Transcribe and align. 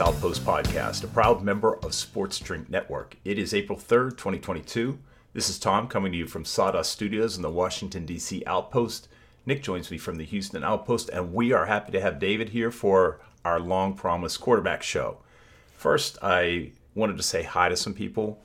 Outpost 0.00 0.44
Podcast, 0.44 1.04
a 1.04 1.06
proud 1.06 1.42
member 1.42 1.76
of 1.76 1.94
Sports 1.94 2.40
Drink 2.40 2.68
Network. 2.68 3.16
It 3.24 3.38
is 3.38 3.54
April 3.54 3.78
3rd, 3.78 4.10
2022. 4.12 4.98
This 5.32 5.48
is 5.48 5.58
Tom 5.58 5.86
coming 5.86 6.10
to 6.10 6.18
you 6.18 6.26
from 6.26 6.44
Sawdust 6.44 6.90
Studios 6.90 7.36
in 7.36 7.42
the 7.42 7.50
Washington, 7.50 8.04
D.C. 8.04 8.42
Outpost. 8.46 9.08
Nick 9.46 9.62
joins 9.62 9.90
me 9.90 9.98
from 9.98 10.16
the 10.16 10.24
Houston 10.24 10.64
Outpost, 10.64 11.10
and 11.10 11.32
we 11.32 11.52
are 11.52 11.66
happy 11.66 11.92
to 11.92 12.00
have 12.00 12.18
David 12.18 12.48
here 12.48 12.70
for 12.70 13.20
our 13.44 13.60
long 13.60 13.94
promised 13.94 14.40
quarterback 14.40 14.82
show. 14.82 15.18
First, 15.76 16.18
I 16.22 16.72
wanted 16.94 17.16
to 17.18 17.22
say 17.22 17.44
hi 17.44 17.68
to 17.68 17.76
some 17.76 17.94
people. 17.94 18.40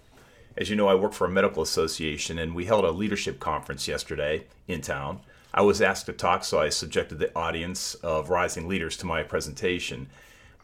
As 0.55 0.69
you 0.69 0.75
know, 0.75 0.87
I 0.87 0.95
work 0.95 1.13
for 1.13 1.25
a 1.25 1.31
medical 1.31 1.63
association, 1.63 2.37
and 2.37 2.53
we 2.53 2.65
held 2.65 2.85
a 2.85 2.91
leadership 2.91 3.39
conference 3.39 3.87
yesterday 3.87 4.45
in 4.67 4.81
town. 4.81 5.21
I 5.51 5.61
was 5.61 5.81
asked 5.81 6.05
to 6.05 6.13
talk, 6.13 6.43
so 6.43 6.59
I 6.59 6.69
subjected 6.69 7.17
the 7.17 7.35
audience 7.35 7.95
of 7.95 8.29
rising 8.29 8.67
leaders 8.67 8.97
to 8.97 9.07
my 9.07 9.23
presentation. 9.23 10.09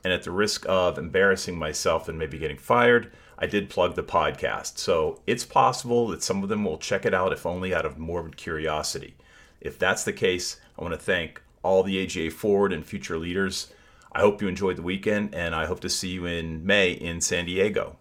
And 0.05 0.13
at 0.13 0.21
the 0.21 0.29
risk 0.29 0.67
of 0.69 0.99
embarrassing 0.99 1.57
myself 1.57 2.07
and 2.07 2.19
maybe 2.19 2.37
getting 2.37 2.59
fired, 2.59 3.11
I 3.39 3.47
did 3.47 3.71
plug 3.71 3.95
the 3.95 4.03
podcast. 4.03 4.77
So 4.77 5.19
it's 5.25 5.45
possible 5.45 6.09
that 6.09 6.21
some 6.21 6.43
of 6.43 6.49
them 6.49 6.63
will 6.63 6.77
check 6.77 7.07
it 7.07 7.13
out, 7.15 7.33
if 7.33 7.43
only 7.43 7.73
out 7.73 7.87
of 7.87 7.97
morbid 7.97 8.37
curiosity. 8.37 9.15
If 9.59 9.79
that's 9.79 10.03
the 10.03 10.13
case, 10.13 10.61
I 10.77 10.83
want 10.83 10.93
to 10.93 10.99
thank 10.99 11.41
all 11.63 11.81
the 11.81 11.99
AGA 12.03 12.29
Forward 12.29 12.71
and 12.71 12.85
future 12.85 13.17
leaders. 13.17 13.73
I 14.11 14.19
hope 14.19 14.43
you 14.43 14.47
enjoyed 14.47 14.75
the 14.75 14.83
weekend, 14.83 15.33
and 15.33 15.55
I 15.55 15.65
hope 15.65 15.79
to 15.79 15.89
see 15.89 16.09
you 16.09 16.27
in 16.27 16.63
May 16.63 16.91
in 16.91 17.19
San 17.19 17.47
Diego. 17.47 17.97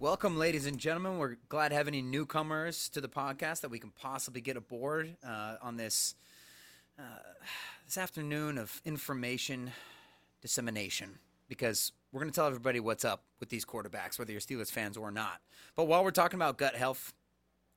Welcome, 0.00 0.38
ladies 0.38 0.64
and 0.64 0.78
gentlemen. 0.78 1.18
We're 1.18 1.36
glad 1.50 1.68
to 1.68 1.74
have 1.74 1.88
any 1.88 2.00
newcomers 2.00 2.88
to 2.88 3.02
the 3.02 3.08
podcast 3.08 3.60
that 3.60 3.70
we 3.70 3.78
can 3.78 3.90
possibly 3.90 4.40
get 4.40 4.56
aboard 4.56 5.14
uh, 5.22 5.56
on 5.60 5.76
this 5.76 6.14
uh, 6.98 7.02
this 7.84 7.98
afternoon 7.98 8.56
of 8.56 8.80
information 8.86 9.72
dissemination. 10.42 11.18
Because 11.48 11.92
we're 12.12 12.20
going 12.20 12.30
to 12.30 12.34
tell 12.34 12.46
everybody 12.46 12.80
what's 12.80 13.04
up 13.04 13.24
with 13.40 13.48
these 13.48 13.64
quarterbacks, 13.64 14.18
whether 14.18 14.32
you're 14.32 14.40
Steelers 14.40 14.70
fans 14.70 14.96
or 14.96 15.10
not. 15.10 15.40
But 15.74 15.84
while 15.84 16.04
we're 16.04 16.10
talking 16.10 16.38
about 16.38 16.58
gut 16.58 16.74
health, 16.74 17.14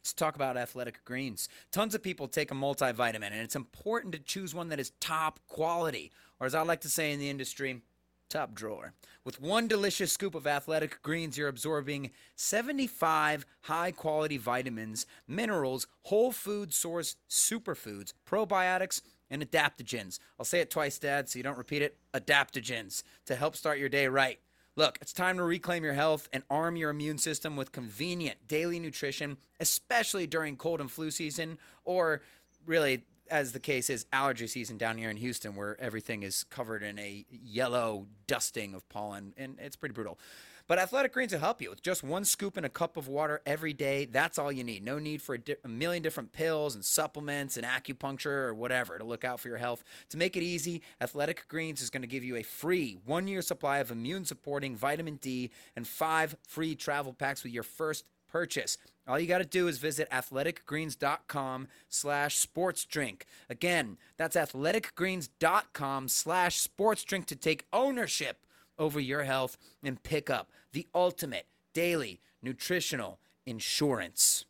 let's 0.02 0.14
talk 0.14 0.36
about 0.36 0.58
athletic 0.58 1.04
greens. 1.06 1.48
Tons 1.72 1.96
of 1.96 2.04
people 2.04 2.28
take 2.28 2.52
a 2.52 2.54
multivitamin, 2.54 3.32
and 3.32 3.36
it's 3.36 3.56
important 3.56 4.14
to 4.14 4.20
choose 4.20 4.54
one 4.54 4.70
that 4.70 4.80
is 4.80 4.92
top 5.00 5.40
quality, 5.48 6.12
or 6.40 6.48
as 6.48 6.56
I 6.56 6.62
like 6.62 6.82
to 6.82 6.90
say 6.90 7.14
in 7.14 7.20
the 7.20 7.30
industry, 7.30 7.82
top 8.30 8.54
drawer. 8.54 8.94
With 9.24 9.42
one 9.42 9.68
delicious 9.68 10.12
scoop 10.12 10.36
of 10.36 10.46
athletic 10.46 11.02
greens, 11.02 11.38
you're 11.38 11.48
absorbing 11.48 12.12
75 12.36 13.46
high 13.62 13.92
quality 13.92 14.38
vitamins, 14.38 15.06
minerals, 15.28 15.88
whole 16.04 16.32
food 16.32 16.74
source 16.74 17.16
superfoods, 17.30 18.14
probiotics, 18.30 19.02
and 19.30 19.42
adaptogens. 19.42 20.20
I'll 20.40 20.46
say 20.46 20.60
it 20.60 20.70
twice, 20.70 20.98
Dad, 21.00 21.30
so 21.30 21.38
you 21.38 21.44
don't 21.44 21.58
repeat 21.58 21.82
it. 21.82 21.98
Adaptogens 22.14 23.04
to 23.26 23.36
help 23.36 23.56
start 23.56 23.80
your 23.80 23.90
day 23.90 24.08
right. 24.08 24.40
Look, 24.78 24.98
it's 25.02 25.14
time 25.14 25.38
to 25.38 25.44
reclaim 25.44 25.84
your 25.86 25.94
health 25.94 26.28
and 26.34 26.44
arm 26.50 26.76
your 26.76 26.90
immune 26.90 27.18
system 27.18 27.56
with 27.56 27.72
convenient 27.72 28.48
daily 28.48 28.78
nutrition, 28.78 29.38
especially 29.60 30.28
during 30.28 30.58
cold 30.58 30.82
and 30.82 30.92
flu 30.92 31.12
season, 31.12 31.58
or 31.86 32.22
really, 32.66 33.04
as 33.32 33.54
the 33.54 33.60
case 33.60 33.90
is, 33.90 34.06
allergy 34.12 34.48
season 34.48 34.78
down 34.78 34.98
here 34.98 35.10
in 35.10 35.16
Houston, 35.16 35.56
where 35.56 35.80
everything 35.80 36.24
is 36.24 36.44
covered 36.44 36.84
in 36.84 37.00
a 37.00 37.26
yellow 37.30 38.08
dusting 38.28 38.74
of 38.74 38.88
pollen, 38.90 39.34
and 39.38 39.58
it's 39.60 39.78
pretty 39.78 39.94
brutal. 39.94 40.20
But 40.68 40.80
Athletic 40.80 41.14
Greens 41.14 41.32
will 41.32 41.40
help 41.40 41.62
you 41.62 41.70
with 41.70 41.84
just 41.84 42.04
one 42.04 42.26
scoop 42.26 42.58
in 42.58 42.66
a 42.66 42.70
cup 42.70 42.98
of 42.98 43.08
water 43.08 43.42
every 43.46 43.74
day. 43.74 44.06
That's 44.06 44.40
all 44.40 44.52
you 44.52 44.64
need. 44.64 44.84
No 44.84 44.98
need 44.98 45.22
for 45.22 45.36
a, 45.36 45.38
di- 45.38 45.56
a 45.64 45.68
million 45.68 46.02
different 46.02 46.32
pills 46.32 46.74
and 46.74 46.84
supplements 46.84 47.56
and 47.56 47.66
acupuncture 47.66 48.48
or 48.48 48.54
whatever 48.54 48.98
to 48.98 49.04
look 49.04 49.24
out 49.24 49.40
for 49.40 49.48
your 49.48 49.58
health. 49.58 49.84
To 50.10 50.18
make 50.18 50.36
it 50.36 50.42
easy, 50.42 50.82
Athletic 51.00 51.48
Greens 51.48 51.82
is 51.82 51.92
going 51.92 52.02
to 52.02 52.08
give 52.08 52.24
you 52.24 52.36
a 52.36 52.44
free 52.44 52.98
one 53.06 53.28
year 53.28 53.44
supply 53.44 53.78
of 53.78 53.92
immune 53.92 54.26
supporting 54.26 54.76
vitamin 54.76 55.18
D 55.18 55.52
and 55.76 55.88
five 55.88 56.36
free 56.48 56.74
travel 56.76 57.14
packs 57.14 57.44
with 57.44 57.54
your 57.54 57.64
first 57.64 58.06
purchase. 58.28 58.80
All 59.08 59.20
you 59.20 59.28
got 59.28 59.38
to 59.38 59.46
do 59.46 59.68
is 59.68 59.78
visit 59.78 60.10
athleticgreens.com 60.10 61.68
slash 61.90 62.38
sports 62.38 62.86
drink. 62.86 63.28
Again, 63.50 63.98
that's 64.18 64.36
athleticgreens.com 64.36 66.08
slash 66.08 66.56
sports 66.58 67.04
drink 67.04 67.28
to 67.28 67.36
take 67.36 67.68
ownership 67.72 68.45
over 68.78 69.00
your 69.00 69.24
health 69.24 69.58
and 69.84 70.04
pick 70.04 70.30
up 70.30 70.50
the 70.74 70.88
ultimate 70.94 71.48
daily 71.74 72.22
nutritional 72.42 73.20
insurance. 73.46 74.46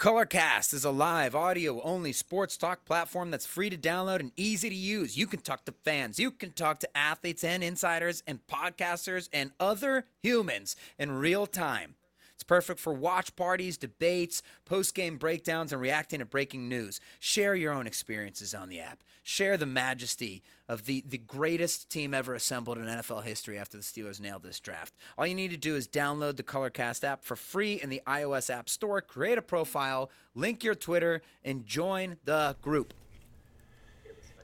Colorcast 0.00 0.72
is 0.72 0.82
a 0.82 0.90
live 0.90 1.34
audio 1.34 1.82
only 1.82 2.10
sports 2.12 2.56
talk 2.56 2.86
platform 2.86 3.30
that's 3.30 3.44
free 3.44 3.68
to 3.68 3.76
download 3.76 4.20
and 4.20 4.32
easy 4.34 4.70
to 4.70 4.74
use. 4.74 5.18
You 5.18 5.26
can 5.26 5.40
talk 5.40 5.66
to 5.66 5.74
fans, 5.84 6.18
you 6.18 6.30
can 6.30 6.52
talk 6.52 6.80
to 6.80 6.96
athletes 6.96 7.44
and 7.44 7.62
insiders 7.62 8.22
and 8.26 8.40
podcasters 8.46 9.28
and 9.30 9.50
other 9.60 10.06
humans 10.22 10.74
in 10.98 11.12
real 11.12 11.46
time. 11.46 11.96
It's 12.40 12.44
perfect 12.46 12.80
for 12.80 12.94
watch 12.94 13.36
parties, 13.36 13.76
debates, 13.76 14.42
post 14.64 14.94
game 14.94 15.18
breakdowns, 15.18 15.74
and 15.74 15.82
reacting 15.82 16.20
to 16.20 16.24
breaking 16.24 16.70
news. 16.70 16.98
Share 17.18 17.54
your 17.54 17.70
own 17.70 17.86
experiences 17.86 18.54
on 18.54 18.70
the 18.70 18.80
app. 18.80 19.04
Share 19.22 19.58
the 19.58 19.66
majesty 19.66 20.42
of 20.66 20.86
the, 20.86 21.04
the 21.06 21.18
greatest 21.18 21.90
team 21.90 22.14
ever 22.14 22.32
assembled 22.32 22.78
in 22.78 22.86
NFL 22.86 23.24
history 23.24 23.58
after 23.58 23.76
the 23.76 23.82
Steelers 23.82 24.22
nailed 24.22 24.42
this 24.42 24.58
draft. 24.58 24.94
All 25.18 25.26
you 25.26 25.34
need 25.34 25.50
to 25.50 25.58
do 25.58 25.76
is 25.76 25.86
download 25.86 26.38
the 26.38 26.42
Colorcast 26.42 27.04
app 27.04 27.24
for 27.24 27.36
free 27.36 27.78
in 27.78 27.90
the 27.90 28.00
iOS 28.06 28.48
App 28.48 28.70
Store, 28.70 29.02
create 29.02 29.36
a 29.36 29.42
profile, 29.42 30.10
link 30.34 30.64
your 30.64 30.74
Twitter, 30.74 31.20
and 31.44 31.66
join 31.66 32.16
the 32.24 32.56
group. 32.62 32.94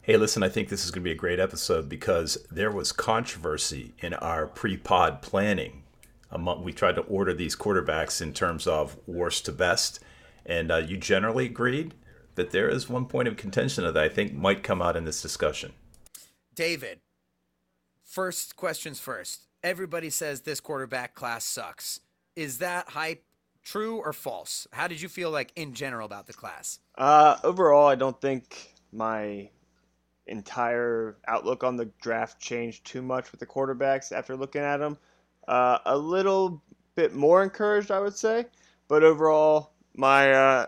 Hey, 0.02 0.18
listen, 0.18 0.42
I 0.42 0.50
think 0.50 0.68
this 0.68 0.84
is 0.84 0.90
going 0.90 1.02
to 1.02 1.08
be 1.08 1.12
a 1.12 1.14
great 1.14 1.40
episode 1.40 1.88
because 1.88 2.36
there 2.50 2.70
was 2.70 2.92
controversy 2.92 3.94
in 4.00 4.12
our 4.12 4.46
pre 4.46 4.76
pod 4.76 5.22
planning. 5.22 5.84
Among, 6.30 6.64
we 6.64 6.72
tried 6.72 6.96
to 6.96 7.02
order 7.02 7.32
these 7.32 7.54
quarterbacks 7.54 8.20
in 8.20 8.32
terms 8.32 8.66
of 8.66 8.98
worst 9.06 9.44
to 9.46 9.52
best, 9.52 10.00
and 10.44 10.70
uh, 10.70 10.78
you 10.78 10.96
generally 10.96 11.46
agreed 11.46 11.94
that 12.34 12.50
there 12.50 12.68
is 12.68 12.88
one 12.88 13.06
point 13.06 13.28
of 13.28 13.36
contention 13.36 13.84
that 13.84 13.96
I 13.96 14.08
think 14.08 14.34
might 14.34 14.62
come 14.62 14.82
out 14.82 14.96
in 14.96 15.04
this 15.04 15.22
discussion. 15.22 15.72
David, 16.54 17.00
first 18.04 18.56
questions 18.56 19.00
first. 19.00 19.46
Everybody 19.62 20.10
says 20.10 20.42
this 20.42 20.60
quarterback 20.60 21.14
class 21.14 21.44
sucks. 21.44 22.00
Is 22.34 22.58
that 22.58 22.90
hype 22.90 23.24
true 23.62 23.96
or 23.96 24.12
false? 24.12 24.66
How 24.72 24.86
did 24.86 25.00
you 25.00 25.08
feel 25.08 25.30
like 25.30 25.52
in 25.56 25.74
general 25.74 26.06
about 26.06 26.26
the 26.26 26.32
class? 26.32 26.78
Uh, 26.96 27.36
overall, 27.42 27.88
I 27.88 27.94
don't 27.94 28.20
think 28.20 28.74
my 28.92 29.50
entire 30.26 31.16
outlook 31.26 31.64
on 31.64 31.76
the 31.76 31.86
draft 32.00 32.40
changed 32.40 32.84
too 32.84 33.02
much 33.02 33.30
with 33.30 33.40
the 33.40 33.46
quarterbacks 33.46 34.12
after 34.12 34.36
looking 34.36 34.62
at 34.62 34.78
them. 34.78 34.98
Uh, 35.48 35.78
a 35.86 35.96
little 35.96 36.62
bit 36.94 37.14
more 37.14 37.42
encouraged, 37.42 37.90
I 37.90 38.00
would 38.00 38.16
say, 38.16 38.46
but 38.88 39.04
overall, 39.04 39.72
my 39.94 40.32
uh, 40.32 40.66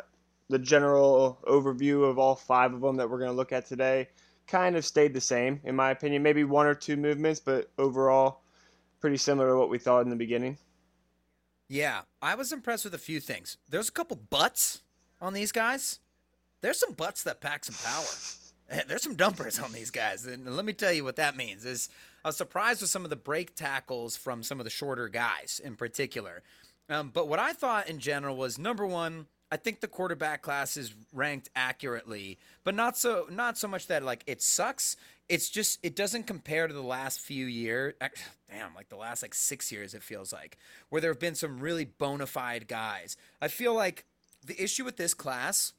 the 0.49 0.59
general 0.59 1.39
overview 1.45 2.09
of 2.09 2.19
all 2.19 2.35
five 2.35 2.73
of 2.73 2.81
them 2.81 2.97
that 2.97 3.09
we're 3.11 3.19
going 3.19 3.31
to 3.31 3.37
look 3.37 3.53
at 3.53 3.67
today 3.67 4.09
kind 4.47 4.77
of 4.77 4.85
stayed 4.85 5.15
the 5.15 5.21
same, 5.21 5.61
in 5.65 5.77
my 5.77 5.91
opinion. 5.91 6.23
Maybe 6.23 6.45
one 6.45 6.67
or 6.67 6.75
two 6.75 6.97
movements, 6.97 7.39
but 7.39 7.71
overall, 7.79 8.41
pretty 9.01 9.19
similar 9.19 9.51
to 9.51 9.57
what 9.57 9.69
we 9.69 9.79
thought 9.79 10.01
in 10.01 10.11
the 10.11 10.17
beginning. 10.17 10.59
Yeah, 11.69 12.03
I 12.23 12.35
was 12.35 12.51
impressed 12.51 12.85
with 12.85 12.95
a 12.95 12.99
few 12.99 13.21
things. 13.21 13.59
There's 13.69 13.91
a 13.91 13.93
couple 13.93 14.17
butts 14.17 14.81
on 15.21 15.35
these 15.35 15.53
guys. 15.53 16.01
There's 16.63 16.81
some 16.81 16.95
butts 16.95 17.23
that 17.25 17.41
pack 17.41 17.65
some 17.65 17.77
power. 17.85 18.83
There's 18.89 19.03
some 19.03 19.17
dumpers 19.17 19.59
on 19.59 19.73
these 19.73 19.91
guys, 19.91 20.27
and 20.27 20.47
let 20.57 20.65
me 20.65 20.73
tell 20.73 20.93
you 20.93 21.05
what 21.05 21.17
that 21.17 21.37
means. 21.37 21.65
Is 21.65 21.89
I 22.25 22.29
was 22.29 22.37
surprised 22.37 22.81
with 22.81 22.91
some 22.91 23.05
of 23.05 23.11
the 23.11 23.17
break 23.17 23.55
tackles 23.55 24.17
from 24.17 24.43
some 24.43 24.61
of 24.61 24.65
the 24.65 24.71
shorter 24.71 25.09
guys 25.09 25.61
in 25.63 25.77
particular. 25.77 26.43
Um, 26.89 27.11
but 27.13 27.29
what 27.29 27.39
I 27.39 27.53
thought 27.53 27.89
in 27.89 27.99
general 27.99 28.37
was 28.37 28.59
number 28.59 28.87
one, 28.87 29.27
I 29.51 29.57
think 29.57 29.81
the 29.81 29.89
quarterback 29.89 30.43
class 30.43 30.77
is 30.77 30.95
ranked 31.13 31.49
accurately, 31.57 32.39
but 32.65 32.75
not 32.75 32.99
so 32.99 33.27
not 33.31 33.57
so 33.57 33.69
much 33.69 33.87
that 33.87 34.03
like 34.03 34.23
it 34.27 34.43
sucks. 34.43 34.97
It's 35.29 35.49
just 35.49 35.79
it 35.83 35.97
doesn't 35.97 36.27
compare 36.27 36.67
to 36.67 36.75
the 36.75 36.83
last 36.83 37.21
few 37.21 37.47
years. 37.47 37.95
Damn, 38.51 38.75
like 38.75 38.89
the 38.89 38.97
last 38.97 39.23
like 39.23 39.35
six 39.35 39.73
years, 39.73 39.95
it 39.95 40.03
feels 40.03 40.33
like 40.33 40.59
where 40.91 41.01
there 41.01 41.11
have 41.11 41.21
been 41.21 41.35
some 41.35 41.61
really 41.61 41.87
bona 41.87 42.27
fide 42.27 42.69
guys. 42.69 43.17
I 43.41 43.49
feel 43.49 43.75
like 43.75 44.05
the 44.45 44.61
issue 44.63 44.85
with 44.85 44.97
this 44.97 45.15
class 45.15 45.73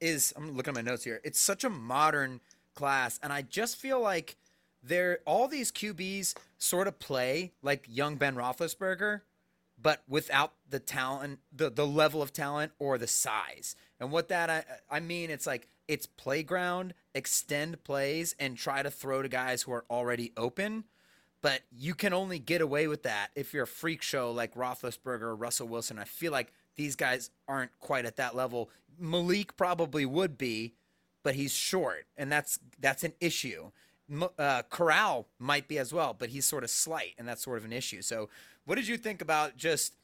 is 0.00 0.32
I'm 0.36 0.56
looking 0.56 0.70
at 0.70 0.74
my 0.84 0.90
notes 0.90 1.04
here. 1.04 1.20
It's 1.24 1.40
such 1.40 1.64
a 1.64 1.70
modern 1.70 2.40
class, 2.74 3.18
and 3.22 3.32
I 3.32 3.42
just 3.42 3.76
feel 3.76 4.00
like 4.00 4.36
they're 4.82 5.20
all 5.26 5.48
these 5.48 5.72
QBs 5.72 6.34
sort 6.58 6.88
of 6.88 6.98
play 6.98 7.52
like 7.62 7.84
young 7.88 8.16
Ben 8.16 8.34
Roethlisberger, 8.34 9.22
but 9.80 10.02
without 10.08 10.54
the 10.68 10.80
talent, 10.80 11.40
the 11.52 11.70
the 11.70 11.86
level 11.86 12.22
of 12.22 12.32
talent 12.32 12.72
or 12.78 12.98
the 12.98 13.06
size. 13.06 13.76
And 14.00 14.10
what 14.10 14.28
that 14.28 14.50
I, 14.50 14.64
I 14.90 15.00
mean, 15.00 15.30
it's 15.30 15.46
like 15.46 15.68
it's 15.86 16.06
playground, 16.06 16.94
extend 17.14 17.82
plays, 17.84 18.34
and 18.38 18.56
try 18.56 18.82
to 18.82 18.90
throw 18.90 19.22
to 19.22 19.28
guys 19.28 19.62
who 19.62 19.72
are 19.72 19.84
already 19.90 20.32
open. 20.36 20.84
But 21.40 21.62
you 21.70 21.94
can 21.94 22.12
only 22.12 22.38
get 22.40 22.60
away 22.60 22.88
with 22.88 23.04
that 23.04 23.28
if 23.36 23.54
you're 23.54 23.62
a 23.62 23.66
freak 23.66 24.02
show 24.02 24.32
like 24.32 24.54
Roethlisberger 24.54 25.22
or 25.22 25.36
Russell 25.36 25.68
Wilson. 25.68 25.98
I 25.98 26.04
feel 26.04 26.32
like 26.32 26.52
these 26.74 26.96
guys 26.96 27.30
aren't 27.46 27.70
quite 27.78 28.06
at 28.06 28.16
that 28.16 28.34
level. 28.34 28.70
Malik 28.98 29.56
probably 29.56 30.04
would 30.04 30.36
be, 30.36 30.74
but 31.22 31.36
he's 31.36 31.52
short, 31.52 32.06
and 32.16 32.30
that's 32.30 32.58
that's 32.80 33.04
an 33.04 33.12
issue. 33.20 33.70
Uh, 34.38 34.62
Corral 34.70 35.28
might 35.38 35.68
be 35.68 35.78
as 35.78 35.92
well, 35.92 36.14
but 36.18 36.30
he's 36.30 36.46
sort 36.46 36.64
of 36.64 36.70
slight, 36.70 37.14
and 37.18 37.28
that's 37.28 37.42
sort 37.42 37.58
of 37.58 37.64
an 37.64 37.72
issue. 37.72 38.00
So, 38.02 38.28
what 38.64 38.76
did 38.76 38.88
you 38.88 38.96
think 38.96 39.20
about 39.20 39.56
just 39.56 39.94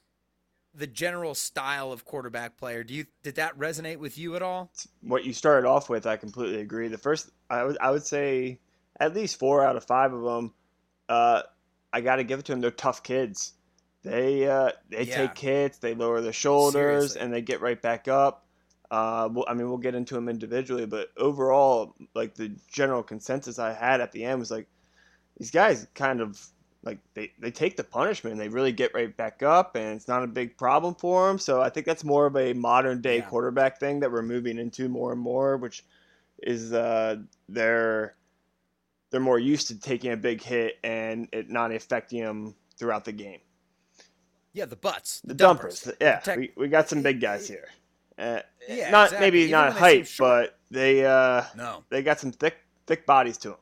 the 0.74 0.86
general 0.86 1.34
style 1.34 1.90
of 1.92 2.04
quarterback 2.04 2.56
player? 2.58 2.84
Do 2.84 2.92
you 2.94 3.06
did 3.22 3.36
that 3.36 3.58
resonate 3.58 3.96
with 3.98 4.18
you 4.18 4.36
at 4.36 4.42
all? 4.42 4.70
what 5.02 5.24
you 5.24 5.32
started 5.32 5.66
off 5.66 5.88
with, 5.88 6.06
I 6.06 6.16
completely 6.16 6.60
agree. 6.60 6.88
The 6.88 6.98
first, 6.98 7.30
I 7.48 7.64
would, 7.64 7.78
I 7.80 7.90
would 7.90 8.04
say, 8.04 8.58
at 9.00 9.14
least 9.14 9.38
four 9.38 9.64
out 9.64 9.76
of 9.76 9.84
five 9.84 10.12
of 10.12 10.22
them, 10.22 10.52
uh, 11.08 11.42
I 11.92 12.00
got 12.00 12.16
to 12.16 12.24
give 12.24 12.40
it 12.40 12.44
to 12.46 12.52
them. 12.52 12.60
They're 12.60 12.70
tough 12.72 13.02
kids. 13.02 13.52
They 14.02 14.46
uh, 14.46 14.72
they 14.90 15.04
Yeah. 15.04 15.28
take 15.28 15.38
hits, 15.38 15.78
they 15.78 15.94
lower 15.94 16.20
their 16.20 16.32
shoulders, 16.34 16.72
Seriously. 17.12 17.20
and 17.22 17.32
they 17.32 17.40
get 17.40 17.62
right 17.62 17.80
back 17.80 18.06
up. 18.08 18.43
Uh, 18.90 19.28
well, 19.32 19.44
I 19.48 19.54
mean, 19.54 19.68
we'll 19.68 19.78
get 19.78 19.94
into 19.94 20.14
them 20.14 20.28
individually, 20.28 20.86
but 20.86 21.08
overall, 21.16 21.94
like 22.14 22.34
the 22.34 22.50
general 22.70 23.02
consensus 23.02 23.58
I 23.58 23.72
had 23.72 24.00
at 24.00 24.12
the 24.12 24.24
end 24.24 24.38
was 24.38 24.50
like, 24.50 24.68
these 25.38 25.50
guys 25.50 25.86
kind 25.94 26.20
of 26.20 26.40
like 26.84 26.98
they, 27.14 27.32
they 27.40 27.50
take 27.50 27.76
the 27.76 27.82
punishment. 27.82 28.36
They 28.38 28.48
really 28.48 28.70
get 28.72 28.92
right 28.94 29.16
back 29.16 29.42
up 29.42 29.74
and 29.74 29.96
it's 29.96 30.06
not 30.06 30.22
a 30.22 30.26
big 30.26 30.56
problem 30.58 30.94
for 30.94 31.26
them 31.26 31.38
so 31.38 31.60
i 31.62 31.70
think 31.70 31.86
that's 31.86 32.04
more 32.04 32.26
of 32.26 32.36
a 32.36 32.52
modern 32.52 33.00
day 33.00 33.16
Yeah. 33.16 33.22
quarterback 33.22 33.80
thing 33.80 34.00
that 34.00 34.12
we're 34.12 34.22
moving 34.22 34.58
into 34.58 34.88
more 34.88 35.12
and 35.12 35.20
more 35.20 35.56
which 35.56 35.82
is 36.42 36.72
uh 36.74 37.16
they're 37.48 38.14
they're 39.10 39.20
more 39.20 39.38
used 39.38 39.66
to 39.68 39.80
taking 39.80 40.12
a 40.12 40.16
big 40.16 40.42
hit 40.42 40.74
and 40.84 41.26
it 41.32 41.48
not 41.48 41.72
affecting 41.72 42.22
them 42.22 42.54
throughout 42.76 43.04
the 43.04 43.12
game. 43.12 43.38
Yeah, 44.52 44.66
the 44.66 44.76
butts, 44.76 45.20
the, 45.24 45.34
dumpers, 45.34 45.90
yeah. 46.00 46.18
Protect- 46.18 46.38
we, 46.38 46.52
we 46.56 46.68
got 46.68 46.88
some 46.88 47.00
big 47.02 47.20
guys 47.20 47.48
here 47.48 47.68
uh, 48.18 48.40
Yeah, 48.68 48.90
not 48.90 49.06
exactly. 49.06 49.18
maybe 49.26 49.38
Even 49.40 49.50
not 49.52 49.74
when 49.74 49.82
they 49.82 50.04
seem 50.04 50.04
height 50.04 50.14
but 50.18 50.58
they 50.70 51.04
uh 51.04 51.42
no 51.56 51.84
they 51.90 52.02
got 52.02 52.18
some 52.20 52.32
thick 52.32 52.56
thick 52.86 53.06
bodies 53.06 53.38
to 53.38 53.48
them 53.50 53.58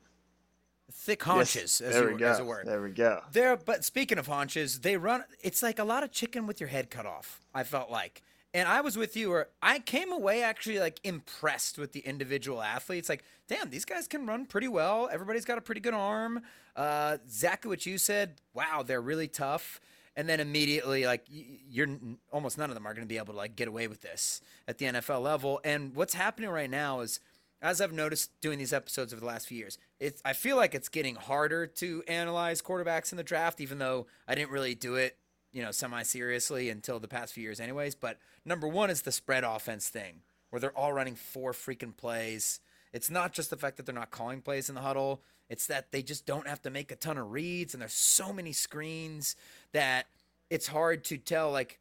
thick 0.92 1.22
haunches, 1.22 1.80
as, 1.80 1.94
there 1.94 2.08
you, 2.08 2.14
we 2.14 2.20
go 2.20 2.28
as 2.28 2.38
a 2.38 2.44
word. 2.44 2.66
there 2.66 2.82
we 2.82 2.90
go 2.90 3.20
There, 3.32 3.56
but 3.56 3.84
speaking 3.84 4.18
of 4.18 4.26
haunches, 4.26 4.80
they 4.80 4.96
run. 4.96 5.24
It's 5.42 5.62
like 5.62 5.78
a 5.78 5.84
lot 5.84 6.02
of 6.04 6.12
chicken 6.12 6.46
with 6.46 6.60
your 6.60 6.68
head 6.68 6.90
cut 6.90 7.06
off. 7.06 7.40
I 7.54 7.64
felt 7.64 7.90
like, 7.90 8.22
and 8.54 8.68
I 8.68 8.82
was 8.82 8.96
with 8.96 9.16
you, 9.16 9.32
or 9.32 9.48
I 9.62 9.80
came 9.80 10.12
away 10.12 10.42
actually 10.42 10.78
like 10.78 11.00
impressed 11.02 11.76
with 11.78 11.92
the 11.92 12.00
individual 12.00 12.62
athletes. 12.62 13.08
Like, 13.08 13.24
damn, 13.48 13.70
these 13.70 13.84
guys 13.84 14.06
can 14.06 14.26
run 14.26 14.46
pretty 14.46 14.68
well. 14.68 15.08
Everybody's 15.10 15.44
got 15.44 15.58
a 15.58 15.62
pretty 15.62 15.80
good 15.80 15.94
arm. 15.94 16.42
Uh, 16.76 17.18
exactly 17.24 17.68
what 17.68 17.84
you 17.84 17.98
said. 17.98 18.36
Wow, 18.54 18.82
they're 18.86 19.02
really 19.02 19.28
tough. 19.28 19.80
And 20.14 20.28
then 20.28 20.40
immediately, 20.40 21.06
like, 21.06 21.24
you're 21.28 21.88
almost 22.30 22.58
none 22.58 22.68
of 22.68 22.74
them 22.74 22.86
are 22.86 22.92
going 22.92 23.06
to 23.06 23.08
be 23.08 23.16
able 23.16 23.32
to 23.32 23.38
like 23.38 23.56
get 23.56 23.66
away 23.66 23.88
with 23.88 24.02
this 24.02 24.42
at 24.68 24.76
the 24.78 24.86
NFL 24.86 25.22
level. 25.22 25.60
And 25.64 25.94
what's 25.94 26.12
happening 26.12 26.50
right 26.50 26.68
now 26.68 27.00
is 27.00 27.18
as 27.62 27.80
I've 27.80 27.92
noticed 27.92 28.32
doing 28.40 28.58
these 28.58 28.72
episodes 28.72 29.12
over 29.12 29.20
the 29.20 29.26
last 29.26 29.46
few 29.46 29.56
years, 29.56 29.78
it's 30.00 30.20
I 30.24 30.32
feel 30.32 30.56
like 30.56 30.74
it's 30.74 30.88
getting 30.88 31.14
harder 31.14 31.66
to 31.66 32.02
analyze 32.08 32.60
quarterbacks 32.60 33.12
in 33.12 33.16
the 33.16 33.22
draft, 33.22 33.60
even 33.60 33.78
though 33.78 34.06
I 34.26 34.34
didn't 34.34 34.50
really 34.50 34.74
do 34.74 34.96
it, 34.96 35.16
you 35.52 35.62
know, 35.62 35.70
semi 35.70 36.02
seriously 36.02 36.68
until 36.68 36.98
the 36.98 37.08
past 37.08 37.32
few 37.32 37.44
years, 37.44 37.60
anyways. 37.60 37.94
But 37.94 38.18
number 38.44 38.66
one 38.66 38.90
is 38.90 39.02
the 39.02 39.12
spread 39.12 39.44
offense 39.44 39.88
thing, 39.88 40.22
where 40.50 40.58
they're 40.58 40.76
all 40.76 40.92
running 40.92 41.14
four 41.14 41.52
freaking 41.52 41.96
plays. 41.96 42.60
It's 42.92 43.08
not 43.08 43.32
just 43.32 43.48
the 43.48 43.56
fact 43.56 43.76
that 43.76 43.86
they're 43.86 43.94
not 43.94 44.10
calling 44.10 44.42
plays 44.42 44.68
in 44.68 44.74
the 44.74 44.80
huddle; 44.82 45.22
it's 45.48 45.68
that 45.68 45.92
they 45.92 46.02
just 46.02 46.26
don't 46.26 46.48
have 46.48 46.62
to 46.62 46.70
make 46.70 46.90
a 46.90 46.96
ton 46.96 47.16
of 47.16 47.30
reads, 47.30 47.74
and 47.74 47.80
there's 47.80 47.92
so 47.92 48.32
many 48.32 48.52
screens 48.52 49.36
that 49.72 50.06
it's 50.50 50.68
hard 50.68 51.04
to 51.04 51.18
tell 51.18 51.50
like 51.50 51.78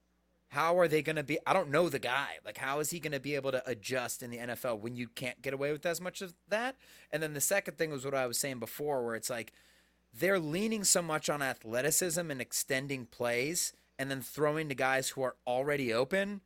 how 0.50 0.78
are 0.78 0.88
they 0.88 1.02
going 1.02 1.16
to 1.16 1.24
be 1.24 1.38
i 1.46 1.54
don't 1.54 1.70
know 1.70 1.90
the 1.90 2.00
guy. 2.00 2.38
Like 2.46 2.58
how 2.58 2.80
is 2.80 2.90
he 2.90 3.00
going 3.00 3.14
to 3.14 3.20
be 3.20 3.36
able 3.36 3.52
to 3.52 3.70
adjust 3.70 4.24
in 4.24 4.32
the 4.32 4.38
nfl 4.38 4.80
when 4.80 4.96
you 4.96 5.08
can't 5.08 5.42
get 5.42 5.54
away 5.54 5.72
with 5.72 5.86
as 5.86 6.02
much 6.02 6.22
of 6.22 6.34
that? 6.50 6.76
And 7.12 7.22
then 7.22 7.34
the 7.34 7.42
second 7.42 7.78
thing 7.78 7.92
was 7.92 8.06
what 8.06 8.16
i 8.16 8.28
was 8.28 8.38
saying 8.38 8.60
before 8.60 9.06
where 9.06 9.16
it's 9.16 9.30
like 9.30 9.54
they're 10.14 10.40
leaning 10.40 10.84
so 10.84 11.02
much 11.02 11.30
on 11.30 11.42
athleticism 11.42 12.30
and 12.30 12.42
extending 12.42 13.06
plays 13.06 13.74
and 13.98 14.12
then 14.12 14.22
throwing 14.22 14.68
to 14.68 14.76
guys 14.76 15.10
who 15.10 15.22
are 15.22 15.36
already 15.48 15.94
open 15.94 16.42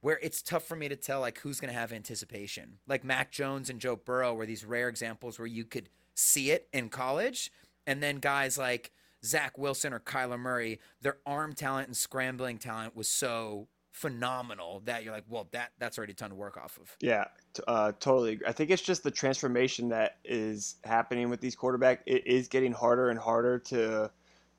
where 0.00 0.18
it's 0.22 0.42
tough 0.42 0.64
for 0.64 0.76
me 0.76 0.88
to 0.88 0.96
tell 0.96 1.20
like 1.20 1.38
who's 1.40 1.60
going 1.60 1.72
to 1.72 1.78
have 1.78 1.92
anticipation. 1.92 2.78
Like 2.86 3.04
mac 3.04 3.30
jones 3.30 3.68
and 3.68 3.80
joe 3.80 3.96
burrow 3.96 4.34
were 4.34 4.46
these 4.46 4.64
rare 4.64 4.88
examples 4.88 5.38
where 5.38 5.46
you 5.46 5.64
could 5.64 5.88
see 6.14 6.50
it 6.50 6.68
in 6.72 6.88
college. 6.88 7.50
And 7.86 8.02
then 8.02 8.16
guys 8.16 8.56
like 8.56 8.92
Zach 9.24 9.58
Wilson 9.58 9.92
or 9.92 10.00
Kyler 10.00 10.38
Murray, 10.38 10.80
their 11.02 11.18
arm 11.26 11.54
talent 11.54 11.88
and 11.88 11.96
scrambling 11.96 12.58
talent 12.58 12.96
was 12.96 13.08
so 13.08 13.68
phenomenal 13.92 14.82
that 14.84 15.04
you're 15.04 15.12
like, 15.12 15.24
well, 15.28 15.48
that 15.52 15.72
that's 15.78 15.98
already 15.98 16.12
a 16.12 16.16
ton 16.16 16.30
to 16.30 16.36
work 16.36 16.56
off 16.56 16.78
of. 16.80 16.96
Yeah, 17.00 17.24
uh, 17.66 17.92
totally. 18.00 18.34
agree. 18.34 18.46
I 18.46 18.52
think 18.52 18.70
it's 18.70 18.82
just 18.82 19.02
the 19.02 19.10
transformation 19.10 19.88
that 19.90 20.18
is 20.24 20.76
happening 20.84 21.28
with 21.28 21.40
these 21.40 21.56
quarterbacks. 21.56 21.98
It 22.06 22.26
is 22.26 22.48
getting 22.48 22.72
harder 22.72 23.10
and 23.10 23.18
harder 23.18 23.58
to 23.58 24.10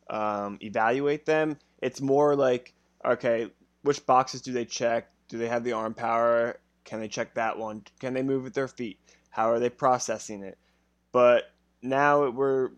um, 0.10 0.60
evaluate 0.62 1.26
them. 1.26 1.58
It's 1.82 2.02
more 2.02 2.36
like, 2.36 2.74
okay, 3.06 3.50
which 3.84 4.06
boxes 4.06 4.42
do 4.42 4.52
they 4.52 4.66
check? 4.66 5.10
Do 5.28 5.38
they 5.38 5.48
have 5.48 5.64
the 5.64 5.74
arm 5.74 5.94
power? 5.94 6.60
Can 6.84 7.00
they 7.00 7.08
check 7.08 7.34
that 7.36 7.58
one? 7.58 7.84
Can 8.00 8.14
they 8.14 8.24
move 8.24 8.44
with 8.44 8.54
their 8.54 8.68
feet? 8.68 9.00
How 9.30 9.50
are 9.50 9.60
they 9.60 9.70
processing 9.70 10.44
it? 10.44 10.58
But 11.12 11.52
now 11.82 12.30
we're 12.30 12.72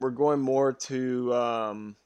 we're 0.00 0.10
going 0.10 0.40
more 0.40 0.72
to 0.72 1.34
um, 1.34 1.96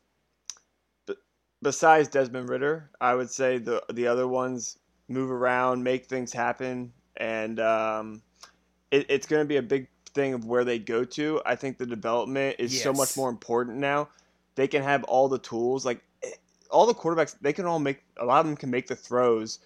b- 1.06 1.14
besides 1.62 2.08
Desmond 2.08 2.48
Ridder, 2.48 2.90
I 3.00 3.14
would 3.14 3.30
say 3.30 3.58
the 3.58 3.82
the 3.92 4.06
other 4.06 4.28
ones 4.28 4.78
move 5.08 5.30
around, 5.30 5.82
make 5.82 6.06
things 6.06 6.32
happen, 6.32 6.92
and 7.16 7.58
um, 7.60 8.22
it, 8.90 9.06
it's 9.08 9.26
going 9.26 9.42
to 9.42 9.48
be 9.48 9.56
a 9.56 9.62
big 9.62 9.88
thing 10.14 10.34
of 10.34 10.44
where 10.44 10.64
they 10.64 10.78
go 10.78 11.04
to. 11.04 11.40
I 11.44 11.56
think 11.56 11.78
the 11.78 11.86
development 11.86 12.56
is 12.58 12.80
so 12.80 12.92
much 12.92 13.16
more 13.16 13.28
important 13.28 13.78
now. 13.78 14.08
They 14.54 14.68
can 14.68 14.82
have 14.82 15.04
all 15.04 15.28
the 15.28 15.38
tools, 15.38 15.84
like 15.84 16.02
eh, 16.22 16.30
all 16.70 16.86
the 16.86 16.94
quarterbacks. 16.94 17.36
They 17.40 17.52
can 17.52 17.66
all 17.66 17.78
make 17.78 18.02
a 18.18 18.24
lot 18.24 18.40
of 18.40 18.46
them 18.46 18.56
can 18.56 18.70
make 18.70 18.86
the 18.86 18.96
throws, 18.96 19.58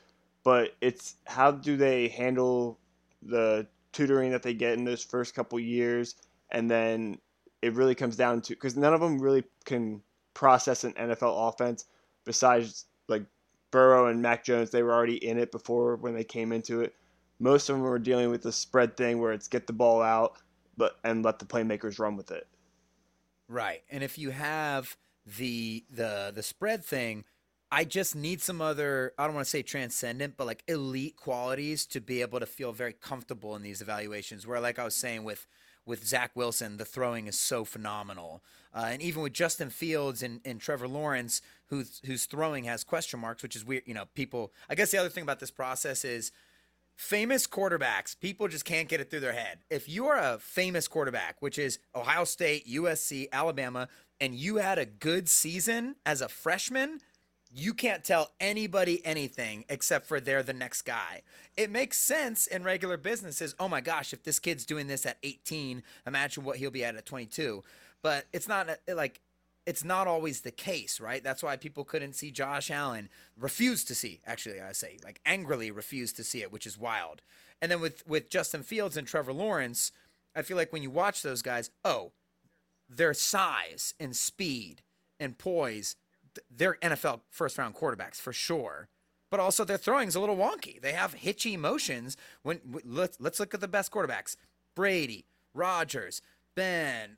but 0.44 0.74
it's 0.80 1.16
how 1.26 1.50
do 1.50 1.76
they 1.76 2.08
handle 2.08 2.78
the 3.22 3.66
tutoring 3.92 4.30
that 4.32 4.42
they 4.42 4.54
get 4.54 4.74
in 4.74 4.84
those 4.84 5.02
first 5.02 5.34
couple 5.34 5.58
years, 5.60 6.16
and 6.50 6.70
then 6.70 7.18
it 7.64 7.72
really 7.72 7.94
comes 7.94 8.14
down 8.14 8.42
to 8.42 8.50
because 8.52 8.76
none 8.76 8.92
of 8.92 9.00
them 9.00 9.18
really 9.18 9.42
can 9.64 10.02
process 10.34 10.84
an 10.84 10.92
NFL 10.92 11.48
offense 11.48 11.86
besides 12.26 12.84
like 13.08 13.24
Burrow 13.70 14.08
and 14.08 14.20
Mac 14.20 14.44
Jones. 14.44 14.68
They 14.68 14.82
were 14.82 14.92
already 14.92 15.24
in 15.24 15.38
it 15.38 15.50
before 15.50 15.96
when 15.96 16.14
they 16.14 16.24
came 16.24 16.52
into 16.52 16.82
it. 16.82 16.94
Most 17.38 17.70
of 17.70 17.76
them 17.76 17.82
were 17.82 17.98
dealing 17.98 18.30
with 18.30 18.42
the 18.42 18.52
spread 18.52 18.98
thing 18.98 19.18
where 19.18 19.32
it's 19.32 19.48
get 19.48 19.66
the 19.66 19.72
ball 19.72 20.02
out, 20.02 20.34
but 20.76 20.98
and 21.04 21.24
let 21.24 21.38
the 21.38 21.46
playmakers 21.46 21.98
run 21.98 22.16
with 22.16 22.30
it. 22.30 22.46
Right. 23.48 23.82
And 23.90 24.04
if 24.04 24.18
you 24.18 24.28
have 24.30 24.98
the 25.38 25.84
the 25.88 26.32
the 26.34 26.42
spread 26.42 26.84
thing, 26.84 27.24
I 27.72 27.84
just 27.84 28.14
need 28.14 28.42
some 28.42 28.60
other 28.60 29.14
I 29.16 29.24
don't 29.24 29.34
want 29.34 29.46
to 29.46 29.50
say 29.50 29.62
transcendent, 29.62 30.36
but 30.36 30.46
like 30.46 30.64
elite 30.68 31.16
qualities 31.16 31.86
to 31.86 32.00
be 32.02 32.20
able 32.20 32.40
to 32.40 32.46
feel 32.46 32.72
very 32.72 32.92
comfortable 32.92 33.56
in 33.56 33.62
these 33.62 33.80
evaluations. 33.80 34.46
Where 34.46 34.60
like 34.60 34.78
I 34.78 34.84
was 34.84 34.94
saying 34.94 35.24
with 35.24 35.46
with 35.86 36.04
Zach 36.04 36.32
Wilson, 36.34 36.76
the 36.76 36.84
throwing 36.84 37.26
is 37.26 37.38
so 37.38 37.64
phenomenal. 37.64 38.42
Uh, 38.74 38.86
and 38.90 39.02
even 39.02 39.22
with 39.22 39.32
Justin 39.32 39.70
Fields 39.70 40.22
and, 40.22 40.40
and 40.44 40.60
Trevor 40.60 40.88
Lawrence, 40.88 41.40
whose 41.68 42.26
throwing 42.26 42.64
has 42.64 42.84
question 42.84 43.20
marks, 43.20 43.42
which 43.42 43.56
is 43.56 43.64
weird. 43.64 43.82
You 43.86 43.94
know, 43.94 44.04
people. 44.14 44.52
I 44.68 44.74
guess 44.74 44.90
the 44.90 44.98
other 44.98 45.08
thing 45.08 45.22
about 45.22 45.40
this 45.40 45.50
process 45.50 46.04
is 46.04 46.32
famous 46.96 47.46
quarterbacks, 47.46 48.18
people 48.18 48.48
just 48.48 48.64
can't 48.64 48.88
get 48.88 49.00
it 49.00 49.10
through 49.10 49.20
their 49.20 49.32
head. 49.32 49.58
If 49.70 49.88
you 49.88 50.06
are 50.06 50.18
a 50.18 50.38
famous 50.38 50.88
quarterback, 50.88 51.36
which 51.40 51.58
is 51.58 51.78
Ohio 51.94 52.24
State, 52.24 52.66
USC, 52.68 53.26
Alabama, 53.32 53.88
and 54.20 54.34
you 54.34 54.56
had 54.56 54.78
a 54.78 54.86
good 54.86 55.28
season 55.28 55.96
as 56.06 56.20
a 56.20 56.28
freshman, 56.28 57.00
you 57.54 57.72
can't 57.72 58.02
tell 58.02 58.32
anybody 58.40 59.04
anything 59.06 59.64
except 59.68 60.06
for 60.06 60.18
they're 60.18 60.42
the 60.42 60.52
next 60.52 60.82
guy. 60.82 61.22
It 61.56 61.70
makes 61.70 61.98
sense 61.98 62.48
in 62.48 62.64
regular 62.64 62.96
businesses. 62.96 63.54
Oh 63.60 63.68
my 63.68 63.80
gosh, 63.80 64.12
if 64.12 64.24
this 64.24 64.40
kid's 64.40 64.66
doing 64.66 64.88
this 64.88 65.06
at 65.06 65.18
18, 65.22 65.82
imagine 66.04 66.42
what 66.42 66.56
he'll 66.56 66.72
be 66.72 66.84
at 66.84 66.96
at 66.96 67.06
22. 67.06 67.62
But 68.02 68.26
it's 68.32 68.48
not 68.48 68.68
like 68.92 69.20
it's 69.66 69.84
not 69.84 70.08
always 70.08 70.40
the 70.40 70.50
case, 70.50 71.00
right? 71.00 71.22
That's 71.22 71.42
why 71.42 71.56
people 71.56 71.84
couldn't 71.84 72.14
see 72.14 72.30
Josh 72.30 72.70
Allen, 72.70 73.08
refused 73.38 73.88
to 73.88 73.94
see, 73.94 74.20
actually, 74.26 74.60
I 74.60 74.72
say, 74.72 74.98
like 75.04 75.20
angrily 75.24 75.70
refused 75.70 76.16
to 76.16 76.24
see 76.24 76.42
it, 76.42 76.52
which 76.52 76.66
is 76.66 76.76
wild. 76.76 77.22
And 77.62 77.70
then 77.70 77.80
with 77.80 78.06
with 78.06 78.30
Justin 78.30 78.64
Fields 78.64 78.96
and 78.96 79.06
Trevor 79.06 79.32
Lawrence, 79.32 79.92
I 80.34 80.42
feel 80.42 80.56
like 80.56 80.72
when 80.72 80.82
you 80.82 80.90
watch 80.90 81.22
those 81.22 81.40
guys, 81.40 81.70
oh, 81.84 82.10
their 82.88 83.14
size 83.14 83.94
and 84.00 84.16
speed 84.16 84.82
and 85.20 85.38
poise, 85.38 85.94
they're 86.50 86.78
NFL 86.82 87.20
first 87.30 87.58
round 87.58 87.74
quarterbacks 87.74 88.16
for 88.16 88.32
sure. 88.32 88.88
But 89.30 89.40
also 89.40 89.64
their 89.64 89.78
throwing's 89.78 90.14
a 90.14 90.20
little 90.20 90.36
wonky. 90.36 90.80
They 90.80 90.92
have 90.92 91.14
hitchy 91.14 91.56
motions. 91.56 92.16
When 92.42 92.60
let's 92.84 93.16
let's 93.20 93.40
look 93.40 93.54
at 93.54 93.60
the 93.60 93.68
best 93.68 93.90
quarterbacks: 93.90 94.36
Brady, 94.76 95.26
Rodgers, 95.54 96.22
Ben, 96.54 97.16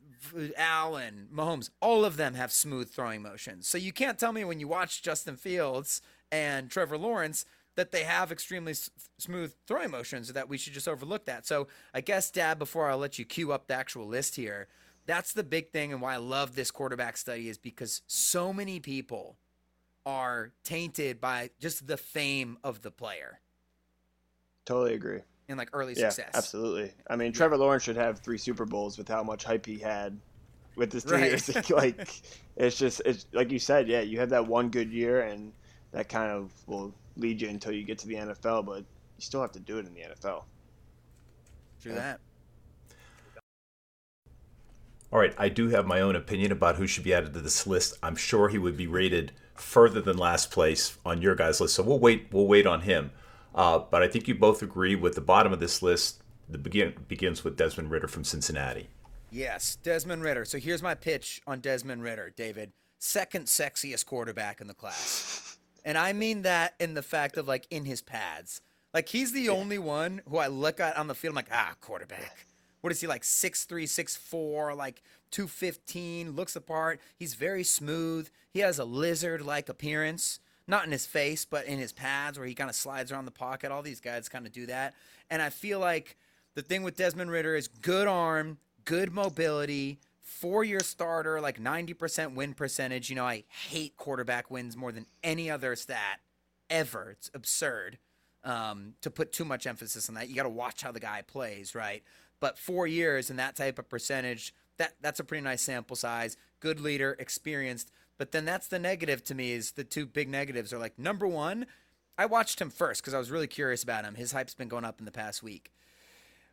Allen, 0.56 1.28
Mahomes. 1.34 1.70
All 1.80 2.04
of 2.04 2.16
them 2.16 2.34
have 2.34 2.52
smooth 2.52 2.90
throwing 2.90 3.22
motions. 3.22 3.68
So 3.68 3.76
you 3.76 3.92
can't 3.92 4.18
tell 4.18 4.32
me 4.32 4.44
when 4.44 4.60
you 4.60 4.68
watch 4.68 5.02
Justin 5.02 5.36
Fields 5.36 6.00
and 6.32 6.70
Trevor 6.70 6.96
Lawrence 6.98 7.44
that 7.76 7.92
they 7.92 8.04
have 8.04 8.32
extremely 8.32 8.72
s- 8.72 8.90
smooth 9.18 9.54
throwing 9.66 9.90
motions 9.90 10.32
that 10.32 10.48
we 10.48 10.56
should 10.56 10.72
just 10.72 10.88
overlook 10.88 11.26
that. 11.26 11.46
So 11.46 11.68
I 11.92 12.00
guess, 12.00 12.30
Dad, 12.30 12.58
before 12.58 12.88
I'll 12.90 12.98
let 12.98 13.18
you 13.18 13.24
cue 13.24 13.52
up 13.52 13.66
the 13.66 13.74
actual 13.74 14.06
list 14.06 14.36
here, 14.36 14.68
that's 15.06 15.32
the 15.32 15.44
big 15.44 15.70
thing 15.70 15.92
and 15.92 16.02
why 16.02 16.14
I 16.14 16.18
love 16.18 16.54
this 16.56 16.70
quarterback 16.70 17.16
study 17.16 17.48
is 17.48 17.58
because 17.58 18.02
so 18.06 18.52
many 18.52 18.80
people 18.80 19.38
are 20.04 20.52
tainted 20.64 21.20
by 21.20 21.50
just 21.60 21.86
the 21.86 21.96
fame 21.96 22.58
of 22.62 22.82
the 22.82 22.90
player 22.90 23.40
Totally 24.64 24.94
agree. 24.94 25.20
and 25.48 25.58
like 25.58 25.70
early 25.72 25.94
Yeah, 25.96 26.08
success. 26.10 26.32
absolutely. 26.34 26.92
I 27.08 27.16
mean, 27.16 27.32
Trevor 27.32 27.56
Lawrence 27.56 27.84
should 27.84 27.96
have 27.96 28.18
three 28.20 28.38
Super 28.38 28.64
Bowls 28.64 28.98
with 28.98 29.08
how 29.08 29.22
much 29.22 29.44
hype 29.44 29.64
he 29.64 29.78
had 29.78 30.18
with 30.76 30.92
his 30.92 31.04
three 31.04 31.18
Right. 31.22 31.48
years. 31.48 31.70
like, 31.70 32.08
it's 32.56 32.76
just, 32.76 33.00
it's 33.04 33.26
like 33.32 33.50
you 33.52 33.58
said, 33.58 33.88
yeah, 33.88 34.00
you 34.00 34.18
have 34.18 34.30
that 34.30 34.46
one 34.46 34.68
good 34.70 34.90
year, 34.92 35.22
and 35.22 35.52
that 35.92 36.08
kind 36.08 36.30
of 36.32 36.50
will 36.66 36.92
lead 37.16 37.40
you 37.40 37.48
until 37.48 37.72
you 37.72 37.82
get 37.84 37.98
to 37.98 38.06
the 38.08 38.14
NFL, 38.14 38.66
but 38.66 38.78
you 38.78 38.84
still 39.20 39.40
have 39.40 39.52
to 39.52 39.60
do 39.60 39.78
it 39.78 39.86
in 39.86 39.94
the 39.94 40.00
NFL. 40.00 40.42
True 41.80 41.94
that. 41.94 42.20
All 45.16 45.22
right, 45.22 45.34
I 45.38 45.48
do 45.48 45.70
have 45.70 45.86
my 45.86 46.02
own 46.02 46.14
opinion 46.14 46.52
about 46.52 46.76
who 46.76 46.86
should 46.86 47.02
be 47.02 47.14
added 47.14 47.32
to 47.32 47.40
this 47.40 47.66
list. 47.66 47.96
I'm 48.02 48.16
sure 48.16 48.50
he 48.50 48.58
would 48.58 48.76
be 48.76 48.86
rated 48.86 49.32
further 49.54 50.02
than 50.02 50.18
last 50.18 50.50
place 50.50 50.98
on 51.06 51.22
your 51.22 51.34
guys' 51.34 51.58
list, 51.58 51.74
so 51.74 51.82
we'll 51.82 51.98
wait. 51.98 52.26
We'll 52.30 52.46
wait 52.46 52.66
on 52.66 52.82
him. 52.82 53.12
Uh, 53.54 53.78
but 53.78 54.02
I 54.02 54.08
think 54.08 54.28
you 54.28 54.34
both 54.34 54.60
agree 54.60 54.94
with 54.94 55.14
the 55.14 55.22
bottom 55.22 55.54
of 55.54 55.58
this 55.58 55.80
list. 55.80 56.22
The 56.50 56.58
begin 56.58 56.92
begins 57.08 57.44
with 57.44 57.56
Desmond 57.56 57.90
Ridder 57.90 58.08
from 58.08 58.24
Cincinnati. 58.24 58.88
Yes, 59.30 59.78
Desmond 59.82 60.22
Ridder. 60.22 60.44
So 60.44 60.58
here's 60.58 60.82
my 60.82 60.94
pitch 60.94 61.40
on 61.46 61.60
Desmond 61.60 62.02
Ridder, 62.02 62.34
David. 62.36 62.72
Second 62.98 63.46
sexiest 63.46 64.04
quarterback 64.04 64.60
in 64.60 64.66
the 64.66 64.74
class. 64.74 65.56
And 65.82 65.96
I 65.96 66.12
mean 66.12 66.42
that 66.42 66.74
in 66.78 66.92
the 66.92 67.00
fact 67.00 67.38
of 67.38 67.48
like 67.48 67.66
in 67.70 67.86
his 67.86 68.02
pads. 68.02 68.60
Like 68.92 69.08
he's 69.08 69.32
the 69.32 69.48
only 69.48 69.78
one 69.78 70.20
who 70.28 70.36
I 70.36 70.48
look 70.48 70.78
at 70.78 70.98
on 70.98 71.06
the 71.06 71.14
field, 71.14 71.32
I'm 71.32 71.36
like, 71.36 71.48
ah, 71.50 71.74
quarterback. 71.80 72.46
What 72.86 72.92
is 72.92 73.00
he 73.00 73.08
like? 73.08 73.22
6'3, 73.22 73.82
6'4, 73.82 74.76
like 74.76 75.02
215, 75.32 76.36
looks 76.36 76.54
the 76.54 76.60
part. 76.60 77.00
He's 77.16 77.34
very 77.34 77.64
smooth. 77.64 78.28
He 78.48 78.60
has 78.60 78.78
a 78.78 78.84
lizard 78.84 79.42
like 79.42 79.68
appearance. 79.68 80.38
Not 80.68 80.84
in 80.86 80.92
his 80.92 81.04
face, 81.04 81.44
but 81.44 81.66
in 81.66 81.80
his 81.80 81.90
pads 81.90 82.38
where 82.38 82.46
he 82.46 82.54
kind 82.54 82.70
of 82.70 82.76
slides 82.76 83.10
around 83.10 83.24
the 83.24 83.32
pocket. 83.32 83.72
All 83.72 83.82
these 83.82 83.98
guys 83.98 84.28
kind 84.28 84.46
of 84.46 84.52
do 84.52 84.66
that. 84.66 84.94
And 85.28 85.42
I 85.42 85.50
feel 85.50 85.80
like 85.80 86.16
the 86.54 86.62
thing 86.62 86.84
with 86.84 86.96
Desmond 86.96 87.28
Ridder 87.28 87.56
is 87.56 87.66
good 87.66 88.06
arm, 88.06 88.58
good 88.84 89.12
mobility, 89.12 89.98
four 90.22 90.62
year 90.62 90.78
starter, 90.78 91.40
like 91.40 91.60
90% 91.60 92.34
win 92.34 92.54
percentage. 92.54 93.10
You 93.10 93.16
know, 93.16 93.26
I 93.26 93.42
hate 93.48 93.96
quarterback 93.96 94.48
wins 94.48 94.76
more 94.76 94.92
than 94.92 95.06
any 95.24 95.50
other 95.50 95.74
stat 95.74 96.20
ever. 96.70 97.10
It's 97.18 97.32
absurd 97.34 97.98
um, 98.44 98.94
to 99.00 99.10
put 99.10 99.32
too 99.32 99.44
much 99.44 99.66
emphasis 99.66 100.08
on 100.08 100.14
that. 100.14 100.28
You 100.28 100.36
got 100.36 100.44
to 100.44 100.48
watch 100.48 100.82
how 100.82 100.92
the 100.92 101.00
guy 101.00 101.22
plays, 101.22 101.74
right? 101.74 102.04
But 102.40 102.58
four 102.58 102.86
years 102.86 103.30
and 103.30 103.38
that 103.38 103.56
type 103.56 103.78
of 103.78 103.88
percentage, 103.88 104.54
that 104.76 104.94
that's 105.00 105.20
a 105.20 105.24
pretty 105.24 105.42
nice 105.42 105.62
sample 105.62 105.96
size. 105.96 106.36
Good 106.60 106.80
leader, 106.80 107.16
experienced. 107.18 107.90
But 108.18 108.32
then 108.32 108.44
that's 108.44 108.68
the 108.68 108.78
negative 108.78 109.22
to 109.24 109.34
me 109.34 109.52
is 109.52 109.72
the 109.72 109.84
two 109.84 110.06
big 110.06 110.28
negatives 110.28 110.72
are 110.72 110.78
like 110.78 110.98
number 110.98 111.26
one, 111.26 111.66
I 112.18 112.26
watched 112.26 112.60
him 112.60 112.70
first 112.70 113.02
because 113.02 113.14
I 113.14 113.18
was 113.18 113.30
really 113.30 113.46
curious 113.46 113.82
about 113.82 114.04
him. 114.04 114.14
His 114.14 114.32
hype's 114.32 114.54
been 114.54 114.68
going 114.68 114.84
up 114.84 114.98
in 114.98 115.04
the 115.04 115.12
past 115.12 115.42
week. 115.42 115.72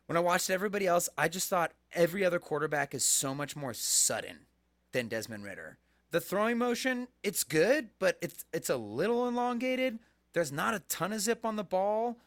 When 0.06 0.18
I 0.18 0.20
watched 0.20 0.50
everybody 0.50 0.86
else, 0.86 1.08
I 1.16 1.28
just 1.28 1.48
thought 1.48 1.72
every 1.92 2.24
other 2.24 2.38
quarterback 2.38 2.94
is 2.94 3.04
so 3.04 3.34
much 3.34 3.56
more 3.56 3.72
sudden 3.72 4.40
than 4.92 5.08
Desmond 5.08 5.44
Ridder. 5.44 5.78
The 6.10 6.20
throwing 6.20 6.58
motion, 6.58 7.08
it's 7.22 7.42
good, 7.42 7.88
but 7.98 8.18
it's 8.20 8.44
it's 8.52 8.70
a 8.70 8.76
little 8.76 9.26
elongated. 9.26 9.98
There's 10.34 10.52
not 10.52 10.74
a 10.74 10.80
ton 10.80 11.12
of 11.12 11.20
zip 11.20 11.44
on 11.44 11.56
the 11.56 11.64
ball. 11.64 12.18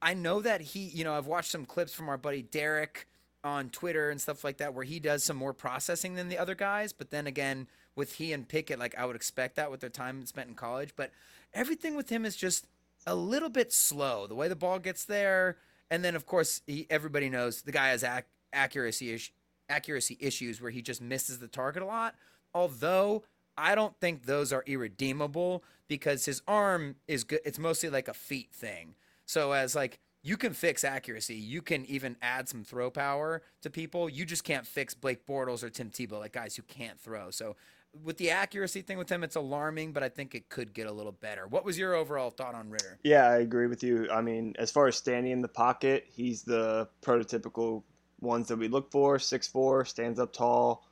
I 0.00 0.14
know 0.14 0.40
that 0.40 0.60
he, 0.60 0.80
you 0.80 1.04
know, 1.04 1.14
I've 1.14 1.26
watched 1.26 1.50
some 1.50 1.64
clips 1.64 1.92
from 1.92 2.08
our 2.08 2.18
buddy 2.18 2.42
Derek 2.42 3.06
on 3.44 3.70
Twitter 3.70 4.10
and 4.10 4.20
stuff 4.20 4.44
like 4.44 4.58
that 4.58 4.74
where 4.74 4.84
he 4.84 5.00
does 5.00 5.24
some 5.24 5.36
more 5.36 5.52
processing 5.52 6.14
than 6.14 6.28
the 6.28 6.38
other 6.38 6.54
guys, 6.54 6.92
but 6.92 7.10
then 7.10 7.26
again, 7.26 7.66
with 7.96 8.14
he 8.14 8.32
and 8.32 8.48
Pickett, 8.48 8.78
like 8.78 8.96
I 8.96 9.04
would 9.04 9.16
expect 9.16 9.56
that 9.56 9.70
with 9.70 9.80
their 9.80 9.90
time 9.90 10.24
spent 10.26 10.48
in 10.48 10.54
college, 10.54 10.94
but 10.96 11.10
everything 11.52 11.96
with 11.96 12.08
him 12.10 12.24
is 12.24 12.36
just 12.36 12.66
a 13.06 13.14
little 13.14 13.48
bit 13.48 13.72
slow. 13.72 14.26
The 14.26 14.34
way 14.34 14.48
the 14.48 14.56
ball 14.56 14.78
gets 14.78 15.04
there, 15.04 15.56
and 15.90 16.04
then 16.04 16.14
of 16.14 16.26
course 16.26 16.62
he, 16.66 16.86
everybody 16.90 17.28
knows 17.28 17.62
the 17.62 17.72
guy 17.72 17.88
has 17.88 18.04
ac- 18.04 18.26
accuracy 18.52 19.12
is- 19.12 19.30
accuracy 19.68 20.16
issues 20.20 20.60
where 20.60 20.70
he 20.70 20.82
just 20.82 21.00
misses 21.00 21.38
the 21.38 21.48
target 21.48 21.82
a 21.82 21.86
lot. 21.86 22.14
Although 22.54 23.24
I 23.56 23.74
don't 23.74 23.98
think 24.00 24.26
those 24.26 24.52
are 24.52 24.62
irredeemable 24.66 25.64
because 25.88 26.24
his 26.24 26.42
arm 26.46 26.96
is 27.08 27.24
good. 27.24 27.40
It's 27.44 27.58
mostly 27.58 27.90
like 27.90 28.08
a 28.08 28.14
feet 28.14 28.50
thing. 28.52 28.94
So 29.28 29.52
as 29.52 29.76
like 29.76 30.00
you 30.22 30.38
can 30.38 30.54
fix 30.54 30.84
accuracy, 30.84 31.34
you 31.34 31.60
can 31.60 31.84
even 31.84 32.16
add 32.22 32.48
some 32.48 32.64
throw 32.64 32.90
power 32.90 33.42
to 33.60 33.68
people. 33.68 34.08
You 34.08 34.24
just 34.24 34.42
can't 34.42 34.66
fix 34.66 34.94
Blake 34.94 35.26
Bortles 35.26 35.62
or 35.62 35.68
Tim 35.68 35.90
Tebow, 35.90 36.18
like 36.18 36.32
guys 36.32 36.56
who 36.56 36.62
can't 36.62 36.98
throw. 36.98 37.30
So 37.30 37.54
with 38.02 38.16
the 38.16 38.30
accuracy 38.30 38.80
thing 38.80 38.96
with 38.96 39.10
him, 39.10 39.22
it's 39.22 39.36
alarming, 39.36 39.92
but 39.92 40.02
I 40.02 40.08
think 40.08 40.34
it 40.34 40.48
could 40.48 40.72
get 40.72 40.86
a 40.86 40.92
little 40.92 41.12
better. 41.12 41.46
What 41.46 41.62
was 41.62 41.78
your 41.78 41.94
overall 41.94 42.30
thought 42.30 42.54
on 42.54 42.70
Ridder? 42.70 42.98
Yeah, 43.02 43.28
I 43.28 43.36
agree 43.38 43.66
with 43.66 43.82
you. 43.82 44.08
I 44.10 44.22
mean, 44.22 44.54
as 44.58 44.70
far 44.70 44.88
as 44.88 44.96
standing 44.96 45.32
in 45.32 45.42
the 45.42 45.48
pocket, 45.48 46.06
he's 46.08 46.42
the 46.42 46.88
prototypical 47.02 47.82
ones 48.20 48.48
that 48.48 48.56
we 48.56 48.68
look 48.68 48.90
for. 48.90 49.18
Six 49.18 49.46
four, 49.46 49.84
stands 49.84 50.18
up 50.18 50.32
tall, 50.32 50.86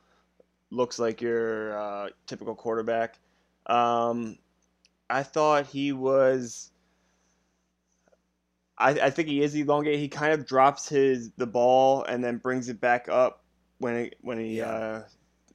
looks 0.69 0.99
like 0.99 1.21
your 1.21 1.77
uh, 1.77 2.09
typical 2.27 2.53
quarterback. 2.53 3.17
Um, 3.65 4.37
I 5.09 5.23
thought 5.23 5.65
he 5.65 5.91
was. 5.91 6.71
I, 8.77 8.91
I 8.91 9.09
think 9.09 9.27
he 9.27 9.41
is 9.41 9.55
elongated. 9.55 9.99
He 9.99 10.07
kind 10.07 10.33
of 10.33 10.45
drops 10.45 10.87
his 10.87 11.31
the 11.37 11.47
ball 11.47 12.03
and 12.03 12.23
then 12.23 12.37
brings 12.37 12.69
it 12.69 12.79
back 12.79 13.09
up 13.09 13.43
when 13.79 13.95
it, 13.95 14.15
when 14.21 14.39
he 14.39 14.57
Yeah. 14.57 14.69
uh, 14.69 15.03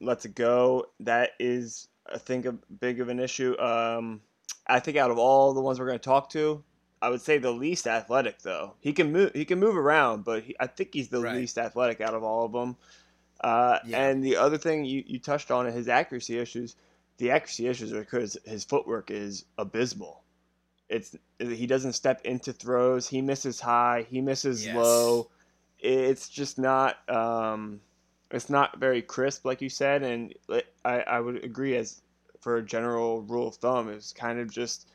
lets 0.00 0.25
it 0.25 0.35
go. 0.35 0.87
That 1.00 1.31
is, 1.38 1.88
I 2.12 2.19
think, 2.19 2.47
a 2.47 2.52
big 2.52 3.00
of 3.00 3.09
an 3.09 3.21
issue. 3.21 3.57
Um, 3.61 4.21
I 4.67 4.81
think 4.81 4.97
out 4.97 5.11
of 5.11 5.19
all 5.19 5.55
the 5.55 5.61
ones 5.61 5.79
we're 5.79 5.87
going 5.87 5.99
to 5.99 6.05
talk 6.05 6.31
to, 6.31 6.64
I 7.00 7.11
would 7.11 7.21
say 7.21 7.38
the 7.38 7.50
least 7.50 7.87
athletic 7.87 8.43
though. 8.43 8.75
He 8.81 8.93
can 8.93 9.12
move. 9.12 9.33
He 9.35 9.45
can 9.45 9.59
move 9.59 9.76
around, 9.76 10.25
but 10.25 10.43
he, 10.45 10.57
I 10.59 10.67
think 10.69 10.91
he's 10.93 11.09
the 11.09 11.21
Right. 11.21 11.37
least 11.37 11.59
athletic 11.59 12.00
out 12.00 12.14
of 12.14 12.23
all 12.23 12.45
of 12.47 12.52
them. 12.52 12.76
Uh, 13.41 13.79
Yeah. 13.87 14.05
And 14.05 14.23
the 14.25 14.37
other 14.37 14.57
thing 14.59 14.85
you, 14.85 15.02
you 15.07 15.19
touched 15.19 15.50
on 15.50 15.67
his 15.67 15.88
accuracy 15.88 16.38
issues. 16.38 16.76
The 17.19 17.31
accuracy 17.33 17.67
issues 17.67 17.93
are 17.93 18.00
because 18.00 18.37
his 18.45 18.64
footwork 18.64 19.11
is 19.11 19.45
abysmal. 19.59 20.23
It's 20.92 21.16
he 21.38 21.66
doesn't 21.66 21.94
step 21.94 22.20
into 22.25 22.52
throws. 22.52 23.08
He 23.08 23.20
misses 23.22 23.61
high. 23.61 24.06
He 24.08 24.20
misses 24.20 24.64
Yes. 24.64 24.76
low. 24.76 25.30
It's 25.78 26.28
just 26.28 26.58
not. 26.58 27.08
Um, 27.08 27.80
it's 28.30 28.49
not 28.49 28.78
very 28.78 29.02
crisp, 29.02 29.44
like 29.44 29.61
you 29.61 29.68
said, 29.68 30.02
and 30.02 30.34
I, 30.84 31.00
I 31.00 31.20
would 31.20 31.44
agree 31.44 31.76
as 31.76 32.00
for 32.40 32.56
a 32.56 32.62
general 32.62 33.22
rule 33.22 33.49
of 33.49 33.56
thumb, 33.56 33.88
it's 33.88 34.12
kind 34.12 34.38
of 34.40 34.50
just 34.50 34.88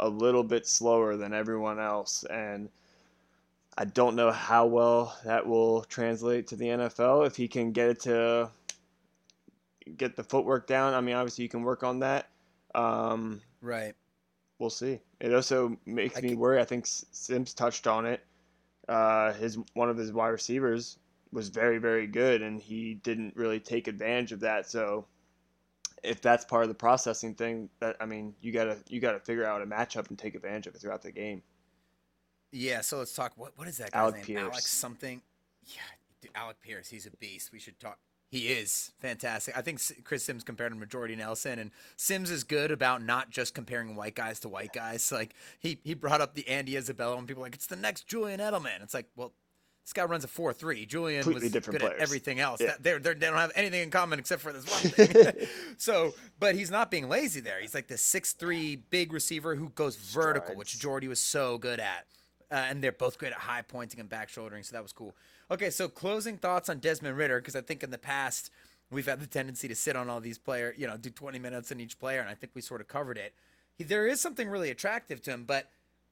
a 0.00 0.08
little 0.08 0.42
bit 0.42 0.66
slower 0.66 1.16
than 1.16 1.34
everyone 1.34 1.78
else, 1.78 2.24
and 2.24 2.68
I 3.76 3.84
don't 3.84 4.16
know 4.16 4.30
how 4.30 4.66
well 4.66 5.16
that 5.24 5.46
will 5.46 5.82
translate 5.84 6.46
to 6.48 6.56
the 6.56 6.66
NFL 6.66 7.26
if 7.26 7.36
he 7.36 7.48
can 7.48 7.72
get 7.72 7.90
it 7.90 8.00
to 8.02 8.50
get 9.96 10.16
the 10.16 10.24
footwork 10.24 10.66
down. 10.66 10.94
I 10.94 11.00
mean, 11.00 11.14
obviously 11.14 11.42
you 11.42 11.48
can 11.48 11.62
work 11.62 11.82
on 11.82 11.98
that. 12.00 12.28
Um, 12.74 13.42
Right. 13.60 13.94
We'll 14.64 14.70
see. 14.70 14.98
It 15.20 15.34
also 15.34 15.76
makes 15.84 16.16
I 16.16 16.22
me 16.22 16.28
can- 16.30 16.38
worry. 16.38 16.58
I 16.58 16.64
think 16.64 16.86
Sims 16.86 17.52
touched 17.52 17.86
on 17.86 18.06
it. 18.06 18.24
Uh, 18.88 19.34
his 19.34 19.58
one 19.74 19.90
of 19.90 19.96
his 19.98 20.10
wide 20.12 20.28
receivers 20.28 20.98
was 21.32 21.48
very 21.50 21.78
very 21.78 22.06
good, 22.06 22.40
and 22.42 22.58
he 22.60 22.94
didn't 22.94 23.36
really 23.36 23.60
take 23.60 23.88
advantage 23.88 24.32
of 24.32 24.40
that. 24.40 24.68
So 24.70 25.06
if 26.02 26.20
that's 26.22 26.44
part 26.46 26.62
of 26.62 26.68
the 26.68 26.74
processing 26.74 27.34
thing, 27.34 27.68
that 27.80 27.96
I 28.00 28.06
mean, 28.06 28.34
you 28.40 28.52
gotta 28.52 28.78
you 28.88 29.00
gotta 29.00 29.20
figure 29.20 29.44
out 29.44 29.60
a 29.60 29.66
matchup 29.66 30.08
and 30.08 30.18
take 30.18 30.34
advantage 30.34 30.66
of 30.66 30.74
it 30.74 30.80
throughout 30.80 31.02
the 31.02 31.12
game. 31.12 31.42
Yeah, 32.50 32.80
so 32.80 32.98
let's 32.98 33.14
talk. 33.14 33.32
What 33.36 33.52
what 33.56 33.68
is 33.68 33.76
that 33.78 33.90
guy's 33.92 34.00
Alec 34.00 34.14
name? 34.16 34.24
Pierce. 34.24 34.42
Alex 34.42 34.66
something. 34.70 35.20
Yeah, 35.66 36.30
Alec 36.34 36.56
Pierce. 36.62 36.88
He's 36.88 37.04
a 37.06 37.10
beast. 37.10 37.52
We 37.52 37.58
should 37.58 37.78
talk. 37.78 37.98
He 38.34 38.48
is 38.48 38.90
fantastic. 38.98 39.56
I 39.56 39.62
think 39.62 39.80
Chris 40.02 40.24
Sims 40.24 40.42
compared 40.42 40.72
him 40.72 40.80
to 40.80 40.86
Jordy 40.86 41.14
Nelson, 41.14 41.60
and 41.60 41.70
Sims 41.94 42.32
is 42.32 42.42
good 42.42 42.72
about 42.72 43.00
not 43.00 43.30
just 43.30 43.54
comparing 43.54 43.94
white 43.94 44.16
guys 44.16 44.40
to 44.40 44.48
white 44.48 44.72
guys. 44.72 45.12
Like 45.12 45.36
he 45.60 45.78
he 45.84 45.94
brought 45.94 46.20
up 46.20 46.34
the 46.34 46.48
Andy 46.48 46.76
Isabella, 46.76 47.16
and 47.16 47.28
people 47.28 47.44
like 47.44 47.54
it's 47.54 47.68
the 47.68 47.76
next 47.76 48.08
Julian 48.08 48.40
Edelman. 48.40 48.82
It's 48.82 48.92
like, 48.92 49.06
well, 49.14 49.34
this 49.84 49.92
guy 49.92 50.02
runs 50.02 50.24
a 50.24 50.26
four 50.26 50.52
three. 50.52 50.84
Julian 50.84 51.22
Completely 51.22 51.44
was 51.44 51.52
different 51.52 51.78
good 51.78 51.92
at 51.92 51.98
everything 51.98 52.40
else. 52.40 52.60
Yeah. 52.60 52.74
They're, 52.80 52.98
they're, 52.98 53.14
they 53.14 53.28
don't 53.28 53.36
have 53.36 53.52
anything 53.54 53.84
in 53.84 53.90
common 53.92 54.18
except 54.18 54.42
for 54.42 54.52
this 54.52 54.68
one 54.68 54.90
thing. 54.90 55.46
so, 55.78 56.12
but 56.40 56.56
he's 56.56 56.72
not 56.72 56.90
being 56.90 57.08
lazy 57.08 57.38
there. 57.38 57.60
He's 57.60 57.72
like 57.72 57.86
the 57.86 57.96
six 57.96 58.32
three 58.32 58.74
big 58.74 59.12
receiver 59.12 59.54
who 59.54 59.68
goes 59.68 59.94
vertical, 59.94 60.56
which 60.56 60.76
Jordy 60.80 61.06
was 61.06 61.20
so 61.20 61.56
good 61.56 61.78
at. 61.78 62.08
Uh, 62.50 62.66
and 62.68 62.82
they're 62.82 62.90
both 62.90 63.16
great 63.16 63.32
at 63.32 63.38
high 63.38 63.62
pointing 63.62 64.00
and 64.00 64.08
back 64.08 64.28
shouldering, 64.28 64.64
so 64.64 64.74
that 64.74 64.82
was 64.82 64.92
cool. 64.92 65.14
Okay, 65.50 65.70
so 65.70 65.88
closing 65.88 66.38
thoughts 66.38 66.68
on 66.68 66.78
Desmond 66.78 67.16
Ridder, 67.16 67.40
because 67.40 67.56
I 67.56 67.60
think 67.60 67.82
in 67.82 67.90
the 67.90 67.98
past 67.98 68.50
we've 68.90 69.06
had 69.06 69.20
the 69.20 69.26
tendency 69.26 69.68
to 69.68 69.74
sit 69.74 69.96
on 69.96 70.08
all 70.08 70.20
these 70.20 70.38
players, 70.38 70.76
you 70.78 70.86
know, 70.86 70.96
do 70.96 71.10
20 71.10 71.38
minutes 71.38 71.70
in 71.70 71.80
each 71.80 71.98
player, 71.98 72.20
and 72.20 72.30
I 72.30 72.34
think 72.34 72.52
we 72.54 72.60
sort 72.60 72.80
of 72.80 72.88
covered 72.88 73.18
it. 73.18 73.34
He, 73.76 73.84
there 73.84 74.06
is 74.06 74.20
something 74.20 74.48
really 74.48 74.70
attractive 74.70 75.22
to 75.22 75.32
him, 75.32 75.44
but 75.44 75.70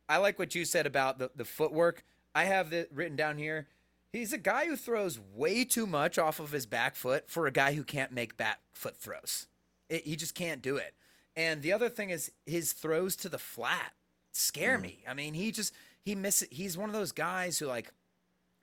I 0.08 0.18
like 0.18 0.38
what 0.38 0.54
you 0.54 0.64
said 0.64 0.86
about 0.86 1.18
the, 1.18 1.30
the 1.34 1.44
footwork. 1.44 2.04
I 2.34 2.44
have 2.44 2.72
it 2.72 2.90
written 2.92 3.16
down 3.16 3.38
here. 3.38 3.68
He's 4.12 4.32
a 4.32 4.38
guy 4.38 4.66
who 4.66 4.76
throws 4.76 5.18
way 5.34 5.64
too 5.64 5.86
much 5.86 6.18
off 6.18 6.38
of 6.38 6.52
his 6.52 6.66
back 6.66 6.96
foot 6.96 7.30
for 7.30 7.46
a 7.46 7.52
guy 7.52 7.72
who 7.72 7.82
can't 7.82 8.12
make 8.12 8.36
back 8.36 8.58
foot 8.72 8.96
throws. 8.96 9.46
It, 9.88 10.04
he 10.04 10.16
just 10.16 10.34
can't 10.34 10.60
do 10.60 10.76
it. 10.76 10.94
And 11.34 11.62
the 11.62 11.72
other 11.72 11.88
thing 11.88 12.10
is 12.10 12.30
his 12.44 12.72
throws 12.74 13.16
to 13.16 13.30
the 13.30 13.38
flat 13.38 13.92
scare 14.32 14.74
mm-hmm. 14.74 14.82
me. 14.82 15.04
I 15.08 15.14
mean, 15.14 15.32
he 15.32 15.50
just 15.50 15.72
he 16.04 16.14
misses. 16.14 16.48
He's 16.50 16.76
one 16.76 16.90
of 16.90 16.94
those 16.94 17.12
guys 17.12 17.58
who 17.58 17.66
like. 17.66 17.90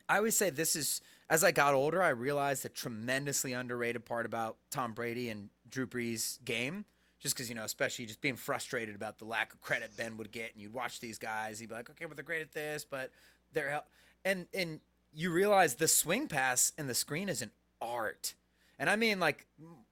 I 0.10 0.18
always 0.18 0.36
say 0.36 0.50
this 0.50 0.76
is 0.76 1.02
as 1.30 1.44
I 1.44 1.52
got 1.52 1.76
older, 1.76 2.02
I 2.02 2.10
realized 2.10 2.66
a 2.66 2.70
tremendously 2.70 3.54
underrated 3.54 4.04
part 4.04 4.26
about 4.26 4.58
Tom 4.72 4.94
Brady 4.94 5.30
and 5.30 5.50
Drew 5.70 5.86
Brees' 5.86 6.44
game. 6.44 6.86
Just 7.20 7.36
because 7.36 7.50
you 7.50 7.56
know, 7.56 7.66
especially 7.66 8.06
just 8.06 8.22
being 8.22 8.38
frustrated 8.38 8.96
about 8.96 9.20
the 9.20 9.26
lack 9.26 9.54
of 9.54 9.62
credit 9.62 9.92
Ben 9.98 10.16
would 10.18 10.32
get, 10.32 10.54
and 10.54 10.62
you'd 10.62 10.74
watch 10.74 11.02
these 11.02 11.20
guys, 11.20 11.60
he'd 11.60 11.68
be 11.68 11.76
like, 11.76 11.90
"Okay, 11.90 12.06
well 12.06 12.16
they're 12.16 12.24
great 12.24 12.42
at 12.42 12.54
this, 12.54 12.86
but 12.90 13.12
they're 13.54 13.70
hel-. 13.70 13.86
and 14.24 14.48
and 14.54 14.80
you 15.14 15.30
realize 15.30 15.76
the 15.76 15.88
swing 15.88 16.28
pass 16.28 16.72
and 16.78 16.90
the 16.90 16.96
screen 16.96 17.28
is 17.28 17.42
an 17.42 17.52
art, 17.82 18.36
and 18.80 18.90
I 18.90 18.96
mean 18.96 19.20
like 19.20 19.48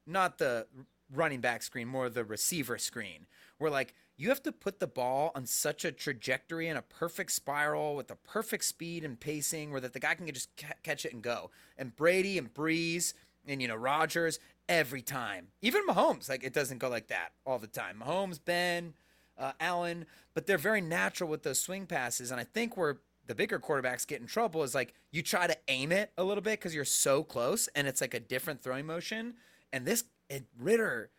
not 0.05 0.37
the 0.37 0.67
running 1.13 1.41
back 1.41 1.63
screen, 1.63 1.89
more 1.89 2.09
the 2.09 2.23
receiver 2.23 2.77
screen, 2.77 3.27
where 3.57 3.69
like 3.69 3.93
you 4.17 4.29
have 4.29 4.41
to 4.43 4.51
put 4.51 4.79
the 4.79 4.87
ball 4.87 5.31
on 5.35 5.45
such 5.45 5.85
a 5.85 5.91
trajectory 5.91 6.67
and 6.67 6.77
a 6.77 6.81
perfect 6.81 7.31
spiral 7.31 7.95
with 7.95 8.07
the 8.07 8.15
perfect 8.15 8.65
speed 8.65 9.03
and 9.03 9.19
pacing 9.19 9.71
where 9.71 9.81
that 9.81 9.93
the 9.93 9.99
guy 9.99 10.15
can 10.15 10.27
just 10.33 10.49
ca- 10.57 10.73
catch 10.83 11.05
it 11.05 11.13
and 11.13 11.21
go. 11.21 11.51
And 11.77 11.95
Brady 11.95 12.37
and 12.37 12.51
Brees 12.53 13.13
and 13.47 13.61
you 13.61 13.67
know 13.67 13.75
Rodgers 13.75 14.39
every 14.67 15.01
time, 15.01 15.47
even 15.61 15.85
Mahomes, 15.87 16.29
like 16.29 16.43
it 16.43 16.53
doesn't 16.53 16.79
go 16.79 16.89
like 16.89 17.07
that 17.07 17.29
all 17.45 17.59
the 17.59 17.67
time. 17.67 18.03
Mahomes, 18.05 18.39
Ben, 18.43 18.93
uh, 19.37 19.53
Allen, 19.59 20.05
but 20.33 20.45
they're 20.45 20.57
very 20.57 20.81
natural 20.81 21.29
with 21.29 21.43
those 21.43 21.61
swing 21.61 21.85
passes, 21.85 22.31
and 22.31 22.39
I 22.39 22.43
think 22.43 22.75
where 22.75 22.97
the 23.27 23.35
bigger 23.35 23.59
quarterbacks 23.59 24.07
get 24.07 24.21
in 24.21 24.27
trouble 24.27 24.63
is 24.63 24.73
like 24.73 24.93
you 25.11 25.21
try 25.21 25.47
to 25.47 25.57
aim 25.67 25.91
it 25.91 26.11
a 26.17 26.23
little 26.23 26.41
bit 26.41 26.59
because 26.59 26.73
you're 26.73 26.85
so 26.85 27.23
close, 27.23 27.67
and 27.75 27.87
it's 27.87 28.01
like 28.01 28.13
a 28.13 28.19
different 28.19 28.61
throwing 28.61 28.85
motion. 28.85 29.35
And 29.71 29.85
this 29.85 30.05
it, 30.29 30.45
Ridder, 30.57 31.11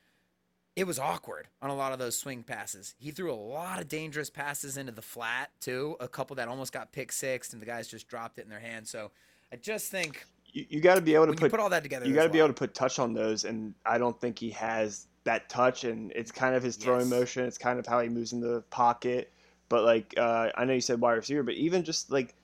it 0.78 0.86
was 0.86 0.98
awkward 1.00 1.48
on 1.60 1.70
a 1.70 1.74
lot 1.74 1.92
of 1.92 1.98
those 1.98 2.16
swing 2.16 2.44
passes. 2.44 2.94
He 2.98 3.10
threw 3.10 3.32
a 3.32 3.34
lot 3.34 3.80
of 3.80 3.88
dangerous 3.88 4.30
passes 4.30 4.76
into 4.76 4.92
the 4.92 5.02
flat 5.02 5.50
too. 5.60 5.96
A 5.98 6.06
couple 6.06 6.36
that 6.36 6.46
almost 6.46 6.72
got 6.72 6.92
pick 6.92 7.10
six, 7.10 7.52
and 7.52 7.60
the 7.60 7.66
guys 7.66 7.88
just 7.88 8.06
dropped 8.06 8.38
it 8.38 8.42
in 8.42 8.48
their 8.48 8.60
hand. 8.60 8.86
So 8.86 9.10
I 9.52 9.56
just 9.56 9.90
think 9.90 10.24
You, 10.52 10.66
you 10.68 10.80
got 10.80 10.94
to 10.94 11.00
be 11.00 11.14
able 11.16 11.26
to 11.26 11.32
put, 11.32 11.50
put 11.50 11.58
all 11.60 11.68
that 11.70 11.82
together, 11.82 12.06
you 12.06 12.14
got 12.14 12.22
to 12.24 12.30
be 12.30 12.38
able 12.38 12.48
to 12.48 12.54
put 12.54 12.74
touch 12.74 13.00
on 13.00 13.12
those, 13.12 13.44
and 13.44 13.74
I 13.84 13.98
don't 13.98 14.18
think 14.20 14.38
he 14.38 14.50
has 14.50 15.08
that 15.24 15.48
touch, 15.48 15.82
and 15.82 16.12
it's 16.12 16.30
kind 16.30 16.54
of 16.54 16.62
his 16.62 16.76
throwing 16.76 17.08
Yes. 17.10 17.10
motion. 17.10 17.44
It's 17.44 17.58
kind 17.58 17.78
of 17.80 17.86
how 17.86 18.00
he 18.00 18.08
moves 18.08 18.32
in 18.32 18.40
the 18.40 18.62
pocket. 18.70 19.32
But 19.68 19.82
like 19.84 20.14
uh, 20.16 20.50
I 20.54 20.64
know 20.64 20.74
you 20.74 20.80
said 20.80 21.00
wide 21.00 21.14
receiver, 21.14 21.42
but 21.42 21.54
even 21.54 21.82
just 21.82 22.10
like 22.10 22.34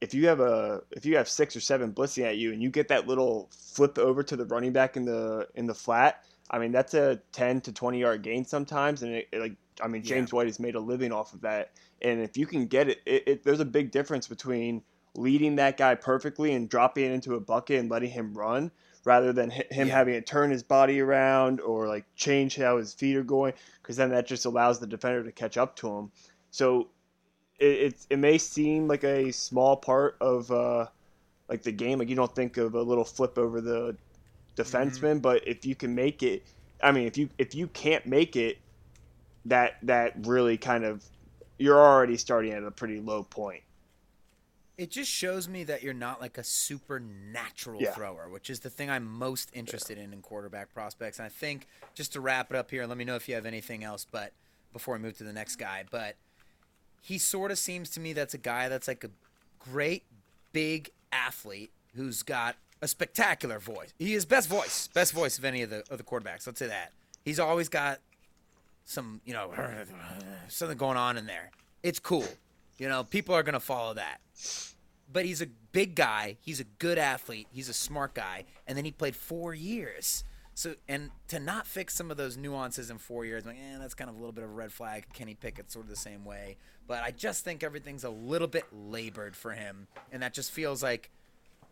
if 0.00 0.14
you 0.14 0.26
have 0.28 0.40
a 0.40 0.82
if 0.92 1.04
you 1.04 1.16
have 1.16 1.28
six 1.28 1.56
or 1.56 1.60
seven 1.60 1.92
blitzing 1.92 2.24
at 2.24 2.36
you, 2.36 2.52
and 2.52 2.62
you 2.62 2.70
get 2.70 2.88
that 2.88 3.06
little 3.08 3.50
flip 3.50 3.98
over 3.98 4.22
to 4.22 4.36
the 4.36 4.46
running 4.46 4.72
back 4.72 4.96
in 4.96 5.04
the 5.04 5.48
in 5.56 5.66
the 5.66 5.74
flat, 5.74 6.24
I 6.50 6.58
mean 6.58 6.72
that's 6.72 6.94
a 6.94 7.20
ten 7.32 7.60
to 7.62 7.72
twenty 7.72 8.00
yard 8.00 8.22
gain 8.22 8.44
sometimes, 8.44 9.02
and 9.02 9.14
it, 9.14 9.28
it, 9.32 9.40
like 9.40 9.56
I 9.82 9.88
mean 9.88 10.02
Yeah. 10.02 10.08
James 10.16 10.32
White 10.32 10.46
has 10.46 10.60
made 10.60 10.74
a 10.74 10.80
living 10.80 11.12
off 11.12 11.32
of 11.32 11.40
that, 11.42 11.72
and 12.02 12.20
if 12.20 12.36
you 12.36 12.46
can 12.46 12.66
get 12.66 12.88
it, 12.88 13.00
it, 13.06 13.44
there's 13.44 13.60
a 13.60 13.64
big 13.64 13.90
difference 13.90 14.28
between 14.28 14.82
leading 15.16 15.56
that 15.56 15.76
guy 15.76 15.94
perfectly 15.94 16.52
and 16.54 16.68
dropping 16.68 17.04
it 17.04 17.12
into 17.12 17.34
a 17.34 17.40
bucket 17.40 17.78
and 17.80 17.90
letting 17.90 18.10
him 18.10 18.34
run 18.34 18.70
rather 19.04 19.32
than 19.32 19.50
hi- 19.50 19.64
him 19.70 19.88
Yeah. 19.88 19.94
having 19.94 20.14
to 20.14 20.20
turn 20.22 20.50
his 20.50 20.62
body 20.62 21.00
around 21.00 21.60
or 21.60 21.86
like 21.86 22.04
change 22.16 22.56
how 22.56 22.78
his 22.78 22.92
feet 22.94 23.16
are 23.16 23.22
going 23.22 23.52
because 23.82 23.96
then 23.96 24.10
that 24.10 24.26
just 24.26 24.44
allows 24.44 24.80
the 24.80 24.86
defender 24.86 25.22
to 25.22 25.30
catch 25.32 25.56
up 25.56 25.76
to 25.76 25.88
him 25.88 26.10
so 26.50 26.88
it, 27.58 27.66
it, 27.66 28.06
it 28.10 28.18
may 28.18 28.38
seem 28.38 28.88
like 28.88 29.04
a 29.04 29.30
small 29.32 29.76
part 29.76 30.16
of 30.20 30.50
uh, 30.50 30.86
like 31.48 31.62
the 31.62 31.72
game 31.72 31.98
like 31.98 32.08
you 32.08 32.16
don't 32.16 32.34
think 32.34 32.56
of 32.56 32.74
a 32.74 32.82
little 32.82 33.04
flip 33.04 33.38
over 33.38 33.60
the 33.60 33.96
defenseman 34.56 35.14
mm-hmm. 35.14 35.18
but 35.18 35.46
if 35.46 35.64
you 35.64 35.74
can 35.74 35.94
make 35.94 36.22
it 36.22 36.44
i 36.82 36.92
mean 36.92 37.06
if 37.06 37.16
you 37.18 37.28
if 37.38 37.54
you 37.54 37.66
can't 37.68 38.06
make 38.06 38.36
it 38.36 38.58
that 39.44 39.76
that 39.82 40.14
really 40.26 40.56
kind 40.56 40.84
of 40.84 41.04
you're 41.58 41.78
already 41.78 42.16
starting 42.16 42.52
at 42.52 42.62
a 42.62 42.70
pretty 42.70 43.00
low 43.00 43.22
point 43.22 43.62
it 44.76 44.90
just 44.90 45.10
shows 45.10 45.48
me 45.48 45.64
that 45.64 45.82
you're 45.82 45.94
not 45.94 46.20
like 46.20 46.36
a 46.36 46.42
supernatural 46.42 47.80
Yeah. 47.80 47.92
thrower, 47.92 48.28
which 48.28 48.50
is 48.50 48.60
the 48.60 48.70
thing 48.70 48.90
I'm 48.90 49.06
most 49.06 49.50
interested 49.52 49.98
in 49.98 50.12
in 50.12 50.20
quarterback 50.20 50.74
prospects. 50.74 51.18
And 51.18 51.26
I 51.26 51.28
think 51.28 51.68
just 51.94 52.12
to 52.14 52.20
wrap 52.20 52.50
it 52.50 52.56
up 52.56 52.70
here, 52.70 52.84
let 52.86 52.98
me 52.98 53.04
know 53.04 53.14
if 53.14 53.28
you 53.28 53.36
have 53.36 53.46
anything 53.46 53.84
else. 53.84 54.04
But 54.04 54.32
before 54.72 54.94
we 54.94 55.00
move 55.00 55.16
to 55.18 55.24
the 55.24 55.32
next 55.32 55.56
guy, 55.56 55.84
but 55.88 56.16
he 57.00 57.18
sort 57.18 57.50
of 57.50 57.58
seems 57.58 57.90
to 57.90 58.00
me 58.00 58.12
that's 58.12 58.34
a 58.34 58.38
guy 58.38 58.68
that's 58.68 58.88
like 58.88 59.04
a 59.04 59.10
great 59.60 60.04
big 60.52 60.90
athlete 61.12 61.70
who's 61.94 62.22
got 62.22 62.56
a 62.82 62.88
spectacular 62.88 63.58
voice. 63.58 63.92
He 63.98 64.14
is 64.14 64.24
best 64.24 64.48
voice, 64.48 64.88
best 64.88 65.12
voice 65.12 65.38
of 65.38 65.44
any 65.44 65.62
of 65.62 65.70
the 65.70 65.84
of 65.90 65.98
the 65.98 66.04
quarterbacks. 66.04 66.46
Let's 66.46 66.58
say 66.58 66.66
that 66.66 66.92
he's 67.24 67.40
always 67.40 67.68
got 67.68 68.00
some 68.84 69.20
you 69.24 69.32
know 69.32 69.52
something 70.48 70.78
going 70.78 70.96
on 70.96 71.16
in 71.16 71.26
there. 71.26 71.50
It's 71.82 71.98
cool. 71.98 72.26
You 72.78 72.88
know, 72.88 73.04
people 73.04 73.34
are 73.34 73.42
gonna 73.42 73.60
follow 73.60 73.94
that 73.94 74.20
but 75.14 75.24
he's 75.24 75.40
a 75.40 75.46
big 75.72 75.94
guy. 75.94 76.36
He's 76.40 76.60
a 76.60 76.64
good 76.64 76.98
athlete. 76.98 77.46
He's 77.52 77.68
a 77.68 77.72
smart 77.74 78.14
guy. 78.14 78.44
And 78.66 78.76
then 78.76 78.84
he 78.84 78.90
played 78.90 79.14
four 79.14 79.54
years. 79.54 80.24
So 80.54 80.74
and 80.88 81.10
to 81.28 81.40
not 81.40 81.66
fix 81.66 81.94
some 81.94 82.10
of 82.10 82.16
those 82.16 82.36
nuances 82.36 82.90
in 82.90 82.98
four 82.98 83.24
years, 83.24 83.44
I'm 83.44 83.50
like, 83.50 83.58
eh, 83.58 83.78
that's 83.78 83.94
kind 83.94 84.10
of 84.10 84.16
a 84.16 84.18
little 84.18 84.32
bit 84.32 84.44
of 84.44 84.50
a 84.50 84.52
red 84.52 84.72
flag. 84.72 85.06
Kenny 85.12 85.34
Pickett's 85.34 85.72
sort 85.72 85.84
of 85.84 85.90
the 85.90 85.96
same 85.96 86.24
way. 86.24 86.56
But 86.86 87.02
I 87.02 87.12
just 87.12 87.44
think 87.44 87.62
everything's 87.62 88.04
a 88.04 88.10
little 88.10 88.48
bit 88.48 88.64
labored 88.72 89.34
for 89.34 89.52
him, 89.52 89.86
and 90.12 90.22
that 90.22 90.34
just 90.34 90.50
feels 90.52 90.82
like 90.82 91.10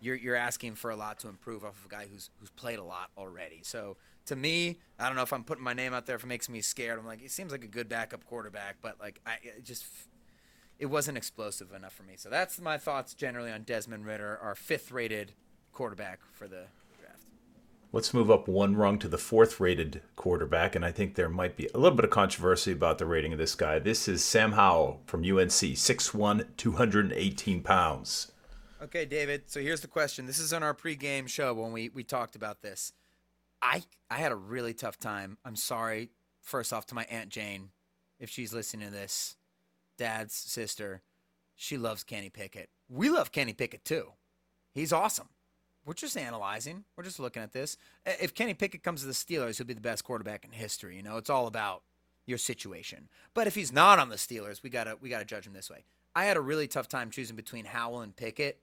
you're 0.03 0.17
you're 0.17 0.37
asking 0.37 0.75
for 0.75 0.91
a 0.91 0.97
lot 0.97 1.21
to 1.21 1.29
improve 1.29 1.65
off 1.65 1.79
of 1.79 1.87
a 1.87 1.89
guy 1.89 2.07
who's 2.11 2.29
who's 2.41 2.51
played 2.51 2.79
a 2.79 2.85
lot 2.85 3.11
already. 3.17 3.61
So 3.63 3.97
to 4.27 4.37
me, 4.37 4.79
I 4.99 5.07
don't 5.07 5.17
know 5.17 5.23
if 5.23 5.33
I'm 5.33 5.45
putting 5.45 5.65
my 5.65 5.73
name 5.73 5.95
out 5.95 6.07
there 6.07 6.17
if 6.17 6.25
it 6.25 6.27
makes 6.27 6.49
me 6.49 6.61
scared. 6.61 6.99
I'm 6.99 7.07
like, 7.07 7.23
it 7.23 7.31
seems 7.31 7.53
like 7.53 7.65
a 7.65 7.69
good 7.69 7.89
backup 7.89 8.25
quarterback, 8.25 8.77
but 8.83 9.01
like 9.01 9.21
I 9.25 9.37
just 9.63 9.85
it 10.79 10.87
wasn't 10.87 11.17
explosive 11.17 11.73
enough 11.73 11.93
for 11.93 12.03
me. 12.03 12.15
So 12.17 12.29
that's 12.29 12.61
my 12.61 12.77
thoughts 12.77 13.15
generally 13.15 13.53
on 13.53 13.63
Desmond 13.63 14.05
Ridder, 14.05 14.39
our 14.43 14.57
fifth 14.57 14.91
rated 14.91 15.33
quarterback 15.73 16.21
for 16.33 16.49
the 16.49 16.65
draft. 17.01 17.27
Let's 17.93 18.13
move 18.13 18.31
up 18.31 18.49
one 18.49 18.75
rung 18.75 18.99
to 18.99 19.09
the 19.09 19.19
fourth 19.19 19.61
rated 19.61 20.03
quarterback, 20.17 20.75
and 20.75 20.85
I 20.85 20.91
think 20.91 21.15
there 21.15 21.29
might 21.29 21.57
be 21.57 21.69
a 21.73 21.79
little 21.79 21.97
bit 21.97 22.05
of 22.05 22.11
controversy 22.11 22.73
about 22.73 22.99
the 22.99 23.07
rating 23.07 23.33
of 23.33 23.39
this 23.39 23.55
guy. 23.55 23.79
This 23.79 24.09
is 24.09 24.25
Sam 24.25 24.53
Howell 24.53 25.03
from 25.07 25.21
UNC, 25.21 25.51
6'1, 25.51 26.47
218 26.57 27.63
pounds. 27.63 28.33
Okay, 28.83 29.05
David. 29.05 29.43
So 29.47 29.61
here's 29.61 29.81
the 29.81 29.87
question. 29.87 30.27
This 30.27 30.41
is 30.41 30.53
on 30.53 30.65
our 30.65 30.75
pregame 30.75 31.29
show 31.29 31.55
when 31.55 31.71
we, 31.71 31.89
we 31.91 32.03
talked 32.03 32.35
about 32.35 32.63
this. 32.63 32.93
I 33.63 33.85
I 34.11 34.17
had 34.17 34.33
a 34.33 34.37
really 34.37 34.75
tough 34.75 34.99
time. 34.99 35.39
I'm 35.45 35.55
sorry, 35.55 36.11
first 36.41 36.73
off, 36.73 36.87
to 36.87 36.95
my 36.97 37.05
Aunt 37.05 37.29
Jane, 37.29 37.69
if 38.19 38.29
she's 38.29 38.53
listening 38.53 38.89
to 38.89 38.93
this, 38.93 39.37
dad's 39.99 40.35
sister. 40.35 41.03
She 41.55 41.79
loves 41.79 42.03
Kenny 42.03 42.29
Pickett. 42.29 42.71
We 42.89 43.09
love 43.09 43.31
Kenny 43.31 43.53
Pickett 43.53 43.85
too. 43.85 44.15
He's 44.73 44.93
awesome. 44.93 45.29
We're 45.85 45.95
just 45.95 46.17
analyzing. 46.17 46.85
We're 46.97 47.05
just 47.05 47.21
looking 47.21 47.43
at 47.43 47.53
this. 47.53 47.77
If 48.05 48.35
Kenny 48.35 48.55
Pickett 48.55 48.83
comes 48.83 49.03
to 49.03 49.07
the 49.07 49.13
Steelers, 49.13 49.59
he'll 49.59 49.67
be 49.67 49.75
the 49.75 49.81
best 49.81 50.03
quarterback 50.03 50.45
in 50.45 50.51
history. 50.51 50.97
You 50.97 51.05
know, 51.05 51.19
it's 51.19 51.31
all 51.31 51.47
about 51.47 51.83
your 52.27 52.39
situation. 52.39 53.09
But 53.33 53.47
if 53.47 53.55
he's 53.55 53.73
not 53.73 54.01
on 54.01 54.09
the 54.09 54.17
Steelers, 54.17 54.61
we 54.61 54.71
gotta 54.71 54.97
we 55.01 55.09
gotta 55.09 55.25
judge 55.25 55.47
him 55.47 55.53
this 55.53 55.71
way. 55.71 55.85
I 56.17 56.25
had 56.25 56.37
a 56.37 56.41
really 56.41 56.67
tough 56.67 56.89
time 56.89 57.11
choosing 57.11 57.37
between 57.37 57.67
Howell 57.67 58.01
and 58.01 58.17
Pickett 58.17 58.59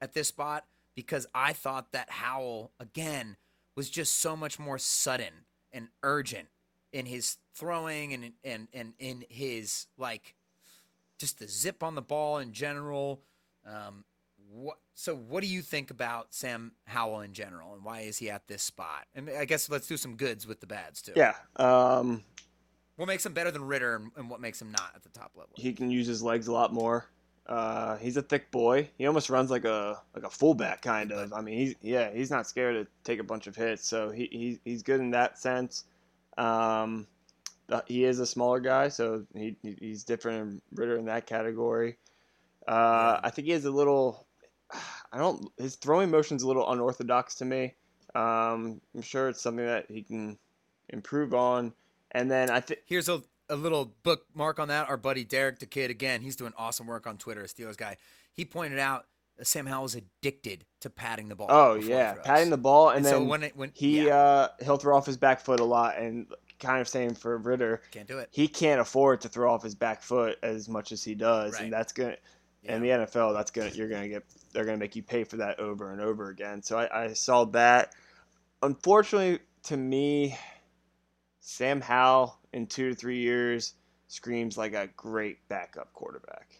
at 0.00 0.14
this 0.14 0.28
spot 0.28 0.64
because 0.94 1.26
I 1.34 1.52
thought 1.52 1.92
that 1.92 2.10
Howell 2.10 2.72
again 2.78 3.36
was 3.76 3.90
just 3.90 4.18
so 4.20 4.36
much 4.36 4.58
more 4.58 4.78
sudden 4.78 5.46
and 5.72 5.88
urgent 6.02 6.48
in 6.92 7.06
his 7.06 7.38
throwing 7.54 8.12
and 8.12 8.32
and 8.44 8.68
and 8.72 8.92
in 8.98 9.24
his 9.28 9.86
like 9.98 10.34
just 11.18 11.38
the 11.38 11.48
zip 11.48 11.82
on 11.82 11.94
the 11.94 12.02
ball 12.02 12.38
in 12.38 12.52
general. 12.52 13.20
Um, 13.66 14.04
what 14.50 14.78
so 14.94 15.16
what 15.16 15.42
do 15.42 15.48
you 15.48 15.62
think 15.62 15.90
about 15.90 16.32
Sam 16.32 16.72
Howell 16.84 17.22
in 17.22 17.32
general 17.32 17.74
and 17.74 17.84
why 17.84 18.00
is 18.00 18.18
he 18.18 18.30
at 18.30 18.46
this 18.46 18.62
spot? 18.62 19.06
And 19.14 19.28
I 19.30 19.44
guess 19.44 19.68
let's 19.68 19.88
do 19.88 19.96
some 19.96 20.14
goods 20.16 20.46
with 20.46 20.60
the 20.60 20.66
bads 20.66 21.02
too. 21.02 21.12
Yeah. 21.16 21.34
Um, 21.56 22.22
What 22.96 23.08
makes 23.08 23.26
him 23.26 23.32
better 23.32 23.50
than 23.50 23.64
Ridder 23.64 23.96
and, 23.96 24.12
and 24.16 24.30
what 24.30 24.40
makes 24.40 24.62
him 24.62 24.70
not 24.70 24.92
at 24.94 25.02
the 25.02 25.08
top 25.08 25.32
level? 25.34 25.50
he 25.56 25.72
can 25.72 25.90
use 25.90 26.06
his 26.06 26.22
legs 26.22 26.46
a 26.46 26.52
lot 26.52 26.72
more. 26.72 27.06
Uh, 27.46 27.96
he's 27.98 28.16
a 28.16 28.22
thick 28.22 28.50
boy. 28.50 28.88
He 28.96 29.06
almost 29.06 29.28
runs 29.28 29.50
like 29.50 29.64
a 29.64 30.00
like 30.14 30.24
a 30.24 30.30
fullback 30.30 30.82
kind 30.82 31.12
of. 31.12 31.32
I 31.32 31.40
mean, 31.42 31.58
he's 31.58 31.74
yeah, 31.82 32.10
he's 32.12 32.30
not 32.30 32.46
scared 32.46 32.86
to 32.86 32.90
take 33.04 33.20
a 33.20 33.24
bunch 33.24 33.46
of 33.46 33.54
hits. 33.54 33.86
So 33.86 34.10
he, 34.10 34.28
he 34.32 34.60
he's 34.64 34.82
good 34.82 35.00
in 35.00 35.10
that 35.10 35.38
sense. 35.38 35.84
Um, 36.38 37.06
he 37.86 38.04
is 38.04 38.18
a 38.18 38.26
smaller 38.26 38.60
guy, 38.60 38.88
so 38.88 39.26
he 39.34 39.56
he's 39.62 40.04
different 40.04 40.62
Ridder 40.72 40.96
in 40.96 41.04
that 41.06 41.26
category. 41.26 41.98
Uh, 42.66 43.20
I 43.22 43.30
think 43.30 43.46
he 43.46 43.52
has 43.52 43.64
a 43.66 43.70
little. 43.70 44.26
I 45.12 45.18
don't. 45.18 45.50
His 45.58 45.76
throwing 45.76 46.10
motion's 46.10 46.42
a 46.42 46.46
little 46.46 46.70
unorthodox 46.70 47.34
to 47.36 47.44
me. 47.44 47.74
Um, 48.14 48.80
I'm 48.94 49.02
sure 49.02 49.28
it's 49.28 49.42
something 49.42 49.66
that 49.66 49.86
he 49.90 50.02
can 50.02 50.38
improve 50.88 51.34
on. 51.34 51.72
And 52.12 52.30
then 52.30 52.48
I 52.50 52.60
think 52.60 52.80
Here's 52.86 53.08
a, 53.08 53.22
a 53.48 53.56
little 53.56 53.94
bookmark 54.02 54.58
on 54.58 54.68
that. 54.68 54.88
Our 54.88 54.96
buddy 54.96 55.24
Derek 55.24 55.58
the 55.58 55.66
Kid, 55.66 55.90
again, 55.90 56.22
he's 56.22 56.36
doing 56.36 56.52
awesome 56.56 56.86
work 56.86 57.06
on 57.06 57.18
Twitter, 57.18 57.42
a 57.42 57.46
Steelers 57.46 57.76
guy. 57.76 57.96
He 58.32 58.44
pointed 58.44 58.78
out 58.78 59.06
that 59.36 59.46
Sam 59.46 59.66
Howell 59.66 59.86
is 59.86 59.94
addicted 59.94 60.64
to 60.80 60.90
patting 60.90 61.28
the 61.28 61.34
ball. 61.34 61.48
Oh 61.50 61.74
yeah, 61.74 62.14
patting 62.24 62.50
the 62.50 62.56
ball, 62.56 62.88
and, 62.90 62.98
And 62.98 63.04
then 63.06 63.12
so 63.12 63.22
when 63.24 63.42
it- 63.42 63.56
when- 63.56 63.72
he 63.74 64.06
yeah. 64.06 64.16
uh, 64.16 64.48
he'll 64.62 64.76
throw 64.76 64.96
off 64.96 65.06
his 65.06 65.16
back 65.16 65.40
foot 65.40 65.60
a 65.60 65.64
lot, 65.64 65.96
and 65.98 66.26
kind 66.60 66.80
of 66.80 66.88
same 66.88 67.14
for 67.14 67.36
Ridder. 67.36 67.82
Can't 67.90 68.06
do 68.08 68.18
it. 68.18 68.28
He 68.30 68.46
can't 68.48 68.80
afford 68.80 69.20
to 69.22 69.28
throw 69.28 69.52
off 69.52 69.62
his 69.62 69.74
back 69.74 70.02
foot 70.02 70.38
as 70.42 70.68
much 70.68 70.92
as 70.92 71.02
he 71.04 71.14
does, 71.14 71.54
Right. 71.54 71.64
and 71.64 71.72
that's 71.72 71.92
gonna. 71.92 72.16
In 72.62 72.80
the 72.80 72.88
NFL, 72.88 73.34
that's 73.34 73.50
gonna 73.50 73.68
you're 73.70 73.90
gonna 73.90 74.08
get 74.08 74.24
they're 74.52 74.64
gonna 74.64 74.78
make 74.78 74.96
you 74.96 75.02
pay 75.02 75.22
for 75.24 75.36
that 75.36 75.58
over 75.58 75.92
and 75.92 76.00
over 76.00 76.30
again. 76.30 76.62
So 76.62 76.78
I, 76.78 77.04
I 77.04 77.12
saw 77.12 77.44
that. 77.46 77.92
Unfortunately, 78.62 79.40
to 79.64 79.76
me, 79.76 80.38
Sam 81.40 81.80
Howell 81.82 82.38
in 82.54 82.66
two 82.66 82.88
to 82.88 82.94
three 82.94 83.18
years 83.18 83.74
screams 84.06 84.56
like 84.56 84.74
a 84.74 84.88
great 84.96 85.46
backup 85.48 85.92
quarterback. 85.92 86.56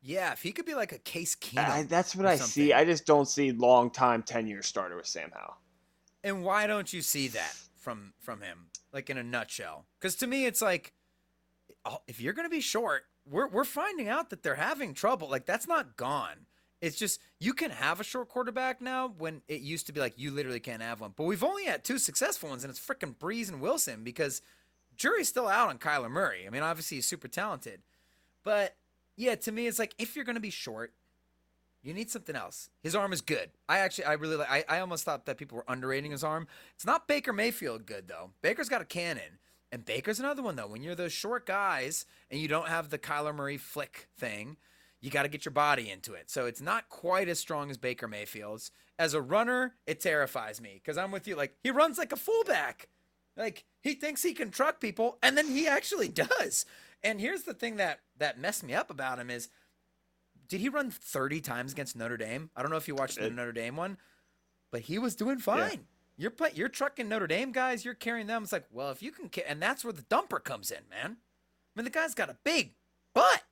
Yeah, 0.00 0.32
if 0.32 0.42
he 0.42 0.50
could 0.50 0.64
be 0.64 0.74
like 0.74 0.90
a 0.90 0.98
Case 0.98 1.36
Keenum. 1.36 1.68
I, 1.68 1.82
that's 1.84 2.16
what 2.16 2.26
I 2.26 2.36
see. 2.36 2.72
I 2.72 2.84
just 2.84 3.06
don't 3.06 3.28
see 3.28 3.52
long 3.52 3.90
time 3.90 4.22
ten 4.22 4.48
year 4.48 4.62
starter 4.62 4.96
with 4.96 5.06
Sam 5.06 5.30
Howell. 5.32 5.58
And 6.24 6.42
why 6.44 6.66
don't 6.66 6.92
you 6.92 7.02
see 7.02 7.28
that 7.28 7.54
from 7.76 8.14
from 8.18 8.40
him, 8.40 8.70
like 8.92 9.10
in 9.10 9.18
a 9.18 9.22
nutshell? 9.22 9.86
Because 10.00 10.16
to 10.16 10.26
me, 10.26 10.46
it's 10.46 10.60
like, 10.60 10.92
oh, 11.84 11.98
if 12.08 12.20
you're 12.20 12.32
going 12.32 12.46
to 12.46 12.50
be 12.50 12.60
short, 12.60 13.04
we're 13.24 13.48
we're 13.48 13.64
finding 13.64 14.08
out 14.08 14.30
that 14.30 14.42
they're 14.42 14.56
having 14.56 14.92
trouble. 14.92 15.30
Like 15.30 15.46
that's 15.46 15.68
not 15.68 15.96
gone. 15.96 16.46
It's 16.82 16.96
just 16.96 17.20
you 17.38 17.54
can 17.54 17.70
have 17.70 18.00
a 18.00 18.04
short 18.04 18.28
quarterback 18.28 18.82
now 18.82 19.14
when 19.16 19.40
it 19.46 19.60
used 19.60 19.86
to 19.86 19.92
be 19.92 20.00
like 20.00 20.14
you 20.16 20.32
literally 20.32 20.60
can't 20.60 20.82
have 20.82 21.00
one. 21.00 21.12
But 21.16 21.24
we've 21.24 21.44
only 21.44 21.64
had 21.64 21.84
two 21.84 21.96
successful 21.96 22.50
ones, 22.50 22.64
and 22.64 22.70
it's 22.70 22.80
freaking 22.80 23.16
Brees 23.16 23.48
and 23.48 23.60
Wilson 23.60 24.02
because 24.02 24.42
jury's 24.96 25.28
still 25.28 25.46
out 25.46 25.68
on 25.68 25.78
Kyler 25.78 26.10
Murray. 26.10 26.44
I 26.44 26.50
mean, 26.50 26.64
obviously 26.64 26.96
he's 26.96 27.06
super 27.06 27.28
talented, 27.28 27.82
but 28.42 28.74
yeah, 29.16 29.36
to 29.36 29.52
me, 29.52 29.68
it's 29.68 29.78
like 29.78 29.94
if 29.96 30.16
you're 30.16 30.24
to 30.24 30.40
be 30.40 30.50
short, 30.50 30.92
you 31.84 31.94
need 31.94 32.10
something 32.10 32.34
else. 32.34 32.68
His 32.82 32.96
arm 32.96 33.12
is 33.12 33.20
good. 33.20 33.50
I 33.68 33.78
actually, 33.78 34.04
I 34.04 34.14
really 34.14 34.36
like. 34.36 34.50
I, 34.50 34.64
I 34.68 34.80
almost 34.80 35.04
thought 35.04 35.26
that 35.26 35.38
people 35.38 35.56
were 35.56 35.64
underrating 35.68 36.10
his 36.10 36.24
arm. 36.24 36.48
It's 36.74 36.86
not 36.86 37.06
Baker 37.06 37.32
Mayfield 37.32 37.86
good 37.86 38.08
though. 38.08 38.30
Baker's 38.42 38.68
got 38.68 38.82
a 38.82 38.86
cannon, 38.86 39.38
and 39.70 39.84
Baker's 39.84 40.18
another 40.18 40.42
one 40.42 40.56
though. 40.56 40.66
When 40.66 40.82
you're 40.82 40.96
those 40.96 41.12
short 41.12 41.46
guys 41.46 42.06
and 42.28 42.40
you 42.40 42.48
don't 42.48 42.68
have 42.68 42.90
the 42.90 42.98
Kyler 42.98 43.34
Murray 43.34 43.56
flick 43.56 44.08
thing, 44.16 44.56
you 45.02 45.10
got 45.10 45.24
to 45.24 45.28
get 45.28 45.44
your 45.44 45.52
body 45.52 45.90
into 45.90 46.14
it. 46.14 46.30
So 46.30 46.46
it's 46.46 46.60
not 46.62 46.88
quite 46.88 47.28
as 47.28 47.38
strong 47.38 47.70
as 47.70 47.76
Baker 47.76 48.08
Mayfield's. 48.08 48.70
As 48.98 49.14
a 49.14 49.20
runner, 49.20 49.74
it 49.86 50.00
terrifies 50.00 50.60
me 50.60 50.74
because 50.82 50.96
I'm 50.96 51.10
with 51.10 51.26
you. 51.28 51.34
Like 51.36 51.56
he 51.62 51.70
runs 51.70 51.98
like 51.98 52.12
a 52.12 52.16
fullback. 52.16 52.88
Like 53.36 53.64
he 53.82 53.94
thinks 53.94 54.22
he 54.22 54.32
can 54.32 54.50
truck 54.50 54.80
people, 54.80 55.18
and 55.22 55.36
then 55.36 55.48
he 55.48 55.66
actually 55.66 56.08
does. 56.38 56.64
And 57.02 57.20
here's 57.20 57.42
the 57.42 57.54
thing 57.54 57.76
that 57.76 58.00
that 58.18 58.38
messed 58.38 58.62
me 58.62 58.74
up 58.74 58.90
about 58.90 59.18
him 59.18 59.28
is 59.28 59.48
did 60.48 60.60
he 60.60 60.68
run 60.68 60.90
30 60.90 61.40
times 61.40 61.72
against 61.72 61.96
Notre 61.96 62.16
Dame? 62.16 62.50
I 62.54 62.62
don't 62.62 62.70
know 62.70 62.76
if 62.76 62.86
you 62.86 62.94
watched 62.94 63.18
the 63.18 63.30
Notre 63.30 63.52
Dame 63.52 63.74
one, 63.76 63.96
but 64.70 64.82
he 64.82 64.98
was 64.98 65.16
doing 65.16 65.38
fine. 65.38 65.86
You're 66.18 66.30
play, 66.30 66.50
you're 66.54 66.68
trucking 66.68 67.08
Notre 67.08 67.26
Dame 67.26 67.52
guys, 67.52 67.84
you're 67.84 67.94
carrying 67.94 68.26
them. 68.26 68.42
It's 68.42 68.52
like, 68.52 68.66
well, 68.70 68.90
if 68.90 69.02
you 69.02 69.10
can, 69.10 69.30
ca- 69.30 69.44
and 69.48 69.60
that's 69.62 69.82
where 69.82 69.94
the 69.94 70.02
dumper 70.02 70.44
comes 70.44 70.70
in, 70.70 70.82
man. 70.90 71.16
I 71.16 71.80
mean, 71.80 71.84
the 71.84 71.90
guy's 71.90 72.14
got 72.14 72.28
a 72.28 72.36
big 72.44 72.74
butt. 73.14 73.42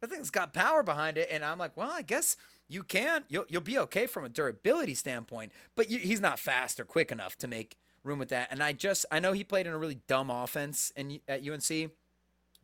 The 0.00 0.06
thing's 0.06 0.30
got 0.30 0.54
power 0.54 0.82
behind 0.82 1.18
it, 1.18 1.28
and 1.30 1.44
I'm 1.44 1.58
like, 1.58 1.76
well, 1.76 1.90
I 1.90 2.02
guess 2.02 2.36
you 2.68 2.82
can. 2.82 3.24
You'll 3.28 3.44
you'll 3.48 3.60
be 3.60 3.78
okay 3.78 4.06
from 4.06 4.24
a 4.24 4.28
durability 4.28 4.94
standpoint, 4.94 5.52
but 5.76 5.90
you, 5.90 5.98
he's 5.98 6.20
not 6.20 6.38
fast 6.38 6.80
or 6.80 6.84
quick 6.84 7.12
enough 7.12 7.36
to 7.38 7.48
make 7.48 7.76
room 8.02 8.18
with 8.18 8.30
that. 8.30 8.48
And 8.50 8.62
I 8.62 8.72
just 8.72 9.04
I 9.10 9.20
know 9.20 9.32
he 9.32 9.44
played 9.44 9.66
in 9.66 9.72
a 9.72 9.78
really 9.78 10.00
dumb 10.06 10.30
offense 10.30 10.92
in 10.96 11.20
at 11.28 11.46
UNC, 11.46 11.90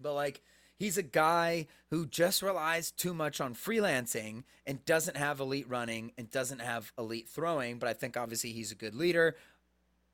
but 0.01 0.14
like 0.14 0.40
he's 0.79 0.96
a 0.96 1.03
guy 1.03 1.66
who 1.90 2.07
just 2.07 2.42
relies 2.42 2.90
too 2.90 3.14
much 3.14 3.40
on 3.40 3.55
freelancing 3.55 4.44
and 4.66 4.85
doesn't 4.85 5.16
have 5.16 5.40
elite 5.40 5.68
running 5.68 6.12
and 6.16 6.31
doesn't 6.31 6.61
have 6.61 6.92
elite 6.99 7.29
throwing. 7.29 7.79
But 7.79 7.88
I 7.88 7.92
think 7.92 8.16
obviously 8.16 8.53
he's 8.53 8.72
a 8.72 8.77
good 8.77 8.94
leader. 8.94 9.37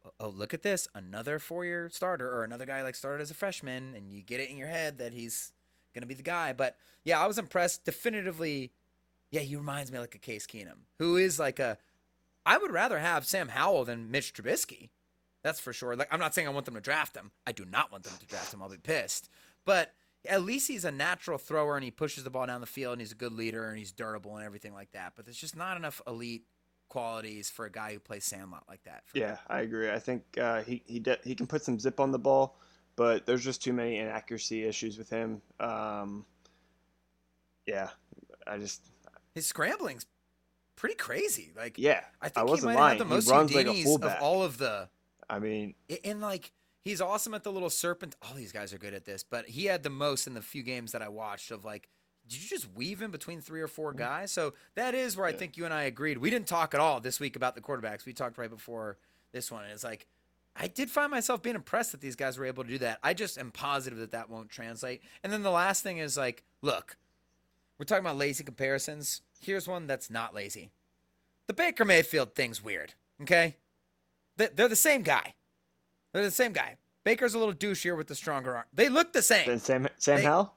Oh, 0.04 0.10
oh 0.20 0.28
look 0.28 0.54
at 0.54 0.62
this. 0.62 0.88
Another 0.94 1.38
four 1.38 1.64
year 1.64 1.88
starter 1.90 2.28
or 2.28 2.44
another 2.44 2.66
guy 2.66 2.82
like 2.82 2.94
started 2.94 3.22
as 3.22 3.30
a 3.30 3.34
freshman, 3.34 3.94
and 3.94 4.10
you 4.12 4.22
get 4.22 4.40
it 4.40 4.50
in 4.50 4.56
your 4.56 4.68
head 4.68 4.98
that 4.98 5.12
he's 5.12 5.52
going 5.92 6.02
to 6.02 6.08
be 6.08 6.14
the 6.14 6.22
guy. 6.22 6.52
But 6.52 6.76
yeah, 7.04 7.20
I 7.22 7.26
was 7.26 7.38
impressed. 7.38 7.84
Definitively, 7.84 8.72
yeah, 9.30 9.40
he 9.40 9.56
reminds 9.56 9.90
me 9.92 9.98
like 9.98 10.14
a 10.14 10.18
Case 10.18 10.46
Keenum, 10.46 10.86
who 10.98 11.16
is 11.16 11.38
like 11.38 11.58
a. 11.58 11.78
I 12.44 12.58
would 12.58 12.72
rather 12.72 12.98
have 12.98 13.24
Sam 13.24 13.48
Howell 13.48 13.84
than 13.84 14.10
Mitch 14.10 14.34
Trubisky. 14.34 14.90
That's 15.42 15.60
for 15.60 15.72
sure. 15.72 15.94
Like, 15.96 16.08
I'm 16.12 16.20
not 16.20 16.34
saying 16.34 16.46
I 16.48 16.50
want 16.50 16.66
them 16.66 16.74
to 16.74 16.80
draft 16.80 17.16
him. 17.16 17.30
I 17.46 17.52
do 17.52 17.64
not 17.64 17.90
want 17.92 18.04
them 18.04 18.14
to 18.18 18.26
draft 18.26 18.52
him. 18.52 18.62
I'll 18.62 18.68
be 18.68 18.78
pissed. 18.78 19.28
But 19.64 19.92
at 20.28 20.42
least 20.42 20.68
he's 20.68 20.84
a 20.84 20.92
natural 20.92 21.38
thrower 21.38 21.76
and 21.76 21.84
he 21.84 21.90
pushes 21.90 22.24
the 22.24 22.30
ball 22.30 22.46
down 22.46 22.60
the 22.60 22.66
field 22.66 22.92
and 22.92 23.00
he's 23.00 23.12
a 23.12 23.16
good 23.16 23.32
leader 23.32 23.68
and 23.68 23.78
he's 23.78 23.92
durable 23.92 24.36
and 24.36 24.44
everything 24.44 24.72
like 24.72 24.92
that. 24.92 25.12
But 25.16 25.24
there's 25.24 25.36
just 25.38 25.56
not 25.56 25.76
enough 25.76 26.00
elite 26.06 26.44
qualities 26.88 27.48
for 27.48 27.64
a 27.64 27.70
guy 27.70 27.92
who 27.92 27.98
plays 27.98 28.24
Sandlot 28.24 28.64
like 28.68 28.82
that. 28.84 29.02
for 29.06 29.16
me. 29.16 29.22
Yeah, 29.22 29.38
I 29.48 29.60
agree. 29.60 29.90
I 29.90 29.98
think 29.98 30.22
uh, 30.38 30.62
he 30.62 30.82
he 30.86 31.00
de- 31.00 31.18
he 31.24 31.34
can 31.34 31.46
put 31.46 31.62
some 31.62 31.78
zip 31.80 31.98
on 32.00 32.12
the 32.12 32.18
ball, 32.18 32.56
but 32.96 33.26
there's 33.26 33.44
just 33.44 33.62
too 33.62 33.72
many 33.72 33.98
inaccuracy 33.98 34.64
issues 34.64 34.98
with 34.98 35.10
him. 35.10 35.42
Um, 35.60 36.24
yeah, 37.66 37.90
I 38.46 38.58
just 38.58 38.82
His 39.34 39.46
scrambling's 39.46 40.06
pretty 40.76 40.96
crazy. 40.96 41.52
Like, 41.56 41.78
yeah, 41.78 42.02
I 42.20 42.28
think 42.28 42.46
he 42.46 42.50
wasn't 42.50 42.74
might 42.74 42.80
lying. 42.80 42.98
have 42.98 43.08
the 43.08 43.14
most 43.14 43.26
he 43.26 43.32
runs 43.32 43.54
like 43.54 43.66
of 43.66 44.16
all 44.20 44.42
of 44.42 44.58
the. 44.58 44.88
I 45.30 45.38
mean, 45.38 45.74
And 46.04 46.20
like 46.20 46.52
he's 46.84 47.00
awesome 47.00 47.34
at 47.34 47.42
the 47.44 47.52
little 47.52 47.70
serpent. 47.70 48.16
All 48.22 48.34
these 48.34 48.52
guys 48.52 48.72
are 48.72 48.78
good 48.78 48.94
at 48.94 49.04
this, 49.04 49.22
but 49.22 49.46
he 49.46 49.66
had 49.66 49.82
the 49.82 49.90
most 49.90 50.26
in 50.26 50.34
the 50.34 50.42
few 50.42 50.62
games 50.62 50.92
that 50.92 51.02
I 51.02 51.08
watched 51.08 51.50
of 51.50 51.64
like, 51.64 51.88
did 52.28 52.42
you 52.42 52.48
just 52.48 52.72
weave 52.74 53.02
in 53.02 53.10
between 53.10 53.40
three 53.40 53.60
or 53.60 53.68
four 53.68 53.92
guys? 53.92 54.30
So 54.30 54.54
that 54.74 54.94
is 54.94 55.16
where 55.16 55.26
I 55.26 55.32
think 55.32 55.56
you 55.56 55.64
and 55.64 55.72
I 55.74 55.84
agreed. 55.84 56.18
We 56.18 56.30
didn't 56.30 56.46
talk 56.46 56.74
at 56.74 56.80
all 56.80 57.00
this 57.00 57.18
week 57.18 57.36
about 57.36 57.54
the 57.54 57.60
quarterbacks. 57.60 58.04
We 58.04 58.12
talked 58.12 58.38
right 58.38 58.50
before 58.50 58.98
this 59.32 59.50
one. 59.50 59.64
And 59.64 59.72
it's 59.72 59.84
like, 59.84 60.06
I 60.54 60.66
did 60.68 60.90
find 60.90 61.10
myself 61.10 61.42
being 61.42 61.56
impressed 61.56 61.92
that 61.92 62.00
these 62.00 62.16
guys 62.16 62.36
were 62.38 62.44
able 62.44 62.62
to 62.62 62.68
do 62.70 62.78
that. 62.78 62.98
I 63.02 63.14
just 63.14 63.38
am 63.38 63.50
positive 63.50 63.98
that 64.00 64.10
that 64.12 64.28
won't 64.28 64.50
translate. 64.50 65.02
And 65.24 65.32
then 65.32 65.42
the 65.42 65.50
last 65.50 65.82
thing 65.82 65.98
is 65.98 66.16
like, 66.16 66.42
look, 66.60 66.96
we're 67.78 67.86
talking 67.86 68.04
about 68.04 68.18
lazy 68.18 68.44
comparisons. 68.44 69.22
Here's 69.40 69.66
one 69.66 69.86
that's 69.86 70.10
not 70.10 70.34
lazy. 70.34 70.70
The 71.46 71.54
Baker 71.54 71.84
Mayfield 71.84 72.34
thing's 72.34 72.62
weird. 72.62 72.94
Okay, 73.22 73.56
They- 74.36 74.48
they're 74.48 74.68
the 74.68 74.76
same 74.76 75.02
guy. 75.02 75.34
They're 76.12 76.22
the 76.22 76.30
same 76.30 76.52
guy. 76.52 76.76
Baker's 77.04 77.34
a 77.34 77.38
little 77.38 77.54
douchier 77.54 77.96
with 77.96 78.06
the 78.08 78.14
stronger 78.14 78.56
arm. 78.56 78.64
They 78.72 78.88
look 78.88 79.12
the 79.12 79.22
same. 79.22 79.58
Sam 79.58 79.88
Sam 79.98 80.16
They- 80.18 80.24
Howell. 80.24 80.54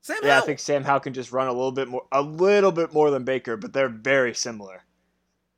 Sam 0.00 0.18
Yeah, 0.22 0.38
I 0.38 0.40
think 0.42 0.60
Sam 0.60 0.84
Howell 0.84 1.00
can 1.00 1.12
just 1.14 1.32
run 1.32 1.48
a 1.48 1.52
little 1.52 1.72
bit 1.72 1.88
more, 1.88 2.06
a 2.12 2.22
little 2.22 2.72
bit 2.72 2.92
more 2.92 3.10
than 3.10 3.24
Baker, 3.24 3.56
but 3.56 3.72
they're 3.72 3.88
very 3.88 4.34
similar. 4.34 4.84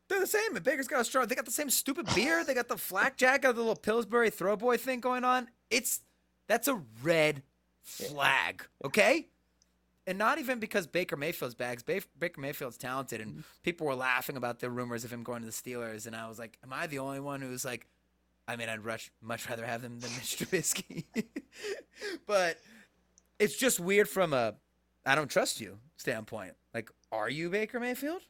They're 0.09 0.21
the 0.21 0.27
same. 0.27 0.57
And 0.57 0.65
Baker's 0.65 0.89
got 0.89 1.01
a 1.01 1.05
strong. 1.05 1.27
They 1.27 1.35
got 1.35 1.45
the 1.45 1.51
same 1.51 1.71
stupid 1.71 2.07
beer. 2.15 2.45
They 2.45 2.55
got 2.55 2.69
the 2.69 2.79
flak 2.79 3.17
jacket, 3.17 3.51
of 3.51 3.57
the 3.57 3.63
little 3.63 3.77
Pillsbury 3.77 4.31
throw 4.31 4.57
boy 4.57 4.77
thing 4.77 5.01
going 5.01 5.25
on. 5.25 5.49
It's 5.71 6.01
that's 6.49 6.69
a 6.69 6.83
red 7.03 7.43
flag. 7.83 8.65
Okay. 8.85 9.29
And 10.07 10.17
not 10.17 10.39
even 10.39 10.59
because 10.59 10.87
Baker 10.87 11.17
Mayfield's 11.17 11.55
bags. 11.55 11.83
Baker 11.83 12.41
Mayfield's 12.41 12.79
talented, 12.79 13.21
and 13.21 13.33
mm-hmm. 13.33 13.41
people 13.63 13.87
were 13.87 13.95
laughing 13.95 14.39
about 14.39 14.59
the 14.59 14.71
rumors 14.71 15.05
of 15.05 15.13
him 15.13 15.23
going 15.23 15.43
to 15.43 15.47
the 15.47 15.53
Steelers. 15.53 16.07
And 16.07 16.17
I 16.17 16.27
was 16.27 16.39
like, 16.39 16.57
"Am 16.65 16.73
I 16.73 16.87
the 16.87 17.01
only 17.01 17.21
one 17.21 17.43
who's 17.43 17.65
like, 17.65 17.87
I 18.47 18.57
mean, 18.57 18.71
I'd 18.71 18.85
rush, 18.85 19.11
much 19.21 19.49
rather 19.51 19.67
have 19.67 19.85
him 19.85 20.01
than 20.01 20.11
Mitch 20.17 20.39
Trubisky." 20.39 21.05
but 22.27 22.57
it's 23.39 23.57
just 23.57 23.79
weird 23.79 24.09
from 24.09 24.33
a 24.33 24.55
I 25.05 25.15
don't 25.15 25.31
trust 25.31 25.61
you 25.61 25.79
standpoint. 25.97 26.55
Like, 26.73 26.91
are 27.13 27.29
you 27.29 27.51
Baker 27.51 27.79
Mayfield? 27.79 28.23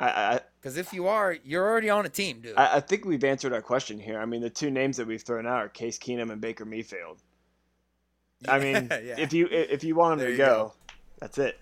I, 0.00 0.08
I 0.36 0.40
Because 0.60 0.76
if 0.78 0.92
you 0.92 1.06
are, 1.06 1.36
you're 1.44 1.68
already 1.68 1.90
on 1.90 2.06
a 2.06 2.08
team, 2.08 2.40
dude. 2.40 2.56
I 2.56 2.76
I 2.76 2.80
think 2.80 3.04
we've 3.04 3.22
answered 3.22 3.52
our 3.52 3.62
question 3.62 4.00
here. 4.00 4.18
I 4.18 4.24
mean, 4.24 4.40
the 4.40 4.50
two 4.50 4.70
names 4.70 4.96
that 4.96 5.06
we've 5.06 5.22
thrown 5.22 5.46
out 5.46 5.58
are 5.62 5.68
Case 5.68 5.98
Keenum 5.98 6.32
and 6.32 6.40
Baker 6.40 6.64
Mayfield. 6.64 7.18
I 8.48 8.58
mean, 8.58 8.88
yeah. 8.90 9.16
if 9.18 9.32
you 9.32 9.46
if 9.50 9.84
you 9.84 9.94
want 9.94 10.12
them 10.12 10.18
There 10.20 10.26
to 10.28 10.32
you 10.32 10.38
go, 10.38 10.54
go. 10.54 10.72
that's 11.20 11.36
it. 11.38 11.60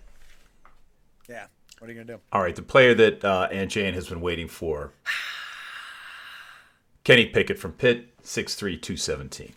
yeah. 1.27 1.47
What 1.79 1.89
are 1.89 1.93
you 1.93 1.99
gonna 2.03 2.17
do? 2.17 2.21
All 2.31 2.41
right, 2.41 2.55
the 2.55 2.61
player 2.61 2.93
that 2.95 3.23
uh, 3.23 3.47
Aunt 3.51 3.71
Jane 3.71 3.93
has 3.93 4.07
been 4.09 4.21
waiting 4.21 4.47
for. 4.47 4.91
Kenny 7.03 7.25
Pickett 7.25 7.57
from 7.59 7.73
Pitt, 7.73 8.09
six 8.23 8.55
three 8.55 8.77
two 8.77 8.97
seventeen. 8.97 9.53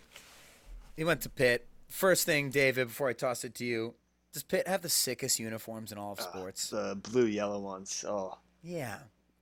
He 0.96 1.04
went 1.04 1.20
to 1.22 1.28
Pitt. 1.28 1.66
First 1.88 2.24
thing, 2.26 2.50
David, 2.50 2.88
before 2.88 3.08
I 3.08 3.12
toss 3.12 3.44
it 3.44 3.54
to 3.56 3.64
you, 3.64 3.94
does 4.32 4.42
Pitt 4.42 4.66
have 4.66 4.82
the 4.82 4.88
sickest 4.88 5.38
uniforms 5.38 5.92
in 5.92 5.98
all 5.98 6.12
of 6.12 6.20
Uh, 6.20 6.22
sports? 6.22 6.68
The 6.70 6.96
blue 7.02 7.26
yellow 7.26 7.58
ones. 7.58 8.04
Oh, 8.08 8.38
yeah. 8.62 8.98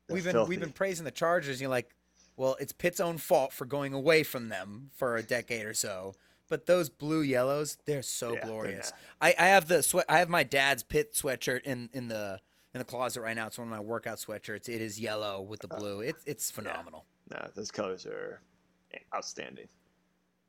they're 0.07 0.15
We've 0.15 0.25
been 0.25 0.33
filthy. 0.33 0.49
we've 0.49 0.61
been 0.61 0.73
praising 0.73 1.05
the 1.05 1.11
Chargers. 1.11 1.61
You're 1.61 1.71
like, 1.71 1.95
well, 2.37 2.57
it's 2.59 2.73
Pitt's 2.73 3.01
own 3.01 3.19
fault 3.19 3.53
for 3.53 3.65
going 3.65 3.93
away 3.93 4.23
from 4.23 4.49
them 4.49 4.91
for 4.95 5.17
a 5.17 5.23
decade 5.23 5.67
or 5.67 5.75
so. 5.75 6.15
But 6.49 6.67
those 6.67 6.89
blue 6.89 7.21
yellows, 7.21 7.79
they're 7.87 8.03
so 8.03 8.33
Yeah, 8.33 8.41
they're 8.41 8.45
glorious. 8.47 8.93
I, 9.21 9.35
I 9.39 9.47
have 9.49 9.69
the 9.69 9.83
sweat. 9.83 10.07
I 10.09 10.19
have 10.19 10.29
my 10.29 10.43
dad's 10.43 10.83
Pitt 10.83 11.15
sweatshirt 11.15 11.63
in 11.63 11.91
in 11.93 12.09
the 12.09 12.41
in 12.75 12.79
the 12.79 12.85
closet 12.85 13.21
right 13.21 13.37
now. 13.37 13.47
It's 13.47 13.59
one 13.59 13.69
of 13.69 13.73
my 13.73 13.81
workout 13.81 14.19
sweatshirts. 14.19 14.69
It 14.69 14.81
is 14.81 14.99
yellow 14.99 15.43
with 15.43 15.61
the 15.61 15.73
uh, 15.73 15.79
blue. 15.79 16.01
It's 16.01 16.25
it's 16.27 16.51
phenomenal, 16.51 17.05
no, 17.31 17.49
those 17.55 17.71
colors 17.71 18.05
are 18.07 18.41
outstanding. 19.15 19.69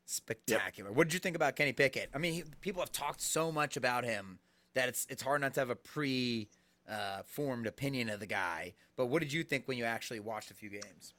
spectacular. 0.05 0.91
What 0.91 1.07
did 1.07 1.13
you 1.13 1.19
think 1.19 1.35
about 1.35 1.55
Kenny 1.55 1.73
Pickett? 1.73 2.09
I 2.13 2.17
mean, 2.17 2.33
he, 2.33 2.43
people 2.61 2.81
have 2.81 2.91
talked 2.91 3.21
so 3.21 3.51
much 3.51 3.77
about 3.77 4.03
him 4.03 4.39
that 4.73 4.89
it's 4.89 5.05
it's 5.09 5.21
hard 5.21 5.41
not 5.41 5.53
to 5.55 5.59
have 5.59 5.69
a 5.69 5.75
pre 5.75 6.49
uh, 6.89 7.21
formed 7.25 7.67
opinion 7.67 8.09
of 8.09 8.19
the 8.19 8.25
guy. 8.25 8.73
But 8.95 9.07
what 9.07 9.21
did 9.21 9.33
you 9.33 9.43
think 9.43 9.67
when 9.67 9.77
you 9.77 9.85
actually 9.85 10.19
watched 10.19 10.51
a 10.51 10.53
few 10.53 10.69
games? 10.69 11.13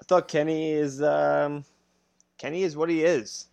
I 0.00 0.04
thought 0.04 0.28
Kenny 0.28 0.72
is 0.72 1.02
um, 1.02 1.64
Kenny 2.38 2.62
is 2.62 2.76
what 2.76 2.90
he 2.90 3.04
is. 3.04 3.46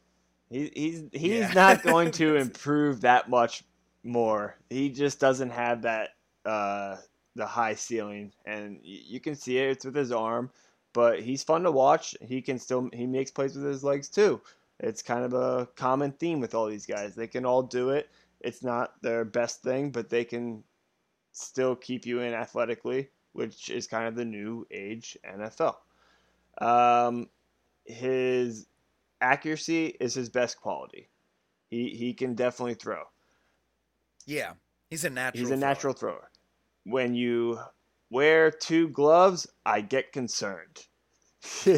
He, 0.49 0.71
he's 0.75 1.03
he's 1.13 1.39
Yeah. 1.39 1.51
not 1.53 1.83
going 1.83 2.11
to 2.13 2.35
improve 2.35 3.01
that 3.01 3.29
much 3.29 3.63
more. 4.03 4.57
He 4.69 4.89
just 4.89 5.19
doesn't 5.19 5.51
have 5.51 5.83
that 5.83 6.09
uh, 6.45 6.97
the 7.35 7.45
high 7.45 7.75
ceiling, 7.75 8.33
and 8.45 8.79
you 8.83 9.19
can 9.19 9.35
see 9.35 9.57
it. 9.57 9.69
It's 9.69 9.85
with 9.85 9.95
his 9.95 10.11
arm, 10.11 10.49
but 10.93 11.21
he's 11.21 11.43
fun 11.43 11.63
to 11.63 11.71
watch. 11.71 12.15
He 12.21 12.41
can 12.41 12.59
still 12.59 12.89
he 12.93 13.05
makes 13.07 13.31
plays 13.31 13.55
with 13.55 13.65
his 13.65 13.83
legs 13.83 14.09
too. 14.09 14.41
It's 14.79 15.03
kind 15.03 15.23
of 15.23 15.33
a 15.33 15.67
common 15.75 16.11
theme 16.13 16.39
with 16.39 16.55
all 16.55 16.65
these 16.65 16.87
guys. 16.87 17.15
They 17.15 17.27
can 17.27 17.45
all 17.45 17.61
do 17.61 17.91
it. 17.91 18.09
It's 18.39 18.63
not 18.63 18.99
their 19.03 19.23
best 19.23 19.61
thing, 19.61 19.91
but 19.91 20.09
they 20.09 20.25
can 20.25 20.63
still 21.31 21.75
keep 21.75 22.05
you 22.05 22.21
in 22.21 22.33
athletically, 22.33 23.09
which 23.33 23.69
is 23.69 23.87
kind 23.87 24.07
of 24.07 24.15
the 24.15 24.25
new 24.25 24.65
age 24.71 25.17
NFL. 25.25 25.75
Um, 26.59 27.29
his 27.85 28.67
accuracy 29.21 29.87
is 29.99 30.13
his 30.13 30.29
best 30.29 30.59
quality. 30.59 31.09
He 31.69 31.89
he 31.89 32.13
can 32.13 32.35
definitely 32.35 32.73
throw. 32.73 33.03
Yeah, 34.25 34.53
he's 34.89 35.05
a 35.05 35.09
natural. 35.09 35.39
He's 35.39 35.51
a 35.51 35.57
thrower. 35.57 35.59
natural 35.59 35.93
thrower. 35.93 36.31
When 36.83 37.15
you 37.15 37.59
wear 38.09 38.51
two 38.51 38.89
gloves, 38.89 39.47
I 39.65 39.81
get 39.81 40.11
concerned. 40.11 40.85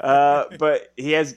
uh, 0.00 0.44
but 0.58 0.92
he 0.96 1.12
has, 1.12 1.36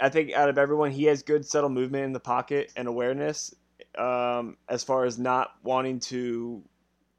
I 0.00 0.08
think, 0.08 0.32
out 0.32 0.48
of 0.48 0.58
everyone, 0.58 0.90
he 0.90 1.04
has 1.04 1.22
good 1.22 1.46
subtle 1.46 1.70
movement 1.70 2.04
in 2.04 2.12
the 2.12 2.20
pocket 2.20 2.72
and 2.76 2.88
awareness. 2.88 3.54
Um, 3.96 4.56
as 4.68 4.82
far 4.82 5.04
as 5.04 5.18
not 5.18 5.52
wanting 5.62 6.00
to 6.00 6.62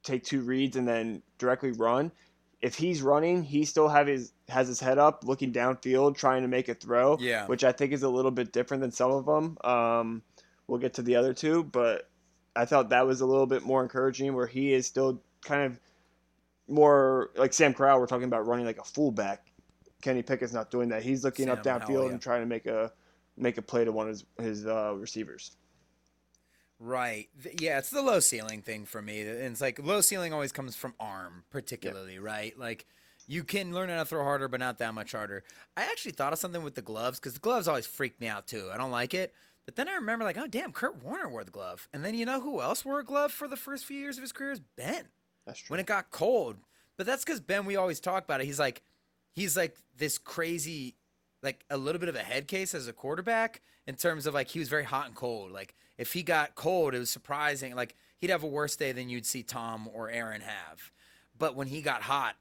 take 0.06 0.24
two 0.24 0.42
reads 0.42 0.76
and 0.76 0.88
then 0.88 1.22
directly 1.38 1.72
run. 1.72 2.12
If 2.62 2.76
he's 2.76 3.02
running, 3.02 3.44
he 3.44 3.66
still 3.66 3.90
have 3.90 4.08
his 4.08 4.32
has 4.48 4.68
his 4.68 4.80
head 4.80 4.98
up, 4.98 5.24
looking 5.24 5.52
downfield, 5.52 6.16
trying 6.16 6.42
to 6.44 6.48
make 6.48 6.70
a 6.70 6.74
throw. 6.74 7.18
Yeah. 7.20 7.48
which 7.48 7.64
I 7.64 7.72
think 7.72 7.92
is 7.92 8.04
a 8.04 8.10
little 8.10 8.32
bit 8.32 8.54
different 8.54 8.82
than 8.82 8.92
some 8.92 9.12
of 9.12 9.26
them. 9.26 9.58
Um, 9.64 10.22
we'll 10.68 10.80
get 10.80 10.94
to 10.96 11.02
the 11.02 11.16
other 11.16 11.34
two, 11.34 11.64
but 11.64 12.10
I 12.56 12.66
thought 12.66 12.90
that 12.90 13.06
was 13.06 13.22
a 13.22 13.26
little 13.26 13.46
bit 13.46 13.64
more 13.64 13.84
encouraging, 13.84 14.34
where 14.34 14.48
he 14.48 14.74
is 14.74 14.88
still 14.88 15.22
kind 15.44 15.64
of 15.64 15.80
more 16.68 17.32
like 17.36 17.54
Sam 17.54 17.74
Corral. 17.74 18.00
We're 18.00 18.08
talking 18.08 18.26
about 18.26 18.48
running 18.48 18.66
like 18.66 18.80
a 18.80 18.84
fullback. 18.84 19.52
Kenny 20.02 20.22
Pickett's 20.22 20.54
not 20.54 20.72
doing 20.72 20.90
that. 20.90 21.04
He's 21.04 21.24
looking 21.24 21.50
up 21.50 21.64
downfield 21.64 22.06
yeah. 22.06 22.12
and 22.12 22.22
trying 22.22 22.42
to 22.42 22.48
make 22.48 22.66
a 22.68 22.92
make 23.38 23.58
a 23.58 23.62
play 23.62 23.84
to 23.84 23.92
one 23.92 24.08
of 24.08 24.14
his, 24.14 24.26
his 24.40 24.66
uh, 24.66 24.94
receivers. 24.96 25.58
Right. 26.80 27.30
Yeah, 27.60 27.78
it's 27.80 27.90
the 27.90 28.02
low 28.02 28.20
ceiling 28.20 28.62
thing 28.62 28.86
for 28.86 29.02
me. 29.02 29.22
And 29.22 29.40
it's 29.40 29.62
like 29.62 29.80
low 29.80 30.02
ceiling 30.02 30.34
always 30.34 30.52
comes 30.52 30.76
from 30.76 30.94
arm, 31.00 31.44
particularly, 31.50 32.20
right? 32.20 32.58
Like 32.58 32.86
you 33.28 33.44
can 33.44 33.74
learn 33.74 33.90
how 33.90 34.00
to 34.00 34.06
throw 34.06 34.24
harder, 34.24 34.48
but 34.48 34.60
not 34.60 34.78
that 34.80 34.94
much 34.94 35.14
harder. 35.14 35.44
I 35.78 35.84
actually 35.84 36.12
thought 36.12 36.34
of 36.34 36.40
something 36.40 36.64
with 36.64 36.76
the 36.76 36.82
gloves 36.82 37.20
because 37.20 37.34
the 37.34 37.40
gloves 37.40 37.68
always 37.68 37.88
freak 37.88 38.20
me 38.20 38.28
out 38.28 38.48
too. 38.48 38.70
I 38.74 38.78
don't 38.78 38.92
like 38.92 39.14
it. 39.14 39.34
But 39.66 39.76
then 39.78 39.90
I 39.90 39.96
remember, 39.96 40.24
like, 40.26 40.38
oh, 40.38 40.46
damn, 40.46 40.72
Kurt 40.72 41.04
Warner 41.04 41.28
wore 41.28 41.44
the 41.44 41.50
glove. 41.50 41.90
And 41.92 42.06
then 42.06 42.14
you 42.14 42.24
know 42.24 42.40
who 42.40 42.62
else 42.62 42.86
wore 42.86 43.00
a 43.00 43.04
glove 43.04 43.32
for 43.32 43.48
the 43.48 43.56
first 43.58 43.86
few 43.86 43.98
years 43.98 44.16
of 44.16 44.22
his 44.22 44.32
career 44.32 44.52
is 44.52 44.60
Ben 44.60 45.06
That's 45.48 45.58
true. 45.58 45.74
when 45.74 45.80
it 45.80 45.88
got 45.88 46.12
cold. 46.12 46.58
But 46.98 47.08
that's 47.08 47.26
because 47.26 47.40
Ben, 47.40 47.66
we 47.66 47.76
always 47.76 48.00
talk 48.00 48.24
about 48.26 48.42
it. 48.42 48.46
He's 48.46 48.60
like, 48.60 48.84
he's 49.32 49.58
like 49.58 49.76
this 49.98 50.20
crazy, 50.20 50.96
like 51.42 51.66
a 51.72 51.78
little 51.78 52.00
bit 52.00 52.10
of 52.10 52.16
a 52.16 52.20
head 52.20 52.48
case 52.48 52.76
as 52.76 52.88
a 52.88 52.94
quarterback 52.94 53.62
in 53.88 53.96
terms 53.96 54.28
of 54.28 54.36
like 54.36 54.50
he 54.50 54.60
was 54.60 54.70
very 54.70 54.84
hot 54.84 55.08
and 55.08 55.16
cold. 55.16 55.52
Like 55.52 55.74
if 55.98 56.14
he 56.14 56.24
got 56.24 56.56
cold, 56.56 56.94
it 56.94 57.00
was 57.00 57.10
surprising. 57.10 57.76
Like 57.76 57.96
he'd 58.18 58.30
have 58.30 58.44
a 58.44 58.48
worse 58.48 58.76
day 58.76 58.92
than 58.92 59.10
you'd 59.10 59.26
see 59.26 59.44
Tom 59.44 59.90
or 59.94 60.10
Aaron 60.10 60.42
have. 60.42 60.92
But 61.38 61.56
when 61.56 61.68
he 61.68 61.82
got 61.82 62.04
hot, 62.04 62.36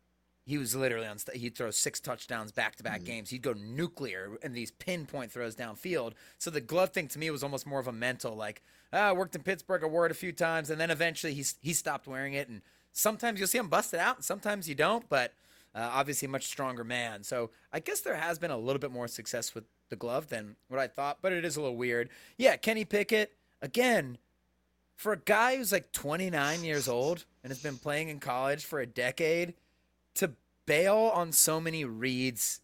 he 0.46 0.58
was 0.58 0.76
literally 0.76 1.06
on. 1.06 1.18
St- 1.18 1.36
he'd 1.36 1.56
throw 1.56 1.70
six 1.70 2.00
touchdowns 2.00 2.52
back 2.52 2.76
to 2.76 2.82
back 2.82 3.02
games. 3.02 3.30
He'd 3.30 3.42
go 3.42 3.54
nuclear 3.54 4.36
in 4.42 4.52
these 4.52 4.70
pinpoint 4.70 5.32
throws 5.32 5.56
downfield. 5.56 6.12
So 6.38 6.50
the 6.50 6.60
glove 6.60 6.90
thing 6.90 7.08
to 7.08 7.18
me 7.18 7.30
was 7.30 7.42
almost 7.42 7.66
more 7.66 7.80
of 7.80 7.88
a 7.88 7.92
mental, 7.92 8.36
like 8.36 8.62
ah, 8.92 9.08
I 9.08 9.12
worked 9.12 9.34
in 9.34 9.42
Pittsburgh, 9.42 9.82
I 9.82 9.86
wore 9.86 10.06
it 10.06 10.12
a 10.12 10.14
few 10.14 10.32
times, 10.32 10.70
and 10.70 10.80
then 10.80 10.90
eventually 10.90 11.34
he 11.34 11.44
he 11.60 11.72
stopped 11.72 12.06
wearing 12.06 12.34
it. 12.34 12.48
And 12.48 12.62
sometimes 12.92 13.38
you'll 13.38 13.48
see 13.48 13.58
him 13.58 13.68
bust 13.68 13.94
it 13.94 14.00
out, 14.00 14.16
and 14.16 14.24
sometimes 14.24 14.68
you 14.68 14.74
don't. 14.74 15.08
But 15.08 15.32
uh, 15.74 15.90
obviously, 15.92 16.26
a 16.26 16.30
much 16.30 16.46
stronger 16.46 16.84
man. 16.84 17.24
So 17.24 17.50
I 17.72 17.80
guess 17.80 18.00
there 18.00 18.16
has 18.16 18.38
been 18.38 18.50
a 18.50 18.58
little 18.58 18.80
bit 18.80 18.92
more 18.92 19.08
success 19.08 19.54
with 19.54 19.64
the 19.90 19.96
glove 19.96 20.28
than 20.28 20.56
what 20.68 20.80
I 20.80 20.86
thought. 20.86 21.18
But 21.20 21.32
it 21.32 21.44
is 21.44 21.56
a 21.56 21.60
little 21.60 21.76
weird. 21.76 22.10
Yeah, 22.38 22.56
Kenny 22.56 22.84
Pickett 22.84 23.32
again. 23.64 24.18
For 24.94 25.12
a 25.12 25.18
guy 25.18 25.56
who's 25.56 25.72
like 25.72 25.90
29 25.90 26.62
years 26.62 26.86
old 26.86 27.24
and 27.42 27.50
has 27.50 27.60
been 27.60 27.78
playing 27.78 28.10
in 28.10 28.20
college 28.20 28.64
for 28.64 28.78
a 28.78 28.86
decade, 28.86 29.54
to 30.14 30.32
bail 30.66 31.10
on 31.12 31.32
so 31.32 31.60
many 31.60 31.84
reads 31.84 32.60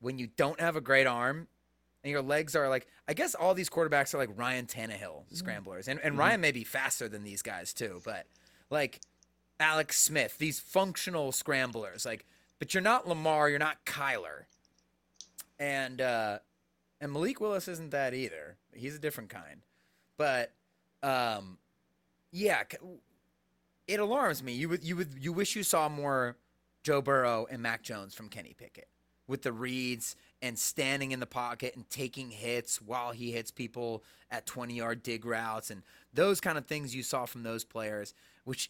when 0.00 0.18
you 0.18 0.28
don't 0.36 0.60
have 0.60 0.76
a 0.76 0.80
great 0.80 1.06
arm 1.06 1.48
and 2.04 2.10
your 2.10 2.22
legs 2.22 2.54
are 2.54 2.68
like 2.68 2.86
I 3.08 3.14
guess 3.14 3.34
all 3.34 3.54
these 3.54 3.70
quarterbacks 3.70 4.14
are 4.14 4.18
like 4.18 4.30
Ryan 4.36 4.66
Tannehill 4.66 5.24
scramblers. 5.32 5.88
And 5.88 6.00
and 6.02 6.18
Ryan 6.18 6.40
may 6.40 6.52
be 6.52 6.64
faster 6.64 7.08
than 7.08 7.24
these 7.24 7.42
guys 7.42 7.72
too, 7.72 8.00
but 8.04 8.26
like 8.70 9.00
Alex 9.58 10.00
Smith, 10.00 10.38
these 10.38 10.60
functional 10.60 11.32
scramblers, 11.32 12.04
like 12.04 12.26
but 12.58 12.74
you're 12.74 12.82
not 12.82 13.08
Lamar, 13.08 13.48
you're 13.48 13.58
not 13.58 13.84
Kyler. 13.86 14.44
And 15.58 16.00
uh 16.00 16.38
and 17.00 17.12
Malik 17.12 17.40
Willis 17.40 17.68
isn't 17.68 17.90
that 17.90 18.14
either. 18.14 18.56
He's 18.74 18.94
a 18.94 18.98
different 18.98 19.30
kind. 19.30 19.62
But 20.20 20.52
um 21.02 21.56
yeah, 22.30 22.64
it 23.88 24.00
alarms 24.00 24.42
me. 24.42 24.52
You 24.52 24.68
would 24.68 24.84
you 24.84 24.96
would 24.96 25.14
you 25.18 25.32
wish 25.32 25.56
you 25.56 25.62
saw 25.62 25.88
more 25.88 26.36
Joe 26.84 27.00
Burrow 27.00 27.46
and 27.50 27.62
Mac 27.62 27.82
Jones 27.82 28.14
from 28.14 28.28
Kenny 28.28 28.54
Pickett 28.54 28.88
with 29.26 29.40
the 29.40 29.52
reads 29.52 30.16
and 30.42 30.58
standing 30.58 31.12
in 31.12 31.20
the 31.20 31.26
pocket 31.26 31.74
and 31.74 31.88
taking 31.88 32.30
hits 32.30 32.82
while 32.82 33.12
he 33.12 33.32
hits 33.32 33.50
people 33.50 34.04
at 34.30 34.44
20 34.44 34.74
yard 34.74 35.02
dig 35.02 35.24
routes 35.24 35.70
and 35.70 35.82
those 36.12 36.38
kind 36.38 36.58
of 36.58 36.66
things 36.66 36.94
you 36.94 37.02
saw 37.02 37.24
from 37.24 37.42
those 37.42 37.64
players, 37.64 38.12
which, 38.44 38.68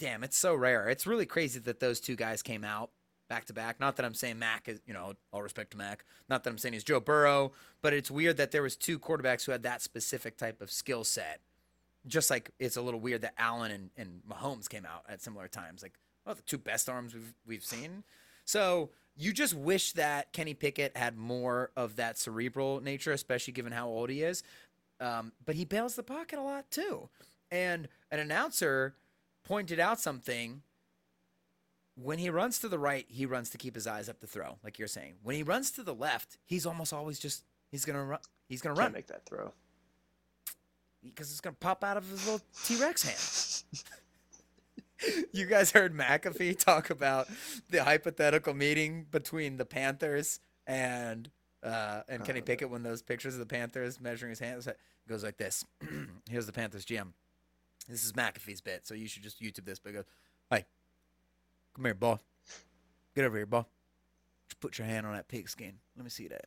damn, 0.00 0.24
it's 0.24 0.36
so 0.36 0.52
rare. 0.52 0.88
It's 0.88 1.06
really 1.06 1.26
crazy 1.26 1.60
that 1.60 1.78
those 1.78 2.00
two 2.00 2.16
guys 2.16 2.42
came 2.42 2.64
out 2.64 2.90
back 3.28 3.44
to 3.46 3.52
back. 3.52 3.78
Not 3.80 3.96
that 3.96 4.06
I'm 4.06 4.14
saying 4.14 4.38
Mac 4.38 4.68
is, 4.68 4.80
you 4.86 4.94
know, 4.94 5.14
all 5.32 5.42
respect 5.42 5.72
to 5.72 5.76
Mac. 5.76 6.04
Not 6.28 6.44
that 6.44 6.50
I'm 6.50 6.58
saying 6.58 6.72
he's 6.72 6.84
Joe 6.84 7.00
Burrow, 7.00 7.52
but 7.82 7.92
it's 7.92 8.10
weird 8.10 8.36
that 8.38 8.50
there 8.50 8.62
was 8.62 8.76
two 8.76 8.98
quarterbacks 8.98 9.44
who 9.44 9.52
had 9.52 9.62
that 9.62 9.82
specific 9.82 10.36
type 10.36 10.60
of 10.60 10.70
skill 10.70 11.04
set. 11.04 11.40
Just 12.06 12.30
like 12.30 12.50
it's 12.58 12.76
a 12.76 12.82
little 12.82 13.00
weird 13.00 13.22
that 13.22 13.34
Allen 13.38 13.70
and, 13.70 13.90
and 13.96 14.22
Mahomes 14.28 14.68
came 14.68 14.86
out 14.86 15.04
at 15.08 15.20
similar 15.20 15.48
times. 15.48 15.82
Like, 15.82 15.94
well, 16.24 16.36
the 16.36 16.42
two 16.42 16.58
best 16.58 16.88
arms 16.88 17.14
we've 17.14 17.34
we've 17.46 17.64
seen. 17.64 18.04
So 18.44 18.90
you 19.16 19.32
just 19.32 19.52
wish 19.52 19.92
that 19.92 20.32
Kenny 20.32 20.54
Pickett 20.54 20.96
had 20.96 21.16
more 21.16 21.70
of 21.76 21.96
that 21.96 22.16
cerebral 22.16 22.80
nature, 22.80 23.12
especially 23.12 23.52
given 23.52 23.72
how 23.72 23.88
old 23.88 24.10
he 24.10 24.22
is. 24.22 24.42
Um, 25.00 25.32
but 25.44 25.56
he 25.56 25.64
bails 25.64 25.96
the 25.96 26.02
pocket 26.02 26.38
a 26.38 26.42
lot 26.42 26.70
too. 26.70 27.08
And 27.50 27.88
an 28.10 28.20
announcer 28.20 28.94
pointed 29.44 29.80
out 29.80 30.00
something. 30.00 30.62
When 32.00 32.18
he 32.18 32.30
runs 32.30 32.58
to 32.60 32.68
the 32.68 32.78
right, 32.78 33.04
he 33.08 33.26
runs 33.26 33.50
to 33.50 33.58
keep 33.58 33.74
his 33.74 33.86
eyes 33.86 34.08
up 34.08 34.20
the 34.20 34.26
throw, 34.26 34.58
like 34.62 34.78
you're 34.78 34.86
saying. 34.88 35.14
When 35.22 35.34
he 35.34 35.42
runs 35.42 35.70
to 35.72 35.82
the 35.82 35.94
left, 35.94 36.38
he's 36.44 36.64
almost 36.66 36.92
always 36.92 37.18
just 37.18 37.42
he's 37.70 37.84
gonna 37.84 38.04
run. 38.04 38.20
He's 38.48 38.60
gonna 38.62 38.74
Can't 38.76 38.86
run 38.86 38.92
make 38.92 39.08
that 39.08 39.26
throw. 39.26 39.52
because 41.02 41.30
it's 41.30 41.40
gonna 41.40 41.56
pop 41.58 41.82
out 41.82 41.96
of 41.96 42.08
his 42.08 42.24
little 42.26 42.40
T 42.64 42.80
Rex 42.80 43.02
hand. 43.02 43.84
you 45.32 45.46
guys 45.46 45.72
heard 45.72 45.94
McAfee 45.96 46.58
talk 46.58 46.90
about 46.90 47.28
the 47.70 47.82
hypothetical 47.84 48.54
meeting 48.54 49.06
between 49.10 49.56
the 49.56 49.64
Panthers 49.64 50.40
and 50.66 51.30
uh, 51.62 52.02
and 52.08 52.24
Kenny 52.24 52.40
Pickett 52.40 52.70
when 52.70 52.82
those 52.82 53.02
pictures 53.02 53.34
of 53.34 53.40
the 53.40 53.46
Panthers 53.46 54.00
measuring 54.00 54.30
his 54.30 54.38
hands 54.38 54.68
goes 55.08 55.24
like 55.24 55.36
this. 55.36 55.64
Here's 56.30 56.46
the 56.46 56.52
Panthers 56.52 56.84
GM. 56.84 57.08
This 57.88 58.04
is 58.04 58.12
McAfee's 58.12 58.60
bit, 58.60 58.86
so 58.86 58.94
you 58.94 59.08
should 59.08 59.22
just 59.22 59.40
YouTube 59.40 59.64
this. 59.64 59.78
But 59.78 59.90
it 59.90 59.92
goes, 59.94 60.04
"Hey, 60.04 60.10
come 61.78 61.84
here, 61.84 61.94
boy. 61.94 62.16
Get 63.14 63.24
over 63.24 63.36
here, 63.36 63.46
boy. 63.46 63.64
Just 64.48 64.60
put 64.60 64.78
your 64.78 64.86
hand 64.86 65.06
on 65.06 65.12
that 65.14 65.28
pigskin. 65.28 65.74
Let 65.96 66.04
me 66.04 66.10
see 66.10 66.28
that. 66.28 66.46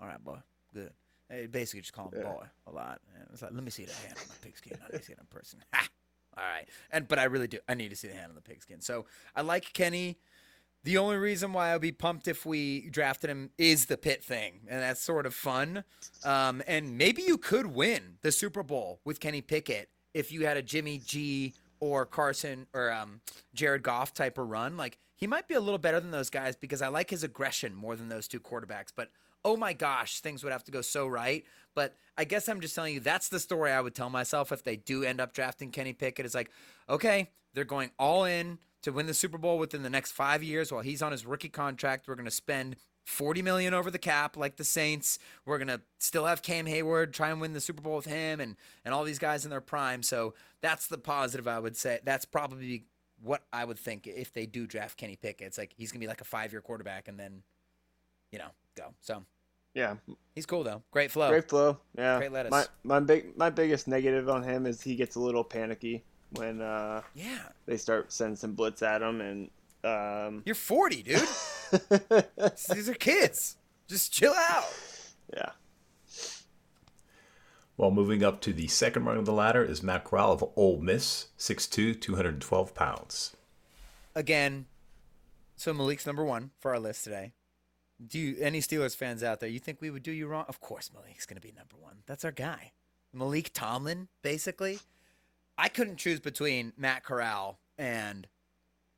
All 0.00 0.06
right, 0.06 0.22
boy. 0.22 0.38
Good." 0.72 0.92
They 1.30 1.46
basically 1.46 1.80
just 1.80 1.94
call 1.94 2.10
him 2.10 2.20
Yeah. 2.20 2.32
boy 2.32 2.46
a 2.66 2.70
lot. 2.70 3.00
And 3.14 3.26
it's 3.32 3.40
like, 3.40 3.52
let 3.52 3.64
me 3.64 3.70
see 3.70 3.86
the 3.86 3.94
hand 3.94 4.14
on 4.18 4.24
the 4.28 4.46
pigskin. 4.46 4.78
I 4.86 4.92
need 4.92 4.98
to 4.98 5.04
see 5.04 5.12
it 5.14 5.18
in 5.18 5.26
person. 5.26 5.64
Ha! 5.72 5.88
All 6.36 6.44
right. 6.44 6.68
And 6.90 7.08
but 7.08 7.18
I 7.18 7.24
really 7.24 7.46
do. 7.46 7.58
I 7.68 7.74
need 7.74 7.88
to 7.90 7.96
see 7.96 8.08
the 8.08 8.14
hand 8.14 8.28
on 8.28 8.34
the 8.34 8.42
pigskin. 8.42 8.80
So 8.82 9.06
I 9.34 9.40
like 9.42 9.72
Kenny. 9.72 10.18
The 10.82 10.98
only 10.98 11.16
reason 11.16 11.54
why 11.54 11.72
I'd 11.74 11.80
be 11.80 11.92
pumped 11.92 12.28
if 12.28 12.44
we 12.44 12.90
drafted 12.90 13.30
him 13.30 13.50
is 13.56 13.86
the 13.86 13.96
pit 13.96 14.22
thing, 14.22 14.60
and 14.68 14.82
that's 14.82 15.00
sort 15.00 15.24
of 15.24 15.34
fun. 15.34 15.82
Um, 16.24 16.62
and 16.66 16.98
maybe 16.98 17.22
you 17.22 17.38
could 17.38 17.68
win 17.68 18.18
the 18.20 18.30
Super 18.30 18.62
Bowl 18.62 19.00
with 19.02 19.18
Kenny 19.18 19.40
Pickett 19.40 19.88
if 20.12 20.30
you 20.30 20.44
had 20.44 20.58
a 20.58 20.62
Jimmy 20.62 20.98
G 20.98 21.54
or 21.84 22.06
Carson 22.06 22.66
or 22.72 22.90
um, 22.92 23.20
Jared 23.54 23.82
Goff 23.82 24.14
type 24.14 24.38
of 24.38 24.48
run. 24.48 24.76
Like 24.76 24.98
he 25.16 25.26
might 25.26 25.48
be 25.48 25.54
a 25.54 25.60
little 25.60 25.78
better 25.78 26.00
than 26.00 26.10
those 26.10 26.30
guys 26.30 26.56
because 26.56 26.82
I 26.82 26.88
like 26.88 27.10
his 27.10 27.22
aggression 27.22 27.74
more 27.74 27.96
than 27.96 28.08
those 28.08 28.28
two 28.28 28.40
quarterbacks. 28.40 28.92
But 28.94 29.10
oh 29.44 29.56
my 29.56 29.72
gosh, 29.72 30.20
things 30.20 30.42
would 30.42 30.52
have 30.52 30.64
to 30.64 30.72
go 30.72 30.80
so 30.80 31.06
right. 31.06 31.44
But 31.74 31.96
I 32.16 32.24
guess 32.24 32.48
I'm 32.48 32.60
just 32.60 32.74
telling 32.74 32.94
you 32.94 33.00
that's 33.00 33.28
the 33.28 33.40
story 33.40 33.70
I 33.70 33.80
would 33.80 33.94
tell 33.94 34.10
myself 34.10 34.52
if 34.52 34.64
they 34.64 34.76
do 34.76 35.04
end 35.04 35.20
up 35.20 35.34
drafting 35.34 35.70
Kenny 35.70 35.92
Pickett. 35.92 36.24
It's 36.24 36.34
like, 36.34 36.50
okay, 36.88 37.30
they're 37.52 37.64
going 37.64 37.90
all 37.98 38.24
in 38.24 38.58
to 38.82 38.92
win 38.92 39.06
the 39.06 39.14
Super 39.14 39.38
Bowl 39.38 39.58
within 39.58 39.82
the 39.82 39.90
next 39.90 40.12
five 40.12 40.42
years 40.42 40.72
while 40.72 40.82
he's 40.82 41.02
on 41.02 41.12
his 41.12 41.26
rookie 41.26 41.48
contract. 41.48 42.08
We're 42.08 42.14
going 42.14 42.24
to 42.26 42.30
spend 42.30 42.76
40 43.04 43.42
million 43.42 43.74
over 43.74 43.90
the 43.90 43.98
cap 43.98 44.36
like 44.36 44.56
the 44.56 44.64
Saints. 44.64 45.18
We're 45.44 45.58
going 45.58 45.68
to 45.68 45.80
still 45.98 46.24
have 46.24 46.42
Cam 46.42 46.66
Heyward 46.66 47.12
try 47.12 47.30
and 47.30 47.40
win 47.40 47.52
the 47.52 47.60
Super 47.60 47.82
Bowl 47.82 47.96
with 47.96 48.06
him 48.06 48.40
and 48.40 48.56
and 48.84 48.94
all 48.94 49.04
these 49.04 49.18
guys 49.18 49.44
in 49.44 49.50
their 49.50 49.60
prime. 49.60 50.02
So 50.02 50.34
that's 50.60 50.86
the 50.86 50.98
positive 50.98 51.46
I 51.46 51.58
would 51.58 51.76
say. 51.76 52.00
That's 52.04 52.24
probably 52.24 52.84
what 53.22 53.42
I 53.52 53.64
would 53.64 53.78
think 53.78 54.06
if 54.06 54.32
they 54.32 54.46
do 54.46 54.66
draft 54.66 54.96
Kenny 54.98 55.16
Pickett. 55.16 55.46
It's 55.46 55.58
like 55.58 55.72
he's 55.76 55.90
going 55.92 56.00
to 56.00 56.04
be 56.04 56.08
like 56.08 56.20
a 56.20 56.24
5-year 56.24 56.60
quarterback 56.60 57.08
and 57.08 57.18
then 57.18 57.42
you 58.32 58.38
know, 58.38 58.48
go. 58.76 58.94
So 59.02 59.22
Yeah, 59.74 59.96
he's 60.34 60.46
cool 60.46 60.64
though. 60.64 60.82
Great 60.90 61.10
flow. 61.10 61.28
great 61.28 61.48
flow. 61.48 61.78
Yeah, 61.96 62.18
Great 62.18 62.32
lettuce. 62.32 62.50
My 62.50 62.66
my 62.82 63.00
big 63.00 63.36
my 63.36 63.50
biggest 63.50 63.86
negative 63.86 64.28
on 64.28 64.42
him 64.42 64.66
is 64.66 64.80
he 64.80 64.96
gets 64.96 65.16
a 65.16 65.20
little 65.20 65.44
panicky 65.44 66.02
when 66.32 66.60
uh, 66.60 67.02
Yeah. 67.14 67.38
they 67.66 67.76
start 67.76 68.12
sending 68.12 68.34
some 68.36 68.54
blitz 68.54 68.82
at 68.82 69.02
him, 69.02 69.20
and 69.20 69.50
um, 69.84 70.42
You're 70.44 70.54
40, 70.54 71.02
dude. 71.02 71.20
These 72.72 72.88
are 72.88 72.94
kids. 72.94 73.56
Just 73.88 74.12
chill 74.12 74.32
out. 74.32 74.64
yeah, 75.36 75.50
Well, 77.76 77.90
moving 77.90 78.22
up 78.24 78.40
to 78.42 78.52
the 78.52 78.66
second 78.68 79.04
rung 79.04 79.18
of 79.18 79.26
the 79.26 79.32
ladder 79.32 79.62
is 79.62 79.82
Matt 79.82 80.04
Corral 80.04 80.32
of 80.32 80.44
Ole 80.56 80.78
Miss, 80.80 81.26
6'2", 81.38 82.00
212 82.00 82.74
pounds. 82.74 83.36
Again, 84.14 84.66
so 85.56 85.72
Malik's 85.74 86.06
number 86.06 86.24
one 86.24 86.50
for 86.60 86.72
our 86.72 86.78
list 86.80 87.04
today. 87.04 87.32
Do 88.04 88.18
you, 88.18 88.36
any 88.40 88.60
Steelers 88.60 88.96
fans 88.96 89.22
out 89.22 89.40
there, 89.40 89.48
you 89.48 89.58
think 89.58 89.80
we 89.80 89.90
would 89.90 90.02
do 90.02 90.12
you 90.12 90.26
wrong? 90.26 90.44
Of 90.48 90.60
course, 90.60 90.90
Malik's 90.92 91.26
going 91.26 91.40
to 91.40 91.46
be 91.46 91.52
number 91.52 91.76
one. 91.78 91.98
That's 92.06 92.24
our 92.24 92.32
guy. 92.32 92.72
Malik 93.12 93.50
Tomlin, 93.52 94.08
basically. 94.22 94.80
I 95.56 95.68
couldn't 95.68 95.98
choose 95.98 96.20
between 96.20 96.72
Matt 96.76 97.04
Corral 97.04 97.60
and 97.78 98.26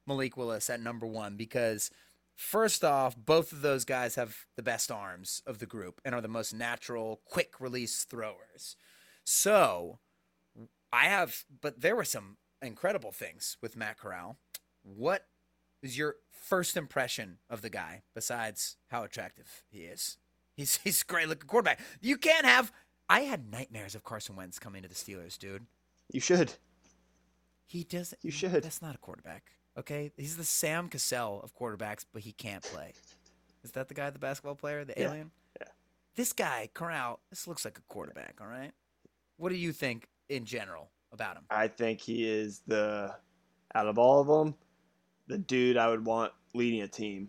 Malik 0.06 0.36
Willis 0.36 0.70
at 0.70 0.80
number 0.80 1.06
one 1.06 1.36
because, 1.36 1.90
first 2.34 2.84
off, 2.84 3.16
both 3.16 3.52
of 3.52 3.62
those 3.62 3.84
guys 3.84 4.14
have 4.14 4.46
the 4.56 4.62
best 4.62 4.90
arms 4.90 5.42
of 5.46 5.58
the 5.58 5.66
group 5.66 6.00
and 6.04 6.14
are 6.14 6.20
the 6.20 6.28
most 6.28 6.54
natural, 6.54 7.20
quick 7.24 7.60
release 7.60 8.04
throwers. 8.04 8.76
So, 9.24 9.98
I 10.92 11.04
have, 11.06 11.44
but 11.60 11.80
there 11.80 11.96
were 11.96 12.04
some 12.04 12.36
incredible 12.62 13.12
things 13.12 13.56
with 13.60 13.76
Matt 13.76 13.98
Corral. 13.98 14.38
What 14.82 15.26
is 15.82 15.98
your 15.98 16.16
first 16.30 16.76
impression 16.76 17.38
of 17.50 17.62
the 17.62 17.70
guy 17.70 18.02
besides 18.14 18.76
how 18.90 19.02
attractive 19.02 19.64
he 19.68 19.80
is? 19.80 20.18
He's 20.56 20.76
he's 20.84 21.02
a 21.02 21.04
great 21.04 21.28
looking 21.28 21.48
quarterback. 21.48 21.80
You 22.00 22.16
can't 22.16 22.46
have. 22.46 22.72
I 23.08 23.20
had 23.20 23.50
nightmares 23.52 23.94
of 23.94 24.04
Carson 24.04 24.36
Wentz 24.36 24.58
coming 24.58 24.82
to 24.82 24.88
the 24.88 24.94
Steelers, 24.94 25.38
dude. 25.38 25.66
you 26.12 26.20
should. 26.20 26.52
He 27.66 27.84
doesn't. 27.84 28.18
You 28.22 28.30
should. 28.30 28.62
That's 28.62 28.82
not 28.82 28.94
a 28.94 28.98
quarterback. 28.98 29.50
Okay, 29.78 30.10
he's 30.16 30.36
the 30.36 30.44
Sam 30.44 30.88
Cassell 30.88 31.40
of 31.42 31.54
quarterbacks, 31.54 32.04
but 32.12 32.22
he 32.22 32.32
can't 32.32 32.62
play. 32.62 32.92
Is 33.62 33.72
that 33.72 33.88
the 33.88 33.94
guy, 33.94 34.08
the 34.10 34.18
basketball 34.18 34.54
player, 34.54 34.84
the 34.84 34.94
Yeah, 34.96 35.08
alien? 35.10 35.30
yeah. 35.60 35.66
This 36.14 36.32
guy, 36.32 36.70
Corral, 36.72 37.20
this 37.30 37.46
looks 37.46 37.64
like 37.64 37.76
a 37.78 37.82
quarterback. 37.92 38.38
All 38.40 38.46
right. 38.46 38.72
What 39.36 39.50
do 39.50 39.56
you 39.56 39.72
think 39.72 40.08
in 40.28 40.44
general 40.46 40.90
about 41.12 41.36
him? 41.36 41.44
I 41.50 41.68
think 41.68 42.00
he 42.00 42.26
is 42.26 42.62
the 42.66 43.14
out 43.74 43.86
of 43.86 43.98
all 43.98 44.20
of 44.20 44.26
them, 44.28 44.54
the 45.26 45.36
dude 45.36 45.76
I 45.76 45.88
would 45.88 46.04
want 46.06 46.32
leading 46.54 46.80
a 46.82 46.88
team. 46.88 47.28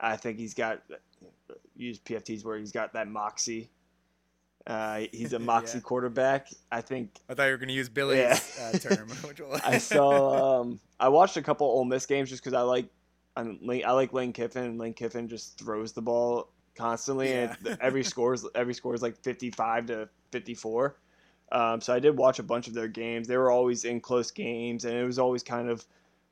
I 0.00 0.16
think 0.16 0.38
he's 0.38 0.54
got 0.54 0.82
use 1.76 2.00
PFT's 2.00 2.44
where 2.44 2.58
he's 2.58 2.72
got 2.72 2.92
that 2.94 3.06
moxie. 3.06 3.70
Uh, 4.66 5.02
he's 5.12 5.32
a 5.32 5.38
moxie 5.52 5.78
Yeah. 5.78 5.82
quarterback. 5.82 6.48
I 6.72 6.80
think 6.80 7.20
I 7.28 7.34
thought 7.34 7.44
you 7.44 7.52
were 7.52 7.56
going 7.58 7.68
to 7.68 7.74
use 7.74 7.88
Billy's 7.88 8.18
Yeah. 8.18 8.70
uh, 8.74 8.78
term. 8.78 9.08
I 9.64 9.78
saw. 9.78 10.60
Um, 10.60 10.80
I 10.98 11.08
watched 11.08 11.36
a 11.36 11.42
couple 11.42 11.66
Ole 11.66 11.84
Miss 11.84 12.06
games 12.06 12.28
just 12.30 12.42
because 12.42 12.54
I 12.54 12.62
like. 12.62 12.86
I'm, 13.36 13.58
I 13.70 13.92
like 13.92 14.12
Lane 14.14 14.32
Kiffin, 14.32 14.64
and 14.64 14.78
Lane 14.78 14.94
Kiffin 14.94 15.28
just 15.28 15.58
throws 15.58 15.92
the 15.92 16.00
ball 16.02 16.48
constantly, 16.74 17.32
and 17.32 17.56
Yeah. 17.64 17.72
it- 17.72 17.78
every 17.80 18.02
scores 18.12 18.44
every 18.54 18.74
score 18.74 18.94
is 18.94 19.02
like 19.02 19.16
55 19.22 19.86
to 19.86 20.08
54. 20.32 20.96
Um, 21.52 21.80
so 21.80 21.92
I 21.94 22.00
did 22.00 22.16
watch 22.16 22.38
a 22.38 22.42
bunch 22.42 22.66
of 22.66 22.74
their 22.74 22.88
games. 22.88 23.28
They 23.28 23.36
were 23.36 23.50
always 23.52 23.84
in 23.84 24.00
close 24.00 24.30
games, 24.32 24.84
and 24.84 24.94
it 24.96 25.04
was 25.04 25.18
always 25.18 25.42
kind 25.44 25.68
of 25.68 25.84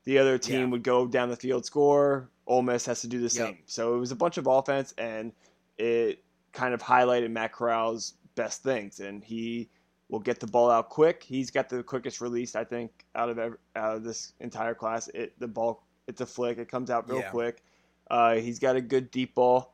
the 0.04 0.18
other 0.18 0.38
team 0.38 0.70
would 0.70 0.82
go 0.82 1.06
down 1.06 1.28
the 1.30 1.36
field, 1.36 1.64
score. 1.64 2.28
Ole 2.46 2.62
Miss 2.62 2.84
has 2.86 3.00
to 3.02 3.06
do 3.06 3.18
the 3.18 3.24
Yep. 3.24 3.32
same. 3.32 3.58
So 3.66 3.94
it 3.94 3.98
was 3.98 4.10
a 4.10 4.16
bunch 4.16 4.38
of 4.38 4.46
offense, 4.48 4.92
and 4.98 5.32
it 5.78 6.24
kind 6.52 6.74
of 6.74 6.82
highlighted 6.82 7.30
Matt 7.30 7.52
Corral's 7.52 8.14
best 8.34 8.62
things, 8.62 9.00
and 9.00 9.22
he 9.24 9.68
will 10.08 10.20
get 10.20 10.40
the 10.40 10.46
ball 10.46 10.70
out 10.70 10.88
quick. 10.90 11.22
He's 11.22 11.50
got 11.50 11.68
the 11.68 11.82
quickest 11.82 12.20
release, 12.20 12.54
I 12.54 12.64
think, 12.64 13.04
out 13.14 13.28
of 13.30 13.38
ev 13.38 13.56
out 13.76 13.96
of 13.96 14.04
this 14.04 14.32
entire 14.40 14.74
class. 14.74 15.08
It 15.08 15.38
the 15.38 15.48
ball, 15.48 15.82
it's 16.06 16.20
a 16.20 16.26
flick. 16.26 16.58
It 16.58 16.68
comes 16.70 16.90
out 16.90 17.08
real 17.08 17.20
Yeah. 17.20 17.30
quick. 17.30 17.62
Uh, 18.10 18.34
he's 18.34 18.58
got 18.58 18.76
a 18.76 18.80
good 18.80 19.10
deep 19.10 19.34
ball, 19.34 19.72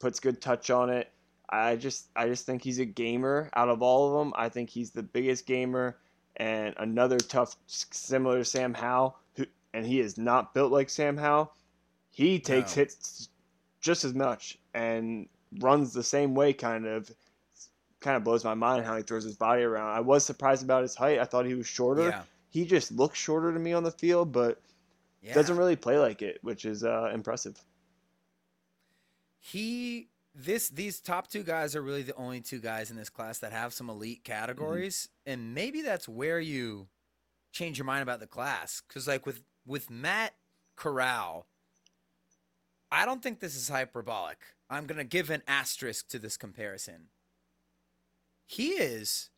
puts 0.00 0.18
good 0.20 0.40
touch 0.40 0.70
on 0.70 0.90
it. 0.90 1.10
I 1.48 1.76
just 1.76 2.08
I 2.16 2.26
just 2.26 2.46
think 2.46 2.62
he's 2.62 2.78
a 2.80 2.84
gamer 2.84 3.50
out 3.54 3.68
of 3.68 3.82
all 3.82 4.08
of 4.08 4.18
them. 4.18 4.32
I 4.36 4.48
think 4.48 4.70
he's 4.70 4.90
the 4.90 5.02
biggest 5.02 5.46
gamer 5.46 5.98
and 6.36 6.74
another 6.78 7.18
tough 7.18 7.56
similar 7.66 8.38
to 8.38 8.44
Sam 8.44 8.74
Howell, 8.74 9.16
who 9.36 9.46
and 9.72 9.86
he 9.86 10.00
is 10.00 10.18
not 10.18 10.52
built 10.52 10.72
like 10.72 10.90
Sam 10.90 11.16
Howell. 11.16 11.52
He 12.10 12.40
takes 12.40 12.76
No. 12.76 12.82
hits 12.82 13.28
just 13.80 14.04
as 14.04 14.14
much 14.14 14.58
and 14.72 15.28
runs 15.60 15.92
the 15.92 16.02
same 16.02 16.34
way 16.34 16.52
kind 16.52 16.86
of 16.86 17.10
kind 18.04 18.16
of 18.16 18.22
blows 18.22 18.44
my 18.44 18.54
mind 18.54 18.84
how 18.84 18.96
he 18.96 19.02
throws 19.02 19.24
his 19.24 19.34
body 19.36 19.62
around. 19.62 19.88
I 19.96 20.00
was 20.00 20.24
surprised 20.24 20.62
about 20.62 20.82
his 20.82 20.94
height. 20.94 21.18
I 21.18 21.24
thought 21.24 21.46
he 21.46 21.54
was 21.54 21.66
shorter. 21.66 22.10
Yeah. 22.10 22.22
He 22.50 22.64
just 22.64 22.92
looks 22.92 23.18
shorter 23.18 23.52
to 23.52 23.58
me 23.58 23.72
on 23.72 23.82
the 23.82 23.90
field, 23.90 24.30
but 24.30 24.60
Yeah. 25.22 25.34
doesn't 25.34 25.56
really 25.56 25.74
play 25.74 25.98
like 25.98 26.22
it, 26.22 26.38
which 26.42 26.64
is 26.64 26.84
uh, 26.84 27.10
impressive. 27.12 27.56
he 29.38 30.08
this 30.34 30.68
these 30.68 31.00
top 31.00 31.28
two 31.28 31.42
guys 31.42 31.76
are 31.76 31.82
really 31.82 32.02
the 32.02 32.14
only 32.16 32.40
two 32.40 32.58
guys 32.58 32.90
in 32.90 32.96
this 32.96 33.08
class 33.10 33.38
that 33.38 33.52
have 33.52 33.72
some 33.72 33.88
elite 33.88 34.24
categories 34.24 35.08
and 35.26 35.54
maybe 35.54 35.80
that's 35.82 36.08
where 36.08 36.40
you 36.40 36.88
change 37.52 37.78
your 37.78 37.84
mind 37.84 38.02
about 38.02 38.18
the 38.20 38.26
class 38.26 38.80
cuz 38.80 39.06
like 39.06 39.26
with 39.26 39.42
with 39.64 39.90
Matt 39.90 40.34
Corral 40.76 41.46
I 42.90 43.04
don't 43.04 43.22
think 43.22 43.40
this 43.40 43.56
is 43.56 43.68
hyperbolic. 43.68 44.38
I'm 44.70 44.86
to 44.86 45.04
give 45.04 45.28
an 45.28 45.42
asterisk 45.48 46.08
to 46.08 46.18
this 46.18 46.36
comparison. 46.36 47.08
He 48.46 48.70
is 48.70 49.30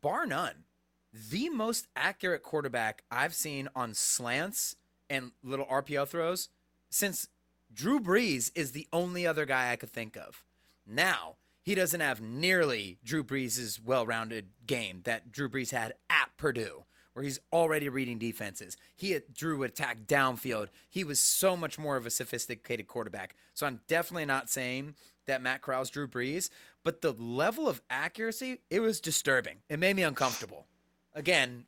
bar 0.00 0.26
none 0.26 0.64
the 1.12 1.50
most 1.50 1.88
accurate 1.94 2.42
quarterback 2.42 3.04
I've 3.10 3.34
seen 3.34 3.68
on 3.76 3.94
slants 3.94 4.76
and 5.10 5.32
little 5.42 5.66
RPO 5.66 6.08
throws 6.08 6.48
since 6.90 7.28
Drew 7.72 8.00
Brees 8.00 8.50
is 8.54 8.72
the 8.72 8.88
only 8.92 9.26
other 9.26 9.44
guy 9.44 9.70
I 9.70 9.76
could 9.76 9.90
think 9.90 10.16
of. 10.16 10.44
Now, 10.86 11.36
he 11.62 11.74
doesn't 11.74 12.00
have 12.00 12.20
nearly 12.20 12.98
Drew 13.04 13.22
Brees' 13.22 13.82
well 13.82 14.06
rounded 14.06 14.48
game 14.66 15.02
that 15.04 15.30
Drew 15.30 15.48
Brees 15.48 15.70
had 15.70 15.94
at 16.10 16.30
Purdue, 16.36 16.84
where 17.12 17.22
he's 17.22 17.38
already 17.52 17.88
reading 17.88 18.18
defenses. 18.18 18.76
He 18.96 19.16
Drew 19.32 19.62
attack 19.62 20.06
downfield. 20.06 20.68
He 20.88 21.04
was 21.04 21.20
so 21.20 21.56
much 21.56 21.78
more 21.78 21.96
of 21.96 22.06
a 22.06 22.10
sophisticated 22.10 22.88
quarterback. 22.88 23.36
So 23.54 23.66
I'm 23.66 23.80
definitely 23.86 24.24
not 24.26 24.50
saying 24.50 24.94
that 25.26 25.42
Matt 25.42 25.62
Corral's 25.62 25.90
Drew 25.90 26.06
Brees, 26.08 26.50
but 26.84 27.00
the 27.00 27.12
level 27.12 27.68
of 27.68 27.82
accuracy, 27.90 28.60
it 28.70 28.80
was 28.80 29.00
disturbing. 29.00 29.56
It 29.68 29.78
made 29.78 29.96
me 29.96 30.02
uncomfortable. 30.02 30.66
Again, 31.14 31.64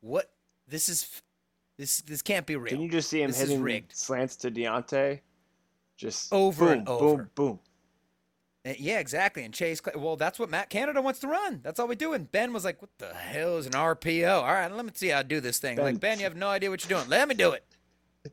what 0.00 0.30
this 0.66 0.88
is 0.88 1.22
this 1.76 2.00
this 2.02 2.22
can't 2.22 2.46
be 2.46 2.56
real. 2.56 2.72
Can 2.72 2.80
you 2.80 2.90
just 2.90 3.08
see 3.10 3.22
him 3.22 3.30
This 3.30 3.40
hitting 3.40 3.84
slants 3.92 4.36
to 4.36 4.50
Diontae? 4.50 5.20
Just 5.96 6.32
Over 6.32 6.66
boom, 6.66 6.78
and 6.78 6.88
over. 6.88 7.16
boom, 7.16 7.30
boom. 7.34 7.58
Uh, 8.66 8.72
Yeah, 8.78 8.98
exactly. 8.98 9.44
And 9.44 9.52
Chase, 9.52 9.80
well, 9.94 10.16
that's 10.16 10.38
what 10.38 10.48
Matt 10.48 10.70
Canada 10.70 11.02
wants 11.02 11.20
to 11.20 11.28
run. 11.28 11.60
That's 11.62 11.78
all 11.78 11.86
we 11.86 11.96
do. 11.96 12.14
And 12.14 12.30
Ben 12.30 12.52
was 12.52 12.64
like, 12.64 12.80
"What 12.80 12.90
the 12.98 13.12
hell 13.12 13.58
is 13.58 13.66
an 13.66 13.72
RPO? 13.72 14.42
All 14.42 14.52
right, 14.52 14.70
let 14.72 14.84
me 14.84 14.92
see 14.94 15.08
how 15.08 15.18
I 15.18 15.22
do 15.22 15.40
this 15.40 15.58
thing." 15.58 15.76
Ben- 15.76 15.84
like 15.84 16.00
Ben, 16.00 16.18
you 16.18 16.24
have 16.24 16.36
no 16.36 16.48
idea 16.48 16.70
what 16.70 16.82
you're 16.88 16.98
doing. 16.98 17.08
Let 17.10 17.28
me 17.28 17.34
do 17.34 17.52
it. 17.52 17.64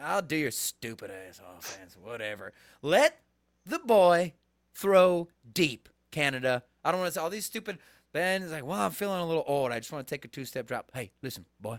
I'll 0.00 0.22
do 0.22 0.36
your 0.36 0.50
stupid 0.50 1.10
ass 1.10 1.40
offense, 1.58 1.96
whatever. 2.02 2.52
Let 2.82 3.20
the 3.66 3.78
boy 3.78 4.34
throw 4.74 5.28
deep, 5.52 5.88
Canada. 6.10 6.64
I 6.84 6.90
don't 6.90 7.00
want 7.00 7.12
to 7.12 7.18
say 7.18 7.22
all 7.22 7.30
these 7.30 7.46
stupid. 7.46 7.78
Ben 8.12 8.42
is 8.42 8.52
like, 8.52 8.64
"Well, 8.64 8.80
I'm 8.80 8.92
feeling 8.92 9.20
a 9.20 9.26
little 9.26 9.44
old. 9.46 9.72
I 9.72 9.78
just 9.80 9.92
want 9.92 10.06
to 10.06 10.14
take 10.14 10.24
a 10.24 10.28
two-step 10.28 10.66
drop." 10.66 10.90
Hey, 10.94 11.10
listen, 11.22 11.46
boy. 11.60 11.78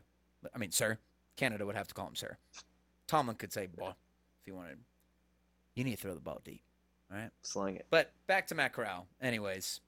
I 0.53 0.57
mean, 0.57 0.71
sir. 0.71 0.99
Canada 1.35 1.65
would 1.65 1.75
have 1.75 1.87
to 1.87 1.93
call 1.93 2.07
him 2.07 2.15
sir. 2.15 2.37
Tomlin 3.07 3.35
could 3.35 3.53
say 3.53 3.67
boy 3.67 3.89
if 3.89 4.45
he 4.45 4.51
wanted. 4.51 4.79
You 5.75 5.83
need 5.83 5.95
to 5.95 6.01
throw 6.01 6.13
the 6.13 6.21
ball 6.21 6.41
deep. 6.43 6.61
All 7.11 7.17
right. 7.17 7.29
Slang 7.41 7.75
it. 7.75 7.85
But 7.89 8.13
back 8.27 8.47
to 8.47 8.55
Matt 8.55 8.73
Corral. 8.73 9.07
Anyways, 9.21 9.81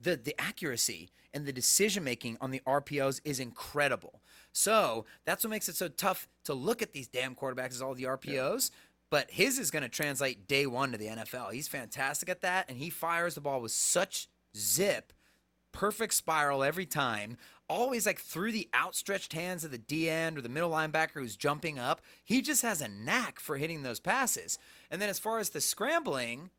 the 0.00 0.16
the 0.16 0.40
accuracy 0.40 1.10
and 1.34 1.44
the 1.44 1.52
decision 1.52 2.04
making 2.04 2.38
on 2.40 2.50
the 2.50 2.60
RPOs 2.66 3.20
is 3.24 3.38
incredible. 3.40 4.22
So 4.52 5.04
that's 5.24 5.44
what 5.44 5.50
makes 5.50 5.68
it 5.68 5.76
so 5.76 5.88
tough 5.88 6.26
to 6.44 6.54
look 6.54 6.80
at 6.80 6.92
these 6.92 7.06
damn 7.08 7.34
quarterbacks 7.34 7.72
as 7.72 7.82
all 7.82 7.94
the 7.94 8.04
RPOs. 8.04 8.70
But 9.10 9.30
his 9.30 9.58
is 9.58 9.70
going 9.70 9.82
to 9.82 9.88
translate 9.88 10.46
day 10.46 10.66
one 10.66 10.92
to 10.92 10.98
the 10.98 11.06
NFL. 11.06 11.52
He's 11.52 11.68
fantastic 11.68 12.28
at 12.28 12.42
that, 12.42 12.68
and 12.68 12.78
he 12.78 12.90
fires 12.90 13.34
the 13.34 13.40
ball 13.40 13.60
with 13.60 13.72
such 13.72 14.28
zip, 14.56 15.12
perfect 15.72 16.14
spiral 16.14 16.62
every 16.62 16.86
time. 16.86 17.38
Always 17.68 18.06
like 18.06 18.18
through 18.18 18.52
the 18.52 18.68
outstretched 18.74 19.32
hands 19.32 19.64
of 19.64 19.70
the 19.70 19.78
D 19.78 20.08
end 20.08 20.38
or 20.38 20.40
the 20.42 20.48
middle 20.48 20.70
linebacker 20.70 21.14
who's 21.14 21.36
jumping 21.36 21.78
up. 21.78 22.00
He 22.24 22.42
just 22.42 22.62
has 22.62 22.80
a 22.80 22.88
knack 22.88 23.40
for 23.40 23.56
hitting 23.56 23.82
those 23.82 24.00
passes. 24.00 24.58
And 24.90 25.00
then 25.00 25.08
as 25.08 25.18
far 25.18 25.38
as 25.38 25.50
the 25.50 25.60
scrambling, 25.60 26.50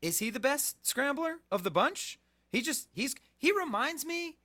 is 0.00 0.18
he 0.18 0.30
the 0.30 0.40
best 0.40 0.86
scrambler 0.86 1.36
of 1.50 1.62
the 1.62 1.70
bunch? 1.70 2.18
He 2.50 2.62
just 2.62 2.88
he's 2.92 3.14
he 3.36 3.52
reminds 3.52 4.04
me 4.04 4.36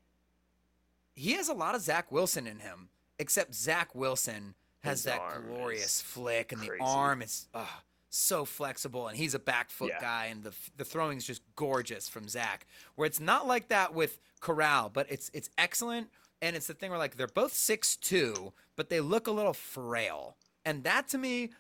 he 1.16 1.34
has 1.34 1.48
a 1.48 1.54
lot 1.54 1.76
of 1.76 1.82
Zach 1.82 2.12
Wilson 2.12 2.46
in 2.46 2.60
him, 2.60 2.90
except 3.18 3.56
Zach 3.56 3.96
Wilson 3.96 4.54
has 4.86 5.00
His 5.00 5.14
that 5.14 5.22
glorious 5.48 6.02
flick 6.02 6.52
and 6.52 6.62
the 6.62 6.72
arm 6.80 7.22
is 7.22 7.48
uh, 7.54 7.66
so 8.10 8.46
flexible 8.46 9.08
and 9.08 9.18
he's 9.18 9.34
a 9.34 9.40
back 9.40 9.70
foot 9.70 9.90
Yeah. 9.90 10.00
guy 10.02 10.26
and 10.28 10.44
the 10.44 10.54
the 10.78 10.86
throwing 10.86 11.18
is 11.18 11.26
just 11.26 11.42
gorgeous 11.56 12.08
from 12.08 12.28
Zach. 12.30 12.66
Where 12.96 13.06
it's 13.06 13.20
not 13.20 13.46
like 13.48 13.68
that 13.70 13.94
with 13.94 14.20
Corral, 14.40 14.90
but 14.90 15.08
it's 15.10 15.30
it's 15.34 15.50
excellent 15.58 16.10
and 16.42 16.56
it's 16.56 16.68
the 16.68 16.74
thing 16.74 16.90
where 16.92 17.00
like 17.00 17.18
they're 17.18 17.28
both 17.28 17.54
six 17.54 17.96
two, 17.98 18.54
but 18.76 18.90
they 18.90 19.02
look 19.02 19.28
a 19.28 19.32
little 19.32 19.54
frail. 19.54 20.38
And 20.64 20.84
that 20.84 21.08
to 21.10 21.18
me 21.18 21.52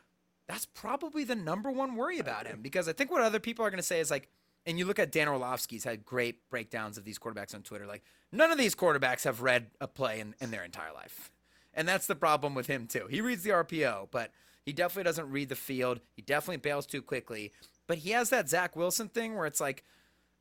that's 0.47 0.65
probably 0.67 1.23
the 1.23 1.35
number 1.35 1.71
one 1.71 1.95
worry 1.95 2.19
about 2.19 2.45
him 2.45 2.59
because 2.61 2.87
I 2.87 2.93
think 2.93 3.09
what 3.11 3.21
other 3.21 3.39
people 3.39 3.65
are 3.65 3.69
going 3.71 3.79
to 3.79 3.83
say 3.83 3.99
is 3.99 4.11
like, 4.11 4.29
and 4.67 4.77
you 4.77 4.85
look 4.85 4.99
at 4.99 5.11
Dan 5.11 5.27
Orlovsky's 5.27 5.83
had 5.83 6.05
great 6.05 6.47
breakdowns 6.51 6.97
of 6.99 7.03
these 7.03 7.17
quarterbacks 7.17 7.55
on 7.55 7.63
Twitter. 7.63 7.87
Like, 7.87 8.03
none 8.31 8.51
of 8.51 8.57
these 8.59 8.75
quarterbacks 8.75 9.23
have 9.23 9.41
read 9.41 9.67
a 9.81 9.87
play 9.87 10.19
in, 10.19 10.35
in 10.39 10.51
their 10.51 10.63
entire 10.63 10.93
life. 10.93 11.31
And 11.75 11.87
that's 11.87 12.07
the 12.07 12.15
problem 12.15 12.55
with 12.55 12.67
him, 12.67 12.87
too. 12.87 13.07
He 13.09 13.21
reads 13.21 13.43
the 13.43 13.51
RPO, 13.51 14.07
but 14.09 14.31
he 14.65 14.73
definitely 14.73 15.03
doesn't 15.03 15.29
read 15.29 15.49
the 15.49 15.55
field. 15.55 15.99
He 16.15 16.21
definitely 16.21 16.57
bails 16.57 16.87
too 16.87 17.01
quickly. 17.01 17.51
But 17.87 17.99
he 17.99 18.11
has 18.11 18.29
that 18.31 18.49
Zach 18.49 18.75
Wilson 18.75 19.09
thing 19.09 19.35
where 19.35 19.45
it's 19.45 19.61
like, 19.61 19.83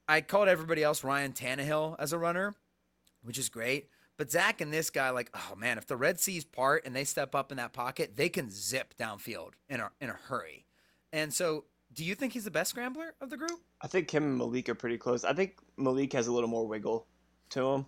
I 0.08 0.20
called 0.20 0.48
everybody 0.48 0.82
else 0.82 1.04
Ryan 1.04 1.32
Tannehill 1.32 1.96
as 1.98 2.12
a 2.12 2.18
runner, 2.18 2.54
which 3.22 3.38
is 3.38 3.48
great. 3.48 3.88
But 4.16 4.30
Zach 4.30 4.60
and 4.60 4.72
this 4.72 4.90
guy, 4.90 5.10
like, 5.10 5.30
oh 5.34 5.56
man, 5.56 5.76
if 5.76 5.86
the 5.86 5.96
Red 5.96 6.20
Seas 6.20 6.44
part 6.44 6.86
and 6.86 6.94
they 6.94 7.04
step 7.04 7.34
up 7.34 7.50
in 7.50 7.56
that 7.56 7.72
pocket, 7.72 8.16
they 8.16 8.28
can 8.28 8.48
zip 8.50 8.94
downfield 8.98 9.52
in 9.68 9.80
a 9.80 9.90
in 10.00 10.08
a 10.08 10.12
hurry. 10.12 10.66
And 11.12 11.34
so, 11.34 11.64
do 11.92 12.04
you 12.04 12.14
think 12.14 12.32
he's 12.32 12.44
the 12.44 12.50
best 12.50 12.70
scrambler 12.70 13.14
of 13.20 13.30
the 13.30 13.36
group? 13.36 13.60
I 13.80 13.88
think 13.88 14.10
him 14.10 14.22
and 14.22 14.38
Malik 14.38 14.68
are 14.68 14.74
pretty 14.74 14.98
close. 14.98 15.24
I 15.24 15.32
think 15.32 15.58
Malik 15.76 16.12
has 16.12 16.28
a 16.28 16.32
little 16.32 16.48
more 16.48 16.66
wiggle 16.66 17.06
to 17.50 17.68
him. 17.68 17.86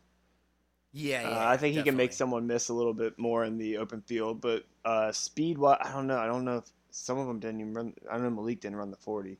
Yeah, 0.98 1.28
Uh. 1.28 1.46
I 1.48 1.56
think 1.58 1.76
he 1.76 1.82
can 1.82 1.94
make 1.96 2.12
someone 2.14 2.46
miss 2.46 2.70
a 2.70 2.74
little 2.74 2.94
bit 2.94 3.18
more 3.18 3.44
in 3.44 3.58
the 3.58 3.76
open 3.76 4.00
field, 4.00 4.40
but 4.40 4.64
uh, 4.84 5.12
speed, 5.12 5.58
what 5.58 5.84
I 5.84 5.92
don't 5.92 6.06
know. 6.06 6.16
I 6.18 6.26
don't 6.26 6.44
know 6.46 6.56
if 6.58 6.64
some 6.90 7.18
of 7.18 7.26
them 7.26 7.38
didn't 7.38 7.60
even 7.60 7.74
run. 7.74 7.94
I 8.10 8.14
don't 8.14 8.22
know 8.22 8.30
Malik 8.30 8.60
didn't 8.60 8.76
run 8.76 8.90
the 8.90 8.96
forty. 8.96 9.36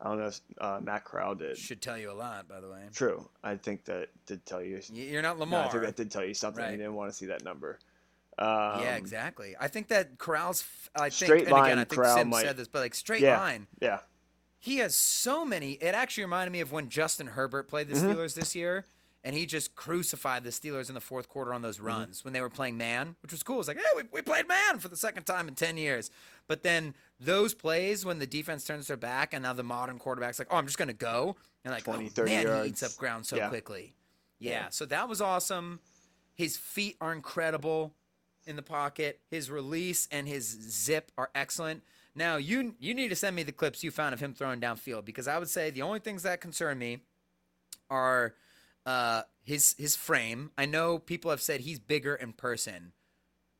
I 0.00 0.04
don't 0.08 0.18
know 0.20 0.26
if 0.26 0.40
uh, 0.60 0.80
Matt 0.82 1.04
Corral 1.04 1.34
did. 1.34 1.56
should 1.56 1.80
tell 1.80 1.96
you 1.98 2.10
a 2.10 2.14
lot, 2.14 2.46
by 2.46 2.60
the 2.60 2.68
way. 2.68 2.82
True, 2.94 3.26
I 3.42 3.56
think 3.56 3.84
that 3.86 4.10
did 4.26 4.44
tell 4.44 4.62
you. 4.62 4.80
You're 4.92 5.22
not 5.22 5.36
No, 5.38 5.44
Lamar. 5.44 5.64
I 5.64 5.68
think 5.70 5.82
that 5.84 5.96
did 5.96 6.10
tell 6.10 6.24
you 6.24 6.34
something. 6.34 6.62
Right. 6.62 6.72
You 6.72 6.76
didn't 6.76 6.94
want 6.94 7.10
to 7.10 7.16
see 7.16 7.26
that 7.26 7.42
number. 7.42 7.78
Um, 8.38 8.82
yeah, 8.82 8.96
exactly. 8.96 9.56
I 9.58 9.66
think 9.68 9.88
that 9.88 10.18
Corral's. 10.18 10.62
I 10.94 11.04
think, 11.08 11.12
Straight 11.14 11.42
and 11.44 11.52
line, 11.52 11.64
again, 11.72 11.78
I 11.78 11.84
think 11.84 12.00
Corral 12.00 12.16
Sim 12.18 12.28
might- 12.28 12.44
said 12.44 12.56
this, 12.58 12.68
but 12.68 12.80
like 12.80 12.94
straight 12.94 13.22
Yeah. 13.22 13.38
line, 13.40 13.66
Yeah, 13.80 14.00
he 14.58 14.76
has 14.78 14.94
so 14.94 15.44
many. 15.44 15.72
It 15.72 15.94
actually 15.94 16.24
reminded 16.24 16.52
me 16.52 16.60
of 16.60 16.70
when 16.70 16.88
Justin 16.90 17.28
Herbert 17.28 17.66
played 17.68 17.88
the 17.88 17.94
Mm-hmm. 17.94 18.10
Steelers 18.10 18.34
this 18.34 18.54
year, 18.54 18.84
and 19.24 19.34
he 19.34 19.46
just 19.46 19.74
crucified 19.74 20.44
the 20.44 20.50
Steelers 20.50 20.88
in 20.88 20.94
the 20.94 21.00
fourth 21.00 21.28
quarter 21.28 21.52
on 21.52 21.62
those 21.62 21.76
Mm-hmm. 21.78 21.86
runs 21.86 22.24
when 22.24 22.32
they 22.32 22.40
were 22.40 22.48
playing 22.50 22.76
man, 22.78 23.16
which 23.22 23.32
was 23.32 23.42
cool. 23.42 23.58
It's 23.58 23.68
like, 23.68 23.76
hey, 23.78 23.82
we, 23.96 24.02
we 24.12 24.22
played 24.22 24.46
man 24.48 24.78
for 24.78 24.88
the 24.88 24.96
second 24.96 25.24
time 25.24 25.48
in 25.48 25.54
10 25.54 25.76
years. 25.76 26.10
But 26.46 26.62
then 26.62 26.94
those 27.20 27.52
plays 27.54 28.04
when 28.04 28.18
the 28.20 28.26
defense 28.26 28.64
turns 28.64 28.86
their 28.86 28.96
back, 28.96 29.34
and 29.34 29.42
now 29.42 29.52
the 29.52 29.62
modern 29.64 29.98
quarterback's 29.98 30.38
like, 30.38 30.48
oh, 30.50 30.56
I'm 30.56 30.66
just 30.66 30.78
going 30.78 30.88
to 30.88 30.94
go. 30.94 31.36
And 31.64 31.74
like, 31.74 31.84
20, 31.84 32.06
oh, 32.06 32.08
30 32.08 32.30
man, 32.30 32.38
he 32.40 32.46
yards. 32.46 32.68
eats 32.68 32.82
up 32.82 32.96
ground 32.96 33.26
so 33.26 33.36
Yeah. 33.36 33.48
quickly. 33.48 33.94
Yeah, 34.38 34.68
so 34.70 34.86
that 34.86 35.08
was 35.08 35.20
awesome. 35.20 35.80
His 36.34 36.56
feet 36.56 36.96
are 37.00 37.12
incredible 37.12 37.92
in 38.46 38.54
the 38.54 38.62
pocket. 38.62 39.18
His 39.28 39.50
release 39.50 40.06
and 40.12 40.28
his 40.28 40.44
zip 40.46 41.10
are 41.18 41.28
excellent. 41.34 41.82
Now 42.14 42.36
you 42.36 42.74
you 42.78 42.94
need 42.94 43.08
to 43.08 43.16
send 43.16 43.34
me 43.36 43.42
the 43.42 43.50
clips 43.52 43.82
you 43.82 43.90
found 43.90 44.14
of 44.14 44.20
him 44.20 44.32
throwing 44.34 44.60
downfield 44.60 45.04
because 45.04 45.26
I 45.28 45.38
would 45.38 45.48
say 45.48 45.70
the 45.70 45.82
only 45.82 45.98
things 45.98 46.22
that 46.22 46.40
concern 46.40 46.78
me 46.78 47.00
are 47.90 48.34
uh, 48.88 49.22
his 49.44 49.74
his 49.76 49.94
frame. 49.94 50.50
I 50.56 50.64
know 50.64 50.98
people 50.98 51.30
have 51.30 51.42
said 51.42 51.60
he's 51.60 51.78
bigger 51.78 52.14
in 52.14 52.32
person, 52.32 52.92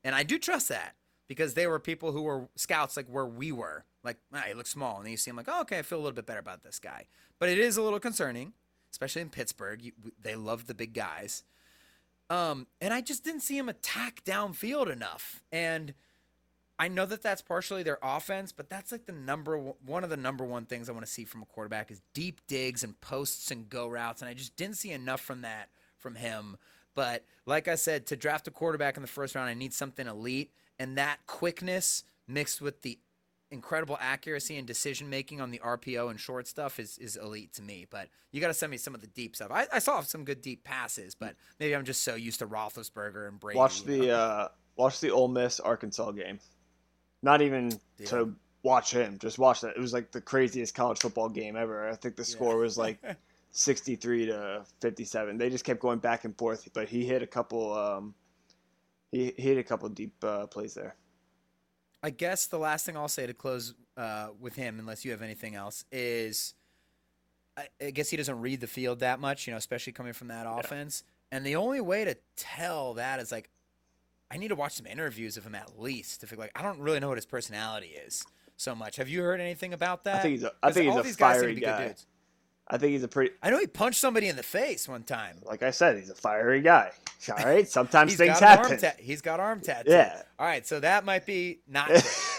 and 0.03 0.14
I 0.14 0.22
do 0.22 0.39
trust 0.39 0.70
that 0.70 0.95
because 1.29 1.53
they 1.53 1.66
were 1.66 1.79
people 1.79 2.12
who 2.12 2.22
were 2.22 2.49
scouts 2.57 2.97
like 2.97 3.07
where 3.09 3.26
we 3.26 3.53
were. 3.53 3.85
Like, 4.03 4.16
ah, 4.33 4.45
he 4.49 4.55
looks 4.55 4.70
small, 4.70 4.97
and 4.97 5.05
then 5.05 5.11
you 5.11 5.18
see 5.18 5.29
him 5.29 5.37
like, 5.37 5.49
oh, 5.49 5.61
okay, 5.61 5.81
I 5.81 5.83
feel 5.83 5.99
a 5.99 6.01
little 6.01 6.14
bit 6.14 6.24
better 6.24 6.41
about 6.41 6.62
this 6.62 6.79
guy. 6.79 7.09
But 7.39 7.51
it 7.51 7.59
is 7.59 7.76
a 7.76 7.83
little 7.83 8.01
concerning, 8.01 8.55
especially 8.91 9.20
in 9.20 9.29
Pittsburgh. 9.29 9.83
You, 9.83 9.93
they 10.18 10.35
love 10.35 10.66
the 10.66 10.74
big 10.74 10.95
guys. 10.95 11.45
Um, 12.31 12.66
and 12.81 12.95
I 12.95 13.03
just 13.03 13.22
didn't 13.22 13.43
see 13.43 13.59
him 13.59 13.68
attack 13.68 14.24
downfield 14.24 14.91
enough. 14.91 15.43
And 15.53 15.93
I 16.79 16.89
know 16.89 17.07
that 17.07 17.22
that's 17.22 17.43
partially 17.43 17.83
their 17.83 17.99
offense, 18.03 18.53
but 18.53 18.70
that's 18.70 18.93
like 18.93 19.07
the 19.07 19.12
number 19.12 19.59
one- 19.59 19.74
one 19.85 20.05
of 20.05 20.11
the 20.11 20.16
number 20.16 20.45
one 20.45 20.64
things 20.64 20.89
I 20.89 20.93
want 20.93 21.05
to 21.05 21.11
see 21.11 21.24
from 21.24 21.43
a 21.43 21.47
quarterback 21.47 21.91
is 21.91 22.01
deep 22.14 22.41
digs 22.47 22.85
and 22.85 23.01
posts 23.01 23.51
and 23.51 23.68
go 23.68 23.89
routes. 23.89 24.22
And 24.22 24.29
I 24.29 24.35
just 24.35 24.57
didn't 24.57 24.76
see 24.76 24.93
enough 24.93 25.20
from 25.20 25.43
that 25.43 25.70
from 25.97 26.14
him. 26.14 26.57
But 26.95 27.24
like 27.47 27.68
I 27.68 27.74
said, 27.74 28.07
to 28.07 28.16
draft 28.16 28.47
a 28.49 28.51
quarterback 28.51 28.97
in 28.97 29.03
the 29.03 29.09
first 29.09 29.35
round, 29.35 29.49
I 29.49 29.55
need 29.55 29.72
something 29.74 30.07
elite, 30.07 30.53
and 30.79 30.97
that 30.99 31.18
quickness 31.26 32.05
mixed 32.26 32.61
with 32.61 32.83
the 32.83 32.99
incredible 33.51 33.97
accuracy 34.01 34.57
and 34.57 34.66
decision 34.66 35.09
making 35.09 35.41
on 35.41 35.51
the 35.51 35.59
RPO 35.61 36.11
and 36.11 36.20
short 36.20 36.47
stuff 36.47 36.79
is, 36.79 36.99
is 36.99 37.16
elite 37.16 37.53
to 37.55 37.62
me. 37.62 37.87
But 37.89 38.09
you 38.31 38.41
got 38.41 38.49
to 38.49 38.55
send 38.55 38.70
me 38.70 38.76
some 38.76 38.95
of 38.95 39.01
the 39.01 39.07
deep 39.07 39.35
stuff. 39.35 39.51
I, 39.51 39.66
I 39.72 39.79
saw 39.79 40.01
some 40.03 40.24
good 40.24 40.43
deep 40.43 40.64
passes, 40.64 41.14
but 41.14 41.35
maybe 41.59 41.74
I'm 41.74 41.85
just 41.85 42.03
so 42.03 42.14
used 42.14 42.41
to 42.41 42.47
Roethlisberger 42.47 43.26
and 43.26 43.41
Brady. 43.41 43.57
watch 43.59 43.85
the 43.85 44.11
uh, 44.11 44.49
watch 44.76 45.01
the 45.01 45.11
Ole 45.11 45.29
Miss 45.29 45.61
Arkansas 45.61 46.11
game. 46.12 46.39
Not 47.23 47.43
even 47.43 47.79
to 48.07 48.35
watch 48.62 48.93
him, 48.93 49.19
just 49.19 49.39
watch 49.39 49.61
that. 49.62 49.77
It 49.77 49.81
was 49.81 49.93
like 49.93 50.12
the 50.12 50.21
craziest 50.21 50.75
college 50.75 50.99
football 50.99 51.29
game 51.29 51.57
ever. 51.57 51.89
I 51.89 51.95
think 51.97 52.16
the 52.16 52.25
score 52.25 52.57
was 52.57 52.79
like 52.79 53.03
63 53.53 54.27
to 54.27 54.64
57. 54.81 55.39
They 55.39 55.51
just 55.51 55.64
kept 55.64 55.81
going 55.81 55.99
back 55.99 56.25
and 56.25 56.37
forth, 56.37 56.69
but 56.73 56.89
he 56.89 57.05
hit 57.05 57.23
a 57.23 57.27
couple. 57.27 57.73
Um, 57.75 58.14
he, 59.11 59.33
he 59.37 59.43
hit 59.43 59.59
a 59.59 59.62
couple 59.62 59.89
deep 59.89 60.12
uh, 60.23 60.47
plays 60.47 60.75
there. 60.75 60.97
I 62.03 62.11
guess 62.11 62.47
the 62.47 62.59
last 62.59 62.87
thing 62.87 62.97
I'll 62.97 63.09
say 63.09 63.27
to 63.27 63.35
close 63.35 63.75
uh, 63.97 64.29
with 64.39 64.55
him, 64.55 64.79
unless 64.79 65.05
you 65.05 65.11
have 65.11 65.23
anything 65.23 65.57
else, 65.57 65.85
is 65.91 66.55
I, 67.57 67.69
I 67.85 67.91
guess 67.91 68.11
he 68.11 68.16
doesn't 68.16 68.41
read 68.41 68.61
the 68.61 68.69
field 68.69 69.01
that 69.01 69.19
much, 69.19 69.47
you 69.47 69.53
know, 69.53 69.57
especially 69.57 69.93
coming 69.93 70.12
from 70.12 70.29
that 70.29 70.47
offense. 70.47 71.03
And 71.33 71.45
the 71.45 71.57
only 71.57 71.81
way 71.81 72.05
to 72.05 72.16
tell 72.37 72.95
that 72.95 73.19
is 73.21 73.33
like, 73.33 73.51
I 74.31 74.37
need 74.37 74.49
to 74.49 74.55
watch 74.55 74.74
some 74.74 74.87
interviews 74.87 75.37
of 75.37 75.45
him 75.47 75.55
at 75.55 75.79
least 75.81 76.20
to 76.20 76.26
figure 76.26 76.45
like 76.45 76.53
I 76.59 76.62
don't 76.62 76.81
really 76.81 77.01
know 77.01 77.09
what 77.09 77.18
his 77.18 77.26
personality 77.26 77.89
is 78.07 78.24
so 78.57 78.74
much. 78.74 78.97
Have 78.97 79.09
you 79.09 79.22
heard 79.22 79.41
anything 79.41 79.72
about 79.72 80.05
that? 80.05 80.16
I 80.16 80.18
think 80.20 80.33
he's 80.33 80.43
a- 80.45 80.53
think 80.72 80.85
he's 80.87 80.93
all 80.93 81.01
a 81.01 81.03
these 81.03 81.16
guys 81.16 81.41
seem 81.41 81.55
to 81.57 81.61
fiery 81.61 81.61
guy. 81.61 81.95
I 82.71 82.77
think 82.77 82.93
he's 82.93 83.03
a 83.03 83.09
pretty, 83.09 83.35
I 83.43 83.49
know 83.51 83.59
he 83.59 83.66
punched 83.66 83.99
somebody 83.99 84.29
in 84.29 84.37
the 84.37 84.43
face 84.43 84.87
one 84.89 85.03
time. 85.03 85.39
like 85.47 85.62
I 85.62 85.71
said, 85.71 85.97
he's 85.97 86.11
a 86.11 86.14
fiery 86.14 86.61
guy. 86.61 86.91
All 87.31 87.45
right, 87.45 87.66
sometimes 87.79 88.14
things 88.14 88.39
happen. 88.39 88.79
ta- 88.79 88.93
he's 88.99 89.23
got 89.23 89.41
arm 89.41 89.61
tattoos. 89.61 89.93
Yeah. 89.93 90.21
All 90.39 90.47
right, 90.47 90.66
so 90.66 90.79
that 90.81 91.05
might 91.05 91.25
be 91.27 91.61
not. 91.66 91.89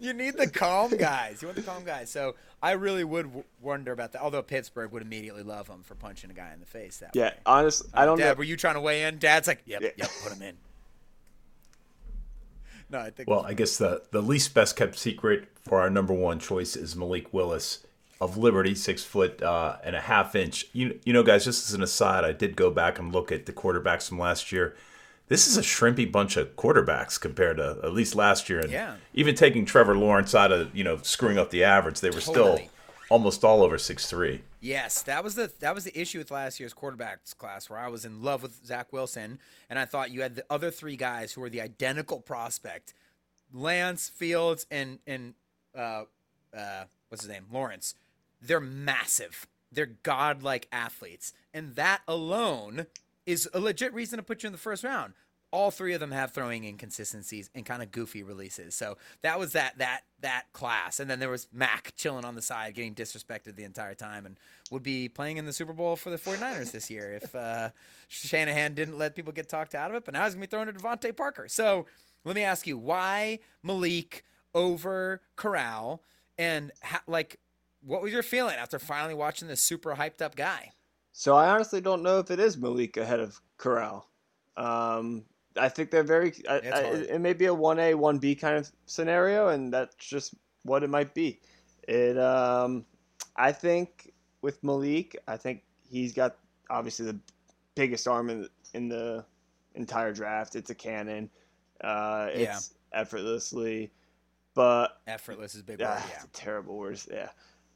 you 0.00 0.12
need 0.12 0.36
the 0.36 0.50
calm 0.52 0.96
guys. 0.96 1.40
You 1.42 1.48
want 1.48 1.56
the 1.56 1.62
calm 1.62 1.84
guys. 1.84 2.10
So 2.10 2.34
I 2.62 2.72
really 2.72 3.04
would 3.04 3.24
w- 3.26 3.44
wonder 3.60 3.92
about 3.92 4.12
that. 4.12 4.22
Although 4.22 4.42
Pittsburgh 4.42 4.92
would 4.92 5.02
immediately 5.02 5.42
love 5.42 5.66
him 5.68 5.82
for 5.82 5.94
punching 5.94 6.30
a 6.30 6.34
guy 6.34 6.52
in 6.52 6.60
the 6.60 6.66
face 6.66 6.98
that 6.98 7.10
Yeah, 7.14 7.24
way. 7.30 7.34
honestly, 7.46 7.88
I 7.94 8.02
uh, 8.02 8.06
don't 8.06 8.18
Dad, 8.18 8.28
know. 8.28 8.34
were 8.34 8.44
you 8.44 8.56
trying 8.56 8.74
to 8.74 8.80
weigh 8.80 9.04
in? 9.04 9.18
Dad's 9.18 9.48
like, 9.48 9.62
yep, 9.66 9.80
Yeah. 9.82 9.90
yep, 9.96 10.10
put 10.22 10.32
him 10.32 10.42
in. 10.42 10.56
No, 12.90 12.98
I 13.00 13.10
think. 13.10 13.28
Well, 13.28 13.44
I 13.44 13.52
guess 13.54 13.76
the, 13.78 14.02
the 14.12 14.22
least 14.22 14.54
best 14.54 14.76
kept 14.76 14.98
secret 14.98 15.48
for 15.62 15.80
our 15.80 15.90
number 15.90 16.12
one 16.14 16.38
choice 16.38 16.76
is 16.76 16.94
Malik 16.94 17.32
Willis 17.32 17.84
of 18.20 18.36
Liberty, 18.36 18.74
six 18.74 19.02
foot 19.04 19.42
uh, 19.42 19.76
and 19.84 19.96
a 19.96 20.00
half 20.00 20.34
inch. 20.34 20.66
You 20.72 20.98
you 21.04 21.12
know, 21.12 21.22
guys, 21.22 21.44
just 21.44 21.68
as 21.68 21.74
an 21.74 21.82
aside, 21.82 22.24
I 22.24 22.32
did 22.32 22.56
go 22.56 22.70
back 22.70 22.98
and 22.98 23.12
look 23.12 23.30
at 23.32 23.46
the 23.46 23.52
quarterbacks 23.52 24.08
from 24.08 24.18
last 24.18 24.52
year. 24.52 24.74
This 25.28 25.48
is 25.48 25.56
a 25.56 25.62
shrimpy 25.62 26.10
bunch 26.10 26.36
of 26.36 26.54
quarterbacks 26.54 27.20
compared 27.20 27.56
to 27.56 27.80
at 27.82 27.92
least 27.92 28.14
last 28.14 28.48
year. 28.48 28.60
And 28.60 28.70
Yeah. 28.70 28.94
even 29.12 29.34
taking 29.34 29.64
Trevor 29.64 29.96
Lawrence 29.96 30.34
out 30.34 30.52
of 30.52 30.74
you 30.74 30.84
know 30.84 30.98
screwing 31.02 31.36
up 31.38 31.50
the 31.50 31.64
average, 31.64 32.00
they 32.00 32.10
were 32.10 32.20
still 32.20 32.34
Totally. 32.56 32.70
Almost 33.08 33.44
all 33.44 33.62
over 33.62 33.78
six 33.78 34.08
three. 34.08 34.42
Yes, 34.60 35.02
that 35.02 35.22
was 35.22 35.34
the 35.34 35.50
that 35.60 35.74
was 35.74 35.84
the 35.84 35.98
issue 35.98 36.18
with 36.18 36.30
last 36.30 36.58
year's 36.58 36.74
quarterbacks 36.74 37.36
class, 37.36 37.70
where 37.70 37.78
I 37.78 37.88
was 37.88 38.04
in 38.04 38.22
love 38.22 38.42
with 38.42 38.64
Zach 38.64 38.92
Wilson, 38.92 39.38
and 39.70 39.78
I 39.78 39.84
thought 39.84 40.10
you 40.10 40.22
had 40.22 40.34
the 40.34 40.44
other 40.50 40.70
three 40.70 40.96
guys 40.96 41.32
who 41.32 41.40
were 41.40 41.50
the 41.50 41.60
identical 41.60 42.20
prospect, 42.20 42.94
Lance 43.52 44.08
Fields 44.08 44.66
and 44.70 44.98
and 45.06 45.34
uh, 45.76 46.04
uh, 46.56 46.84
what's 47.08 47.22
his 47.22 47.30
name, 47.30 47.46
Lawrence. 47.50 47.94
They're 48.40 48.60
massive. 48.60 49.46
They're 49.72 49.96
godlike 50.02 50.68
athletes, 50.72 51.32
and 51.52 51.74
that 51.74 52.02
alone 52.06 52.86
is 53.26 53.48
a 53.52 53.60
legit 53.60 53.92
reason 53.92 54.18
to 54.18 54.22
put 54.22 54.42
you 54.42 54.46
in 54.48 54.52
the 54.52 54.58
first 54.58 54.84
round. 54.84 55.14
All 55.56 55.70
three 55.70 55.94
of 55.94 56.00
them 56.00 56.10
have 56.10 56.32
throwing 56.32 56.64
inconsistencies 56.64 57.48
and 57.54 57.64
kind 57.64 57.82
of 57.82 57.90
goofy 57.90 58.22
releases. 58.22 58.74
So 58.74 58.98
that 59.22 59.38
was 59.38 59.52
that 59.52 59.78
that 59.78 60.02
that 60.20 60.44
class. 60.52 61.00
And 61.00 61.08
then 61.08 61.18
there 61.18 61.30
was 61.30 61.48
Mac 61.50 61.94
chilling 61.96 62.26
on 62.26 62.34
the 62.34 62.42
side, 62.42 62.74
getting 62.74 62.94
disrespected 62.94 63.56
the 63.56 63.64
entire 63.64 63.94
time, 63.94 64.26
and 64.26 64.36
would 64.70 64.82
be 64.82 65.08
playing 65.08 65.38
in 65.38 65.46
the 65.46 65.54
Super 65.54 65.72
Bowl 65.72 65.96
for 65.96 66.10
the 66.10 66.18
49ers 66.18 66.72
this 66.72 66.90
year 66.90 67.18
if 67.22 67.34
uh, 67.34 67.70
Shanahan 68.08 68.74
didn't 68.74 68.98
let 68.98 69.16
people 69.16 69.32
get 69.32 69.48
talked 69.48 69.74
out 69.74 69.88
of 69.88 69.96
it. 69.96 70.04
But 70.04 70.12
now 70.12 70.24
he's 70.24 70.34
gonna 70.34 70.46
be 70.46 70.50
throwing 70.50 70.66
to 70.66 70.74
DeVante 70.74 71.16
Parker. 71.16 71.48
So 71.48 71.86
let 72.26 72.36
me 72.36 72.42
ask 72.42 72.66
you, 72.66 72.76
why 72.76 73.38
Malik 73.62 74.24
over 74.54 75.22
Corral, 75.36 76.02
and 76.36 76.70
ha- 76.82 77.02
like, 77.06 77.40
what 77.82 78.02
was 78.02 78.12
your 78.12 78.22
feeling 78.22 78.56
after 78.56 78.78
finally 78.78 79.14
watching 79.14 79.48
this 79.48 79.62
super 79.62 79.94
hyped 79.94 80.20
up 80.20 80.36
guy? 80.36 80.72
So 81.12 81.34
I 81.34 81.48
honestly 81.48 81.80
don't 81.80 82.02
know 82.02 82.18
if 82.18 82.30
it 82.30 82.40
is 82.40 82.58
Malik 82.58 82.98
ahead 82.98 83.20
of 83.20 83.40
Corral. 83.56 84.10
Um, 84.58 85.24
I 85.58 85.68
think 85.68 85.90
they're 85.90 86.02
very. 86.02 86.32
I, 86.48 86.54
I, 86.54 86.80
it 87.14 87.20
may 87.20 87.32
be 87.32 87.46
a 87.46 87.54
one 87.54 87.78
A 87.78 87.94
one 87.94 88.18
B 88.18 88.34
kind 88.34 88.56
of 88.56 88.70
scenario, 88.86 89.48
and 89.48 89.72
that's 89.72 89.94
just 89.96 90.34
what 90.62 90.82
it 90.82 90.90
might 90.90 91.14
be. 91.14 91.40
It. 91.88 92.18
Um, 92.18 92.84
I 93.36 93.52
think 93.52 94.12
with 94.42 94.62
Malik, 94.64 95.16
I 95.28 95.36
think 95.36 95.62
he's 95.88 96.12
got 96.12 96.36
obviously 96.70 97.06
the 97.06 97.18
biggest 97.74 98.08
arm 98.08 98.30
in 98.30 98.48
in 98.74 98.88
the 98.88 99.24
entire 99.74 100.12
draft. 100.12 100.56
It's 100.56 100.70
a 100.70 100.74
cannon. 100.74 101.30
Uh, 101.82 102.28
Yeah. 102.34 102.56
it's 102.56 102.74
effortlessly, 102.92 103.90
but 104.54 105.00
Effortless 105.06 105.54
is 105.54 105.60
a 105.60 105.64
big 105.64 105.80
word. 105.80 105.88
ah, 105.90 106.06
Yeah. 106.10 106.22
terrible 106.32 106.76
words. 106.78 107.06
Yeah. 107.10 107.28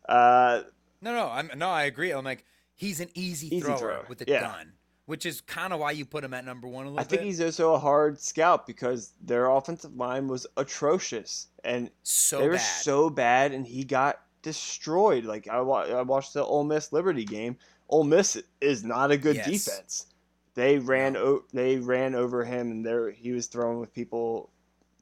Uh, 0.08 0.62
No, 1.02 1.14
no, 1.14 1.28
I'm 1.28 1.50
no, 1.56 1.68
I 1.68 1.84
agree. 1.84 2.10
I'm 2.10 2.24
like, 2.24 2.44
he's 2.74 3.00
an 3.00 3.08
easy, 3.14 3.48
Easy 3.54 3.60
thrower, 3.60 3.78
thrower, 3.78 4.06
with 4.08 4.22
a 4.22 4.24
yeah. 4.26 4.40
gun, 4.40 4.72
which 5.10 5.26
is 5.26 5.40
kind 5.40 5.72
of 5.72 5.80
why 5.80 5.90
you 5.90 6.04
put 6.04 6.22
him 6.22 6.32
at 6.32 6.44
number 6.44 6.68
one 6.68 6.86
a 6.86 6.88
little 6.88 6.96
bit. 6.98 7.00
I 7.00 7.08
think 7.08 7.22
bit. 7.22 7.26
he's 7.26 7.40
also 7.40 7.74
a 7.74 7.78
hard 7.80 8.20
scout 8.20 8.64
because 8.64 9.12
their 9.20 9.50
offensive 9.50 9.96
line 9.96 10.28
was 10.28 10.46
atrocious 10.56 11.48
and 11.64 11.90
so 12.04 12.38
they 12.38 12.46
were 12.48 12.54
bad. 12.54 12.60
so 12.60 13.10
bad, 13.10 13.52
and 13.52 13.66
he 13.66 13.82
got 13.82 14.20
destroyed. 14.42 15.24
Like 15.24 15.48
I, 15.48 15.60
wa- 15.60 15.82
I 15.82 16.02
watched 16.02 16.32
the 16.34 16.44
Ole 16.44 16.62
Miss 16.64 16.92
Liberty 16.92 17.24
game. 17.24 17.56
Ole 17.88 18.04
Miss 18.04 18.40
is 18.60 18.84
not 18.84 19.10
a 19.10 19.16
good 19.16 19.34
Yes. 19.36 19.46
defense. 19.46 20.06
They 20.54 20.78
ran 20.78 21.14
No. 21.14 21.24
o- 21.24 21.44
they 21.52 21.78
ran 21.78 22.14
over 22.14 22.44
him, 22.44 22.70
and 22.70 22.86
there 22.86 23.10
he 23.10 23.32
was 23.32 23.48
throwing 23.48 23.80
with 23.80 23.92
people 23.92 24.48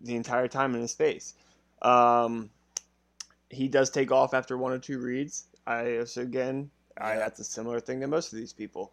the 0.01 0.17
entire 0.17 0.49
time 0.49 0.75
in 0.75 0.81
his 0.81 0.95
face. 0.95 1.35
Um, 1.83 2.49
he 3.51 3.69
does 3.69 3.91
take 3.91 4.11
off 4.11 4.33
after 4.33 4.57
one 4.57 4.73
or 4.73 4.79
two 4.79 4.99
reads. 4.99 5.45
I 5.67 5.99
also 5.99 6.23
again, 6.23 6.71
I, 6.99 7.17
that's 7.17 7.41
a 7.41 7.45
similar 7.45 7.79
thing 7.79 8.01
to 8.01 8.07
most 8.07 8.33
of 8.33 8.39
these 8.39 8.53
people. 8.55 8.93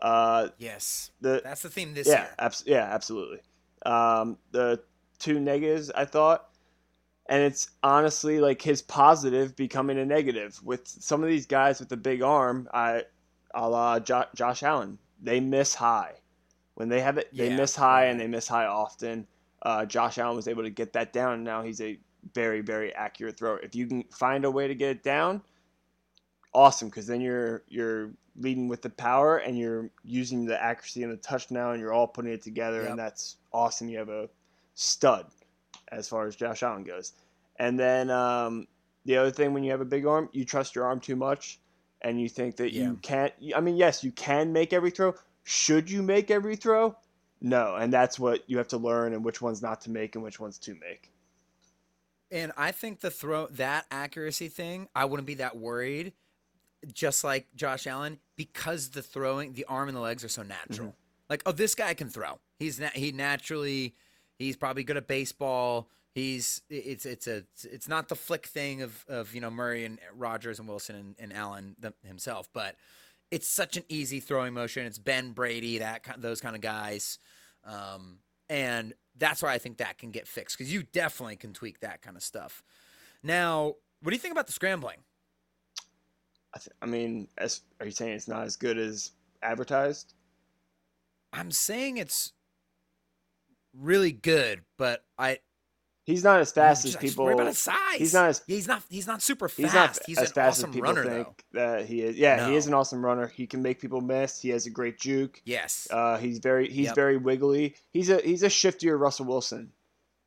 Uh, 0.00 0.48
yes, 0.58 1.10
the 1.20 1.42
that's 1.42 1.62
the 1.62 1.70
theme 1.70 1.94
this 1.94 2.06
yeah, 2.08 2.20
year. 2.20 2.34
abs- 2.38 2.64
yeah, 2.66 2.84
absolutely. 2.90 3.40
Um, 3.86 4.38
the 4.50 4.82
two 5.18 5.40
negatives 5.40 5.90
I 5.90 6.04
thought, 6.04 6.48
and 7.26 7.42
it's 7.42 7.70
honestly 7.82 8.40
like 8.40 8.60
his 8.62 8.82
positive 8.82 9.56
becoming 9.56 9.98
a 9.98 10.04
negative 10.04 10.60
with 10.62 10.86
some 10.88 11.22
of 11.22 11.28
these 11.28 11.46
guys 11.46 11.80
with 11.80 11.88
the 11.88 11.96
big 11.96 12.22
arm. 12.22 12.68
I, 12.72 13.04
a 13.54 13.68
la 13.68 14.00
jo- 14.00 14.26
Josh 14.34 14.62
Allen, 14.62 14.98
they 15.22 15.40
miss 15.40 15.74
high 15.74 16.14
when 16.74 16.88
they 16.88 17.00
have 17.00 17.18
it. 17.18 17.30
They 17.36 17.48
Yeah, 17.48 17.56
miss 17.56 17.74
high 17.76 18.06
and 18.06 18.20
they 18.20 18.26
miss 18.26 18.48
high 18.48 18.66
often. 18.66 19.26
Uh, 19.62 19.86
Josh 19.86 20.18
Allen 20.18 20.36
was 20.36 20.48
able 20.48 20.64
to 20.64 20.70
get 20.70 20.92
that 20.94 21.12
down. 21.12 21.34
And 21.34 21.44
now 21.44 21.62
he's 21.62 21.80
a 21.80 21.98
very, 22.34 22.60
very 22.60 22.94
accurate 22.94 23.38
thrower. 23.38 23.58
If 23.60 23.74
you 23.74 23.86
can 23.86 24.04
find 24.04 24.44
a 24.44 24.50
way 24.50 24.68
to 24.68 24.74
get 24.74 24.90
it 24.90 25.02
down, 25.02 25.42
awesome 26.54 26.88
because 26.88 27.06
then 27.06 27.20
you're 27.20 27.62
you're 27.68 28.10
leading 28.36 28.68
with 28.68 28.82
the 28.82 28.90
power 28.90 29.38
and 29.38 29.58
you're 29.58 29.90
using 30.02 30.44
the 30.44 30.60
accuracy 30.62 31.02
and 31.02 31.12
the 31.12 31.16
touch 31.16 31.50
now 31.50 31.70
and 31.72 31.80
you're 31.80 31.92
all 31.92 32.06
putting 32.06 32.32
it 32.32 32.42
together 32.42 32.82
Yep. 32.82 32.90
and 32.90 32.98
that's 32.98 33.36
awesome 33.52 33.88
you 33.88 33.98
have 33.98 34.08
a 34.08 34.28
stud 34.74 35.26
as 35.92 36.08
far 36.08 36.26
as 36.26 36.34
josh 36.36 36.62
allen 36.62 36.82
goes 36.84 37.12
and 37.56 37.78
then 37.78 38.10
um, 38.10 38.66
the 39.04 39.16
other 39.16 39.30
thing 39.30 39.52
when 39.52 39.62
you 39.62 39.70
have 39.70 39.80
a 39.80 39.84
big 39.84 40.06
arm 40.06 40.28
you 40.32 40.44
trust 40.44 40.74
your 40.74 40.84
arm 40.84 40.98
too 41.00 41.16
much 41.16 41.60
and 42.02 42.20
you 42.20 42.28
think 42.28 42.56
that 42.56 42.72
Yeah. 42.72 42.84
you 42.84 42.96
can't 43.02 43.32
i 43.54 43.60
mean 43.60 43.76
yes 43.76 44.02
you 44.02 44.10
can 44.12 44.52
make 44.52 44.72
every 44.72 44.90
throw 44.90 45.14
should 45.44 45.90
you 45.90 46.02
make 46.02 46.30
every 46.30 46.56
throw 46.56 46.96
no 47.40 47.76
and 47.76 47.92
that's 47.92 48.18
what 48.18 48.48
you 48.48 48.58
have 48.58 48.68
to 48.68 48.78
learn 48.78 49.12
and 49.12 49.24
which 49.24 49.40
ones 49.42 49.62
not 49.62 49.80
to 49.82 49.90
make 49.90 50.14
and 50.16 50.24
which 50.24 50.40
ones 50.40 50.58
to 50.58 50.72
make 50.74 51.10
And 52.30 52.50
I 52.56 52.72
think 52.72 53.00
the 53.00 53.10
throw 53.10 53.46
that 53.48 53.84
accuracy 53.92 54.48
thing, 54.48 54.88
I 54.94 55.04
wouldn't 55.04 55.26
be 55.26 55.34
that 55.34 55.56
worried. 55.56 56.14
Just 56.92 57.24
like 57.24 57.46
Josh 57.54 57.86
Allen, 57.86 58.18
because 58.36 58.90
the 58.90 59.02
throwing, 59.02 59.52
the 59.52 59.64
arm 59.66 59.88
and 59.88 59.96
the 59.96 60.00
legs 60.00 60.24
are 60.24 60.28
so 60.28 60.42
natural. 60.42 60.88
Mm-hmm. 60.88 61.30
Like, 61.30 61.42
oh, 61.46 61.52
this 61.52 61.74
guy 61.74 61.94
can 61.94 62.08
throw. 62.08 62.38
He's 62.58 62.78
na- 62.78 62.90
he 62.94 63.12
naturally, 63.12 63.94
he's 64.38 64.56
probably 64.56 64.84
good 64.84 64.96
at 64.96 65.06
baseball. 65.06 65.88
He's 66.14 66.62
it's 66.70 67.06
it's 67.06 67.26
a 67.26 67.44
it's 67.64 67.88
not 67.88 68.08
the 68.08 68.14
flick 68.14 68.46
thing 68.46 68.82
of 68.82 69.04
of 69.08 69.34
you 69.34 69.40
know 69.40 69.50
Murray 69.50 69.84
and 69.84 69.98
Rodgers 70.14 70.60
and 70.60 70.68
Wilson 70.68 70.94
and, 70.94 71.16
and 71.18 71.32
Allen 71.32 71.74
them, 71.78 71.94
himself, 72.06 72.48
but 72.52 72.76
it's 73.30 73.48
such 73.48 73.76
an 73.76 73.82
easy 73.88 74.20
throwing 74.20 74.54
motion. 74.54 74.86
It's 74.86 74.98
Ben 74.98 75.32
Brady, 75.32 75.78
that 75.78 76.06
those 76.18 76.40
kind 76.40 76.54
of 76.54 76.62
guys, 76.62 77.18
um, 77.64 78.18
and 78.48 78.94
that's 79.16 79.42
why 79.42 79.52
I 79.52 79.58
think 79.58 79.78
that 79.78 79.98
can 79.98 80.12
get 80.12 80.28
fixed 80.28 80.56
because 80.56 80.72
you 80.72 80.84
definitely 80.84 81.36
can 81.36 81.52
tweak 81.52 81.80
that 81.80 82.00
kind 82.00 82.16
of 82.16 82.22
stuff. 82.22 82.62
Now, 83.24 83.74
what 84.00 84.10
do 84.10 84.12
you 84.12 84.20
think 84.20 84.32
about 84.32 84.46
the 84.46 84.52
scrambling? 84.52 84.98
I, 86.54 86.58
th- 86.58 86.68
I 86.82 86.86
mean 86.86 87.28
as 87.38 87.62
are 87.80 87.86
you 87.86 87.92
saying 87.92 88.12
it's 88.14 88.28
not 88.28 88.44
as 88.44 88.56
good 88.56 88.78
as 88.78 89.10
advertised 89.42 90.14
I'm 91.32 91.50
saying 91.50 91.96
it's 91.96 92.32
really 93.76 94.12
good, 94.12 94.60
but 94.78 95.04
I 95.18 95.38
he's 96.04 96.22
not 96.22 96.38
as 96.40 96.52
fast 96.52 96.84
as 96.84 96.92
just- 96.92 97.02
just 97.02 97.12
people 97.12 97.24
worry 97.24 97.34
about 97.34 97.48
his 97.48 97.58
size. 97.58 97.76
he's 97.98 98.14
not 98.14 98.28
as- 98.28 98.42
Yeah, 98.46 98.54
he's 98.56 98.68
not 98.68 98.82
he's 98.88 99.06
not 99.08 99.20
super 99.22 99.48
fast. 99.48 99.58
He's 99.58 99.74
not 99.74 99.98
he's 100.06 100.18
as 100.18 100.28
an 100.28 100.34
fast 100.34 100.58
awesome 100.60 100.70
as 100.70 100.74
people 100.76 100.92
runner 100.92 101.04
think 101.04 101.44
though. 101.52 101.76
that 101.76 101.86
he 101.86 102.02
is. 102.02 102.16
Yeah, 102.16 102.48
he 102.48 102.54
is 102.54 102.66
an 102.68 102.74
awesome 102.74 103.04
runner. 103.04 103.26
He 103.26 103.46
can 103.48 103.62
make 103.62 103.80
people 103.80 104.00
miss. 104.00 104.40
He 104.40 104.50
has 104.50 104.66
a 104.66 104.70
great 104.70 104.98
juke. 105.00 105.40
Yes. 105.44 105.88
Uh, 105.90 106.16
he's 106.18 106.38
very 106.38 106.68
he's 106.70 106.86
Yep. 106.86 106.94
very 106.94 107.16
wiggly. 107.16 107.74
He's 107.90 108.10
a 108.10 108.20
he's 108.20 108.44
a 108.44 108.48
shiftier 108.48 108.96
Russell 108.98 109.26
Wilson, 109.26 109.72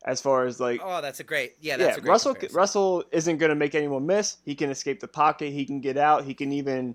as 0.04 0.20
far 0.20 0.46
as 0.46 0.60
like 0.60 0.80
oh, 0.82 1.00
that's 1.00 1.20
a 1.20 1.24
great. 1.24 1.54
Yeah, 1.60 1.72
yeah. 1.72 1.76
that's 1.78 1.98
a 1.98 2.00
great 2.00 2.10
Russell 2.10 2.34
comparison. 2.34 2.56
Russell 2.56 3.04
isn't 3.12 3.38
going 3.38 3.50
to 3.50 3.56
make 3.56 3.74
anyone 3.74 4.06
miss. 4.06 4.36
He 4.44 4.54
can 4.54 4.70
escape 4.70 5.00
the 5.00 5.08
pocket. 5.08 5.52
He 5.52 5.64
can 5.64 5.80
get 5.80 5.96
out. 5.96 6.24
He 6.24 6.34
can 6.34 6.52
even 6.52 6.94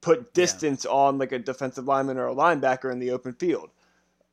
put 0.00 0.32
distance 0.34 0.86
on 0.86 1.18
like 1.18 1.32
a 1.32 1.38
defensive 1.38 1.86
lineman 1.86 2.18
or 2.18 2.28
a 2.28 2.34
linebacker 2.34 2.92
in 2.92 2.98
the 2.98 3.10
open 3.10 3.34
field. 3.34 3.70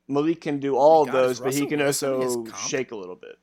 Malik 0.08 0.42
can 0.42 0.60
do 0.60 0.76
oh 0.76 0.80
all 0.80 1.04
of 1.04 1.16
Oh 1.16 1.30
is 1.30 1.40
those, 1.40 1.40
but 1.40 1.54
he 1.54 1.66
can 1.66 1.80
Wilson 1.80 2.12
also 2.12 2.46
shake 2.68 2.92
a 2.92 2.96
little 2.96 3.16
bit. 3.16 3.38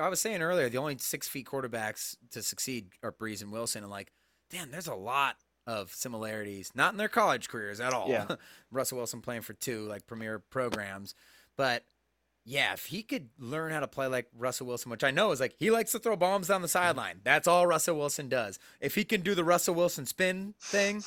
I 0.00 0.08
was 0.08 0.20
saying 0.20 0.42
earlier, 0.42 0.68
the 0.68 0.78
only 0.78 0.98
six 0.98 1.28
feet 1.28 1.46
quarterbacks 1.46 2.16
to 2.32 2.42
succeed 2.42 2.88
are 3.02 3.12
Brees 3.12 3.42
and 3.42 3.52
Wilson, 3.52 3.82
and 3.82 3.90
like, 3.90 4.12
damn, 4.50 4.70
there's 4.70 4.88
a 4.88 4.94
lot 4.94 5.36
of 5.66 5.94
similarities. 5.94 6.72
Not 6.74 6.92
in 6.92 6.98
their 6.98 7.08
college 7.08 7.48
careers 7.48 7.80
at 7.80 7.92
all. 7.92 8.08
Yeah. 8.08 8.26
Russell 8.70 8.98
Wilson 8.98 9.20
playing 9.20 9.42
for 9.42 9.52
two 9.52 9.86
like 9.86 10.06
premier 10.06 10.38
programs, 10.38 11.14
but 11.56 11.84
yeah, 12.44 12.72
if 12.72 12.86
he 12.86 13.02
could 13.02 13.28
learn 13.38 13.72
how 13.72 13.80
to 13.80 13.86
play 13.86 14.06
like 14.06 14.26
Russell 14.36 14.66
Wilson, 14.66 14.90
which 14.90 15.04
I 15.04 15.10
know 15.10 15.30
is 15.30 15.40
like 15.40 15.54
he 15.58 15.70
likes 15.70 15.92
to 15.92 15.98
throw 15.98 16.16
bombs 16.16 16.48
down 16.48 16.62
the 16.62 16.68
sideline. 16.68 17.20
That's 17.22 17.46
all 17.46 17.66
Russell 17.66 17.96
Wilson 17.96 18.28
does. 18.28 18.58
If 18.80 18.94
he 18.94 19.04
can 19.04 19.20
do 19.20 19.34
the 19.34 19.44
Russell 19.44 19.74
Wilson 19.74 20.06
spin 20.06 20.54
thing, 20.60 21.02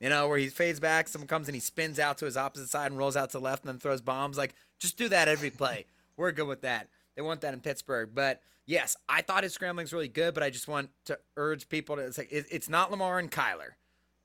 you 0.00 0.08
know, 0.08 0.26
where 0.26 0.38
he 0.38 0.48
fades 0.48 0.80
back, 0.80 1.06
someone 1.06 1.28
comes 1.28 1.46
and 1.46 1.54
he 1.54 1.60
spins 1.60 2.00
out 2.00 2.18
to 2.18 2.24
his 2.24 2.36
opposite 2.36 2.68
side 2.68 2.90
and 2.90 2.98
rolls 2.98 3.16
out 3.16 3.30
to 3.30 3.38
the 3.38 3.44
left 3.44 3.64
and 3.64 3.68
then 3.68 3.78
throws 3.78 4.00
bombs, 4.00 4.36
like 4.36 4.54
just 4.80 4.96
do 4.96 5.08
that 5.08 5.28
every 5.28 5.50
play. 5.50 5.86
We're 6.16 6.32
good 6.32 6.48
with 6.48 6.62
that. 6.62 6.88
they 7.14 7.22
want 7.22 7.40
that 7.42 7.54
in 7.54 7.60
Pittsburgh. 7.60 8.10
But 8.12 8.42
yes, 8.66 8.96
I 9.08 9.22
thought 9.22 9.44
his 9.44 9.52
scrambling's 9.52 9.92
really 9.92 10.08
good, 10.08 10.34
but 10.34 10.42
I 10.42 10.50
just 10.50 10.66
want 10.66 10.90
to 11.06 11.18
urge 11.36 11.68
people 11.68 11.96
to 11.96 12.02
it's 12.02 12.18
like 12.18 12.32
it, 12.32 12.46
it's 12.50 12.68
not 12.68 12.90
Lamar 12.90 13.20
and 13.20 13.30
Kyler 13.30 13.76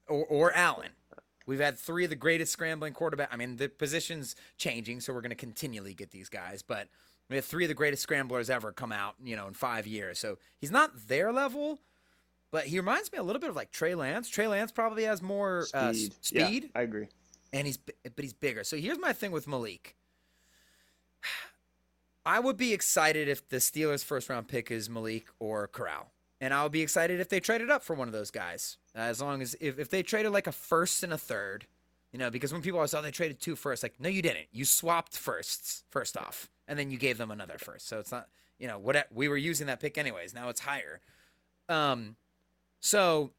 or, 0.08 0.26
or 0.26 0.53
Allen. 0.53 0.89
We've 1.47 1.59
had 1.59 1.79
three 1.79 2.03
of 2.03 2.11
the 2.11 2.15
greatest 2.15 2.51
scrambling 2.53 2.93
quarterback. 2.93 3.29
I 3.31 3.37
mean, 3.37 3.55
the 3.55 3.69
position's 3.69 4.35
changing, 4.57 4.99
so 4.99 5.13
we're 5.13 5.21
going 5.21 5.29
to 5.31 5.35
continually 5.35 5.93
get 5.95 6.11
these 6.11 6.29
guys, 6.29 6.61
but 6.61 6.89
we 7.29 7.37
have 7.37 7.45
three 7.45 7.63
of 7.63 7.69
the 7.69 7.73
greatest 7.73 8.03
scramblers 8.03 8.49
ever 8.49 8.71
come 8.71 8.91
out, 8.91 9.15
you 9.23 9.35
know, 9.35 9.47
in 9.47 9.53
five 9.53 9.87
years. 9.87 10.19
So 10.19 10.37
he's 10.59 10.71
not 10.71 11.07
their 11.07 11.31
level, 11.33 11.79
but 12.51 12.65
he 12.65 12.77
reminds 12.77 13.11
me 13.11 13.17
a 13.17 13.23
little 13.23 13.39
bit 13.39 13.49
of 13.49 13.55
like 13.55 13.71
Trey 13.71 13.95
Lance. 13.95 14.29
Trey 14.29 14.47
Lance 14.47 14.71
probably 14.71 15.03
has 15.05 15.21
more 15.21 15.63
Speed. 15.63 15.77
uh, 15.79 15.93
speed 16.21 16.63
Yeah, 16.65 16.79
I 16.79 16.81
agree. 16.83 17.07
and 17.53 17.65
he's 17.65 17.77
but 17.77 17.93
he's 18.17 18.33
bigger. 18.33 18.63
So 18.63 18.77
here's 18.77 18.99
my 18.99 19.13
thing 19.13 19.31
with 19.31 19.47
Malik. 19.47 19.95
I 22.25 22.39
would 22.39 22.57
be 22.57 22.73
excited 22.73 23.29
if 23.29 23.47
the 23.47 23.57
Steelers' 23.57 24.03
first 24.03 24.29
round 24.29 24.47
pick 24.49 24.69
is 24.69 24.89
Malik 24.89 25.27
or 25.39 25.67
Corral, 25.67 26.11
and 26.39 26.53
I'll 26.53 26.69
be 26.69 26.81
excited 26.81 27.19
if 27.19 27.29
they 27.29 27.39
traded 27.39 27.69
up 27.69 27.83
for 27.83 27.95
one 27.95 28.07
of 28.07 28.13
those 28.13 28.31
guys. 28.31 28.77
Uh, 28.95 29.01
as 29.01 29.21
long 29.21 29.41
as 29.41 29.55
if, 29.59 29.79
if 29.79 29.89
they 29.89 30.03
traded 30.03 30.31
like 30.31 30.47
a 30.47 30.51
first 30.51 31.03
and 31.03 31.13
a 31.13 31.17
third, 31.17 31.65
you 32.11 32.19
know, 32.19 32.29
because 32.29 32.53
when 32.53 32.61
people 32.61 32.79
always 32.79 32.93
oh 32.93 33.01
they 33.01 33.11
traded 33.11 33.39
two 33.39 33.55
firsts, 33.55 33.83
like 33.83 33.99
no 33.99 34.09
you 34.09 34.21
didn't. 34.21 34.47
You 34.51 34.65
swapped 34.65 35.17
firsts 35.17 35.83
first 35.89 36.17
off, 36.17 36.49
and 36.67 36.77
then 36.77 36.91
you 36.91 36.97
gave 36.97 37.17
them 37.17 37.31
another 37.31 37.57
first. 37.57 37.88
So 37.88 37.99
it's 37.99 38.11
not 38.11 38.27
you 38.59 38.67
know 38.67 38.79
what 38.79 39.07
we 39.13 39.27
were 39.27 39.38
using 39.38 39.67
that 39.67 39.79
pick 39.79 39.97
anyways. 39.97 40.33
Now 40.33 40.49
it's 40.49 40.61
higher. 40.61 41.01
Um, 41.69 42.15
so 42.79 43.31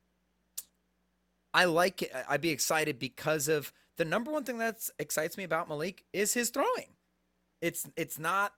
I 1.54 1.64
like 1.64 2.02
it. 2.02 2.12
I'd 2.28 2.40
be 2.40 2.50
excited 2.50 2.98
because 2.98 3.48
of 3.48 3.72
the 3.96 4.04
number 4.04 4.30
one 4.30 4.44
thing 4.44 4.58
that 4.58 4.88
excites 4.98 5.36
me 5.36 5.44
about 5.44 5.68
Malik 5.68 6.04
is 6.12 6.34
his 6.34 6.50
throwing. 6.50 6.94
It's 7.60 7.88
it's 7.96 8.18
not 8.18 8.52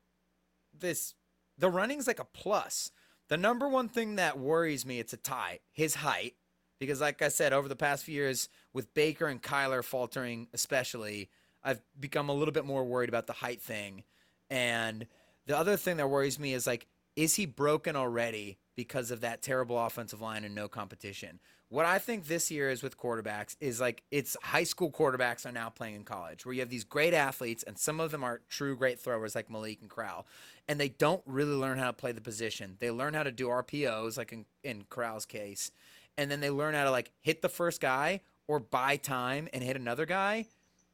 this 0.79 1.15
the 1.57 1.71
running's 1.71 2.07
like 2.07 2.19
a 2.19 2.25
plus. 2.25 2.91
The 3.31 3.37
number 3.37 3.69
one 3.69 3.89
thing 3.89 4.17
that 4.17 4.39
worries 4.39 4.85
me, 4.85 4.99
it's 4.99 5.13
a 5.13 5.17
tie, 5.17 5.61
his 5.73 5.95
height. 5.95 6.35
Because 6.81 7.01
like 7.01 7.23
I 7.23 7.29
said, 7.29 7.53
over 7.53 7.69
the 7.69 7.77
past 7.77 8.05
few 8.05 8.15
years, 8.15 8.49
with 8.73 8.93
Baker 8.93 9.29
and 9.29 9.41
Kyler 9.41 9.85
faltering 9.85 10.49
especially, 10.53 11.31
I've 11.63 11.81
become 11.99 12.29
a 12.29 12.35
little 12.35 12.53
bit 12.53 12.65
more 12.65 12.85
worried 12.85 13.09
about 13.09 13.27
the 13.29 13.35
height 13.35 13.63
thing. 13.63 14.03
And 14.49 15.07
the 15.47 15.57
other 15.57 15.77
thing 15.77 15.99
that 15.99 16.11
worries 16.11 16.39
me 16.39 16.55
is 16.55 16.67
like, 16.67 16.89
is 17.17 17.37
he 17.37 17.47
broken 17.47 17.97
already 17.97 18.59
because 18.77 19.11
of 19.11 19.21
that 19.21 19.43
terrible 19.43 19.79
offensive 19.79 20.21
line 20.21 20.45
and 20.45 20.55
no 20.55 20.69
competition? 20.69 21.41
What 21.69 21.87
I 21.87 21.99
think 21.99 22.27
this 22.27 22.51
year 22.51 22.69
is 22.69 22.83
with 22.83 22.99
quarterbacks 22.99 23.57
is 23.61 23.81
like 23.81 24.03
it's 24.11 24.37
high 24.43 24.65
school 24.65 24.91
quarterbacks 24.91 25.47
are 25.47 25.53
now 25.53 25.69
playing 25.69 25.95
in 25.95 26.05
college 26.05 26.45
where 26.45 26.53
you 26.53 26.61
have 26.61 26.69
these 26.69 26.83
great 26.83 27.15
athletes 27.15 27.63
and 27.63 27.79
some 27.79 28.01
of 28.01 28.11
them 28.11 28.25
are 28.25 28.41
true 28.49 28.77
great 28.77 28.99
throwers 28.99 29.37
like 29.37 29.49
Malik 29.49 29.79
and 29.81 29.89
Corral 29.89 30.27
and 30.67 30.81
they 30.81 30.89
don't 30.89 31.23
really 31.27 31.55
learn 31.55 31.79
how 31.79 31.87
to 31.87 31.93
play 31.93 32.11
the 32.11 32.21
position. 32.21 32.77
They 32.81 32.91
learn 32.91 33.15
how 33.15 33.23
to 33.23 33.31
do 33.31 33.47
RPOs 33.47 34.19
like 34.19 34.33
in, 34.33 34.47
in 34.65 34.83
Corral's 34.91 35.27
case 35.27 35.71
and 36.19 36.29
then 36.29 36.41
they 36.41 36.51
learn 36.51 36.75
how 36.75 36.85
to 36.85 36.91
like 36.91 37.13
hit 37.21 37.41
the 37.41 37.49
first 37.49 37.81
guy 37.81 38.21
or 38.49 38.59
buy 38.59 38.97
time 38.97 39.49
and 39.53 39.63
hit 39.63 39.77
another 39.77 40.07
guy 40.07 40.47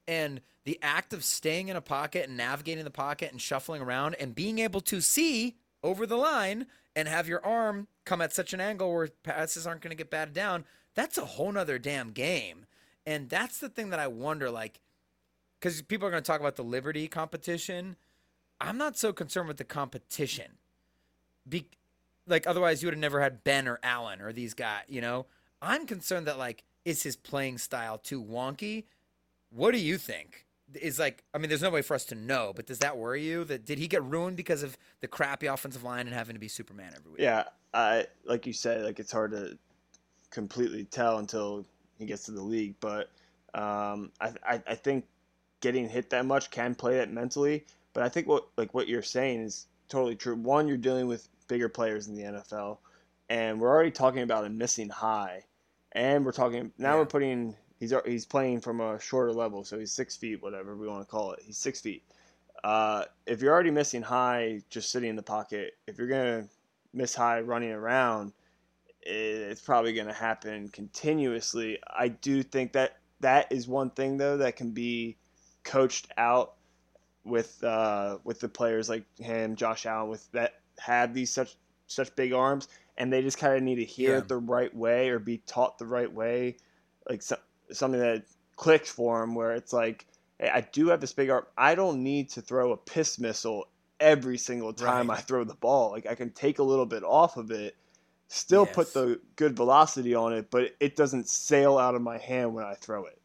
and 0.06 0.42
the 0.64 0.78
act 0.82 1.12
of 1.12 1.24
staying 1.24 1.68
in 1.68 1.76
a 1.76 1.80
pocket 1.80 2.28
and 2.28 2.36
navigating 2.36 2.84
the 2.84 2.90
pocket 2.90 3.32
and 3.32 3.40
shuffling 3.40 3.80
around 3.80 4.14
and 4.16 4.34
being 4.34 4.58
able 4.58 4.82
to 4.82 5.00
see 5.00 5.56
over 5.82 6.06
the 6.06 6.16
line 6.16 6.66
and 6.94 7.08
have 7.08 7.28
your 7.28 7.44
arm 7.44 7.88
come 8.04 8.20
at 8.20 8.32
such 8.32 8.52
an 8.52 8.60
angle 8.60 8.92
where 8.92 9.08
passes 9.22 9.66
aren't 9.66 9.82
going 9.82 9.90
to 9.90 9.96
get 9.96 10.10
batted 10.10 10.34
down, 10.34 10.64
that's 10.94 11.18
a 11.18 11.24
whole 11.24 11.52
nother 11.52 11.78
damn 11.78 12.10
game. 12.10 12.66
And 13.06 13.28
that's 13.28 13.58
the 13.58 13.68
thing 13.68 13.90
that 13.90 14.00
I 14.00 14.08
wonder, 14.08 14.50
like, 14.50 14.80
because 15.60 15.82
people 15.82 16.08
are 16.08 16.10
going 16.10 16.22
to 16.22 16.26
talk 16.26 16.40
about 16.40 16.56
the 16.56 16.64
Liberty 16.64 17.06
competition. 17.06 17.96
I'm 18.60 18.78
not 18.78 18.96
so 18.96 19.12
concerned 19.12 19.48
with 19.48 19.58
the 19.58 19.64
competition. 19.64 20.52
Be- 21.48 21.68
like, 22.26 22.46
otherwise, 22.46 22.82
you 22.82 22.86
would 22.86 22.94
have 22.94 23.00
never 23.00 23.20
had 23.20 23.44
Ben 23.44 23.68
or 23.68 23.78
Allen 23.82 24.20
or 24.20 24.32
these 24.32 24.54
guys, 24.54 24.84
you 24.88 25.00
know? 25.00 25.26
I'm 25.62 25.86
concerned 25.86 26.26
that, 26.26 26.38
like, 26.38 26.64
is 26.84 27.02
his 27.02 27.16
playing 27.16 27.58
style 27.58 27.98
too 27.98 28.22
wonky? 28.22 28.84
What 29.50 29.72
do 29.72 29.78
you 29.78 29.98
think? 29.98 30.45
Is 30.74 30.98
like, 30.98 31.22
I 31.32 31.38
mean, 31.38 31.48
there's 31.48 31.62
no 31.62 31.70
way 31.70 31.82
for 31.82 31.94
us 31.94 32.04
to 32.06 32.14
know, 32.16 32.52
but 32.54 32.66
does 32.66 32.80
that 32.80 32.96
worry 32.96 33.22
you? 33.22 33.44
That 33.44 33.64
did 33.64 33.78
he 33.78 33.86
get 33.86 34.02
ruined 34.02 34.36
because 34.36 34.62
of 34.64 34.76
the 35.00 35.06
crappy 35.06 35.46
offensive 35.46 35.84
line 35.84 36.06
and 36.06 36.14
having 36.14 36.34
to 36.34 36.40
be 36.40 36.48
Superman 36.48 36.92
every 36.96 37.12
week? 37.12 37.20
Yeah, 37.20 37.44
I 37.72 38.06
like 38.24 38.46
you 38.46 38.52
said, 38.52 38.82
like 38.82 38.98
it's 38.98 39.12
hard 39.12 39.30
to 39.30 39.56
completely 40.30 40.84
tell 40.84 41.18
until 41.18 41.64
he 41.98 42.04
gets 42.06 42.24
to 42.24 42.32
the 42.32 42.42
league. 42.42 42.74
But 42.80 43.10
um, 43.54 44.10
I, 44.20 44.32
I 44.44 44.62
I 44.66 44.74
think 44.74 45.04
getting 45.60 45.88
hit 45.88 46.10
that 46.10 46.26
much 46.26 46.50
can 46.50 46.74
play 46.74 46.96
that 46.96 47.12
mentally. 47.12 47.64
But 47.92 48.02
I 48.02 48.08
think 48.08 48.26
what 48.26 48.48
like 48.56 48.74
what 48.74 48.88
you're 48.88 49.02
saying 49.02 49.42
is 49.42 49.66
totally 49.88 50.16
true. 50.16 50.34
One, 50.34 50.66
you're 50.66 50.76
dealing 50.76 51.06
with 51.06 51.28
bigger 51.48 51.68
players 51.68 52.08
in 52.08 52.16
the 52.16 52.22
NFL, 52.24 52.78
and 53.30 53.60
we're 53.60 53.68
already 53.70 53.92
talking 53.92 54.22
about 54.22 54.44
a 54.44 54.50
missing 54.50 54.88
high, 54.88 55.44
and 55.92 56.24
we're 56.26 56.32
talking 56.32 56.72
now 56.76 56.94
Yeah. 56.94 56.98
we're 56.98 57.06
putting 57.06 57.56
he's 57.78 57.92
he's 58.04 58.24
playing 58.26 58.60
from 58.60 58.80
a 58.80 58.98
shorter 59.00 59.32
level, 59.32 59.64
so 59.64 59.78
he's 59.78 59.92
six 59.92 60.16
feet, 60.16 60.42
whatever 60.42 60.76
we 60.76 60.88
want 60.88 61.02
to 61.02 61.10
call 61.10 61.32
it. 61.32 61.40
He's 61.44 61.58
six 61.58 61.80
feet. 61.80 62.02
Uh, 62.64 63.04
if 63.26 63.42
you're 63.42 63.52
already 63.52 63.70
missing 63.70 64.02
high, 64.02 64.62
just 64.70 64.90
sitting 64.90 65.10
in 65.10 65.16
the 65.16 65.22
pocket, 65.22 65.74
if 65.86 65.98
you're 65.98 66.08
gonna 66.08 66.48
miss 66.92 67.14
high 67.14 67.40
running 67.40 67.70
around, 67.72 68.32
it's 69.02 69.60
probably 69.60 69.92
going 69.92 70.06
to 70.08 70.12
happen 70.12 70.68
continuously. 70.68 71.78
I 71.88 72.08
do 72.08 72.42
think 72.42 72.72
that 72.72 72.98
that 73.20 73.52
is 73.52 73.68
one 73.68 73.90
thing 73.90 74.16
though 74.16 74.38
that 74.38 74.56
can 74.56 74.72
be 74.72 75.16
coached 75.62 76.08
out 76.18 76.54
with 77.24 77.62
uh, 77.62 78.18
with 78.24 78.40
the 78.40 78.48
players 78.48 78.88
like 78.88 79.04
him, 79.18 79.56
Josh 79.56 79.86
Allen, 79.86 80.10
with 80.10 80.30
that 80.32 80.54
have 80.78 81.14
these 81.14 81.30
such 81.30 81.56
such 81.86 82.14
big 82.16 82.32
arms, 82.32 82.68
and 82.96 83.12
they 83.12 83.22
just 83.22 83.38
kind 83.38 83.56
of 83.56 83.62
need 83.62 83.76
to 83.76 83.84
hear 83.84 84.12
Yeah. 84.12 84.18
it 84.18 84.28
the 84.28 84.38
right 84.38 84.74
way 84.74 85.08
or 85.10 85.18
be 85.18 85.38
taught 85.38 85.78
the 85.78 85.86
right 85.86 86.12
way, 86.12 86.56
like 87.08 87.22
so, 87.22 87.36
something 87.72 88.00
that 88.00 88.24
clicked 88.56 88.88
for 88.88 89.22
him 89.22 89.34
where 89.34 89.52
it's 89.52 89.72
like, 89.72 90.06
hey, 90.38 90.48
I 90.48 90.60
do 90.62 90.88
have 90.88 91.00
this 91.00 91.12
big 91.12 91.30
arm. 91.30 91.46
I 91.56 91.74
don't 91.74 92.02
need 92.02 92.30
to 92.30 92.42
throw 92.42 92.72
a 92.72 92.76
piss 92.76 93.18
missile 93.18 93.68
every 94.00 94.38
single 94.38 94.72
time 94.72 95.08
Right. 95.08 95.18
I 95.18 95.20
throw 95.20 95.44
the 95.44 95.54
ball. 95.54 95.90
Like 95.90 96.06
I 96.06 96.14
can 96.14 96.30
take 96.30 96.58
a 96.58 96.62
little 96.62 96.86
bit 96.86 97.02
off 97.02 97.36
of 97.36 97.50
it, 97.50 97.76
still 98.28 98.66
put 98.66 98.92
the 98.92 99.20
good 99.36 99.56
velocity 99.56 100.14
on 100.14 100.32
it, 100.32 100.50
but 100.50 100.74
it 100.80 100.96
doesn't 100.96 101.28
sail 101.28 101.78
out 101.78 101.94
of 101.94 102.02
my 102.02 102.18
hand 102.18 102.54
when 102.54 102.64
I 102.64 102.74
throw 102.74 103.06
it. 103.06 103.18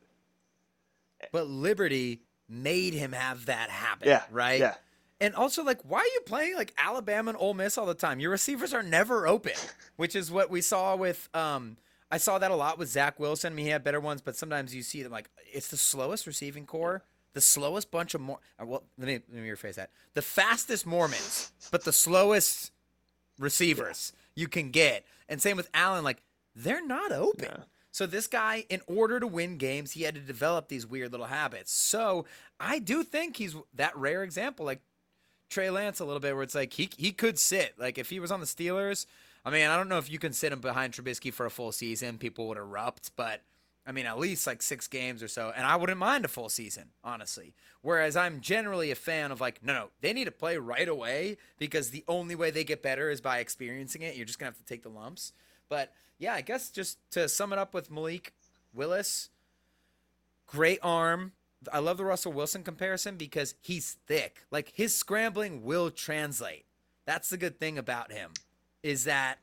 But 1.32 1.48
Liberty 1.48 2.24
made 2.50 2.94
him 2.94 3.12
have 3.12 3.46
that 3.46 3.70
habit, 3.70 4.08
Yeah, 4.08 4.24
right? 4.32 4.60
yeah. 4.60 4.76
And 5.20 5.36
also, 5.36 5.64
like, 5.64 5.82
why 5.84 6.00
are 6.00 6.04
you 6.06 6.22
playing 6.26 6.56
like 6.56 6.74
Alabama 6.80 7.30
and 7.30 7.38
Ole 7.40 7.54
Miss 7.54 7.78
all 7.78 7.86
the 7.86 7.94
time? 7.94 8.20
Your 8.20 8.32
receivers 8.32 8.74
are 8.74 8.82
never 8.82 9.28
open, 9.28 9.54
which 9.96 10.16
is 10.16 10.32
what 10.32 10.50
we 10.50 10.62
saw 10.62 10.96
with. 10.96 11.30
Um, 11.36 11.78
I 12.12 12.18
saw 12.18 12.38
that 12.38 12.52
a 12.52 12.56
lot 12.56 12.78
with 12.78 12.90
Zach 12.90 13.20
Wilson. 13.20 13.54
I 13.54 13.56
mean, 13.56 13.66
he 13.66 13.72
had 13.72 13.84
better 13.84 14.00
ones, 14.00 14.22
but 14.22 14.36
sometimes 14.36 14.76
you 14.76 14.84
see 14.84 15.02
them 15.02 15.12
like 15.12 15.30
it's 15.52 15.70
the 15.70 15.78
slowest 15.78 16.28
receiving 16.28 16.66
core, 16.66 17.04
the 17.34 17.42
slowest 17.42 17.90
bunch 17.90 18.14
of 18.14 18.22
more. 18.22 18.40
Uh, 18.62 18.66
well, 18.66 18.84
let 18.98 19.08
me 19.08 19.20
let 19.34 19.44
me 19.44 19.50
rephrase 19.50 19.76
that: 19.76 19.92
the 20.14 20.22
fastest 20.22 20.86
Mormons, 20.86 21.52
but 21.72 21.86
the 21.86 21.94
slowest 21.94 22.72
receivers 23.40 24.14
you 24.36 24.48
can 24.48 24.72
get. 24.72 25.06
And 25.30 25.42
same 25.42 25.58
with 25.58 25.70
Allen, 25.74 26.04
like 26.04 26.22
they're 26.56 26.86
not 26.86 27.12
open. 27.12 27.64
So 27.92 28.06
this 28.06 28.28
guy, 28.28 28.66
in 28.70 28.82
order 28.88 29.20
to 29.20 29.28
win 29.28 29.58
games, 29.58 29.92
he 29.92 30.04
had 30.04 30.16
to 30.16 30.22
develop 30.22 30.70
these 30.70 30.88
weird 30.88 31.12
little 31.12 31.28
habits. 31.28 31.74
So 31.74 32.26
I 32.60 32.80
do 32.80 33.04
think 33.04 33.36
he's 33.36 33.56
that 33.74 33.96
rare 33.98 34.24
example, 34.24 34.66
like 34.66 34.82
Trey 35.50 35.70
Lance, 35.70 36.00
a 36.00 36.06
little 36.06 36.22
bit, 36.22 36.34
where 36.34 36.44
it's 36.44 36.56
like 36.56 36.74
he 36.74 36.90
he 36.98 37.12
could 37.12 37.38
sit. 37.38 37.74
Like 37.78 37.98
if 37.98 38.10
he 38.10 38.20
was 38.20 38.32
on 38.32 38.40
the 38.40 38.46
Steelers, 38.46 39.06
I 39.44 39.50
mean, 39.50 39.68
I 39.68 39.76
don't 39.76 39.90
know 39.90 39.98
if 39.98 40.12
you 40.12 40.20
can 40.20 40.34
sit 40.34 40.54
him 40.54 40.62
behind 40.62 40.94
Trubisky 40.94 41.34
for 41.34 41.46
a 41.46 41.52
full 41.52 41.72
season, 41.72 42.18
people 42.18 42.48
would 42.48 42.58
erupt, 42.58 43.12
but. 43.16 43.42
I 43.84 43.92
mean, 43.92 44.06
at 44.06 44.20
least 44.20 44.46
like 44.46 44.62
six 44.62 44.88
games 44.88 45.24
or 45.24 45.28
so, 45.28 45.52
and 45.56 45.66
I 45.66 45.76
wouldn't 45.76 45.98
mind 45.98 46.24
a 46.24 46.28
full 46.28 46.50
season, 46.50 46.90
honestly. 47.04 47.56
Whereas 47.82 48.16
I'm 48.16 48.40
generally 48.40 48.92
a 48.92 48.96
fan 48.96 49.32
of 49.32 49.42
like, 49.42 49.64
no, 49.64 49.74
no, 49.74 49.90
they 50.02 50.14
need 50.14 50.26
to 50.26 50.32
play 50.32 50.58
right 50.58 50.88
away 50.88 51.38
because 51.58 51.90
the 51.90 52.04
only 52.08 52.36
way 52.36 52.52
they 52.52 52.64
get 52.64 52.84
better 52.84 53.10
is 53.10 53.22
by 53.22 53.40
experiencing 53.40 54.04
it. 54.04 54.16
You're 54.16 54.28
just 54.28 54.38
gonna 54.38 54.52
have 54.52 54.58
to 54.60 54.66
take 54.66 54.84
the 54.84 54.90
lumps. 54.90 55.34
But 55.68 55.92
yeah, 56.20 56.36
I 56.36 56.42
guess 56.42 56.70
just 56.70 57.00
to 57.12 57.28
sum 57.28 57.54
it 57.54 57.60
up 57.60 57.74
with 57.74 57.90
Malik 57.90 58.34
Willis, 58.72 59.30
great 60.46 60.80
arm. 60.84 61.32
I 61.74 61.80
love 61.80 61.98
the 61.98 62.06
Russell 62.06 62.34
Wilson 62.34 62.64
comparison 62.64 63.18
because 63.18 63.56
he's 63.62 63.98
thick. 64.06 64.44
Like 64.52 64.74
his 64.76 64.96
scrambling 64.96 65.64
will 65.64 65.90
translate. 65.90 66.66
That's 67.06 67.30
the 67.30 67.38
good 67.38 67.60
thing 67.60 67.80
about 67.80 68.12
him 68.12 68.32
is 68.84 69.06
that 69.06 69.40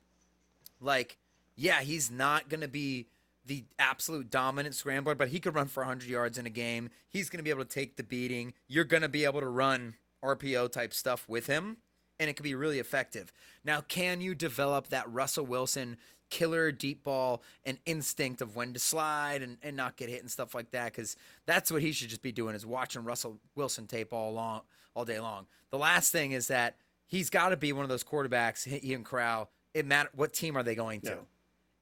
like 0.80 1.18
yeah, 1.58 1.80
he's 1.80 2.08
not 2.08 2.48
going 2.48 2.60
to 2.60 2.68
be 2.68 3.08
the 3.44 3.64
absolute 3.80 4.30
dominant 4.30 4.76
scrambler, 4.76 5.16
but 5.16 5.28
he 5.28 5.40
could 5.40 5.56
run 5.56 5.66
for 5.66 5.80
100 5.80 6.08
yards 6.08 6.38
in 6.38 6.46
a 6.46 6.50
game. 6.50 6.90
He's 7.08 7.28
going 7.28 7.38
to 7.38 7.42
be 7.42 7.50
able 7.50 7.64
to 7.64 7.68
take 7.68 7.96
the 7.96 8.04
beating. 8.04 8.54
You're 8.68 8.84
going 8.84 9.02
to 9.02 9.08
be 9.08 9.24
able 9.24 9.40
to 9.40 9.48
run 9.48 9.94
RPO 10.22 10.70
type 10.70 10.94
stuff 10.94 11.28
with 11.28 11.48
him, 11.48 11.78
and 12.20 12.30
it 12.30 12.34
could 12.34 12.44
be 12.44 12.54
really 12.54 12.78
effective. 12.78 13.32
Now, 13.64 13.80
can 13.80 14.20
you 14.20 14.36
develop 14.36 14.88
that 14.88 15.10
Russell 15.12 15.46
Wilson 15.46 15.96
killer 16.30 16.70
deep 16.70 17.02
ball 17.02 17.42
and 17.64 17.78
instinct 17.86 18.40
of 18.40 18.54
when 18.54 18.74
to 18.74 18.78
slide 18.78 19.42
and, 19.42 19.56
and 19.62 19.76
not 19.76 19.96
get 19.96 20.10
hit 20.10 20.20
and 20.20 20.30
stuff 20.30 20.54
like 20.54 20.70
that? 20.70 20.92
Because 20.92 21.16
that's 21.44 21.72
what 21.72 21.82
he 21.82 21.90
should 21.90 22.10
just 22.10 22.22
be 22.22 22.32
doing 22.32 22.54
is 22.54 22.64
watching 22.64 23.02
Russell 23.02 23.38
Wilson 23.56 23.88
tape 23.88 24.12
all 24.12 24.32
long, 24.32 24.60
all 24.94 25.04
day 25.04 25.18
long. 25.18 25.46
The 25.70 25.78
last 25.78 26.12
thing 26.12 26.32
is 26.32 26.48
that 26.48 26.76
he's 27.08 27.28
got 27.30 27.48
to 27.48 27.56
be 27.56 27.72
one 27.72 27.82
of 27.82 27.88
those 27.88 28.04
quarterbacks. 28.04 28.62
He 28.64 28.78
he 28.78 28.94
and 28.94 29.04
Corral. 29.04 29.50
It 29.74 29.84
matter 29.84 30.10
what 30.14 30.32
team 30.32 30.56
are 30.56 30.62
they 30.62 30.74
going 30.76 31.00
to, 31.02 31.10
Yeah. 31.10 31.16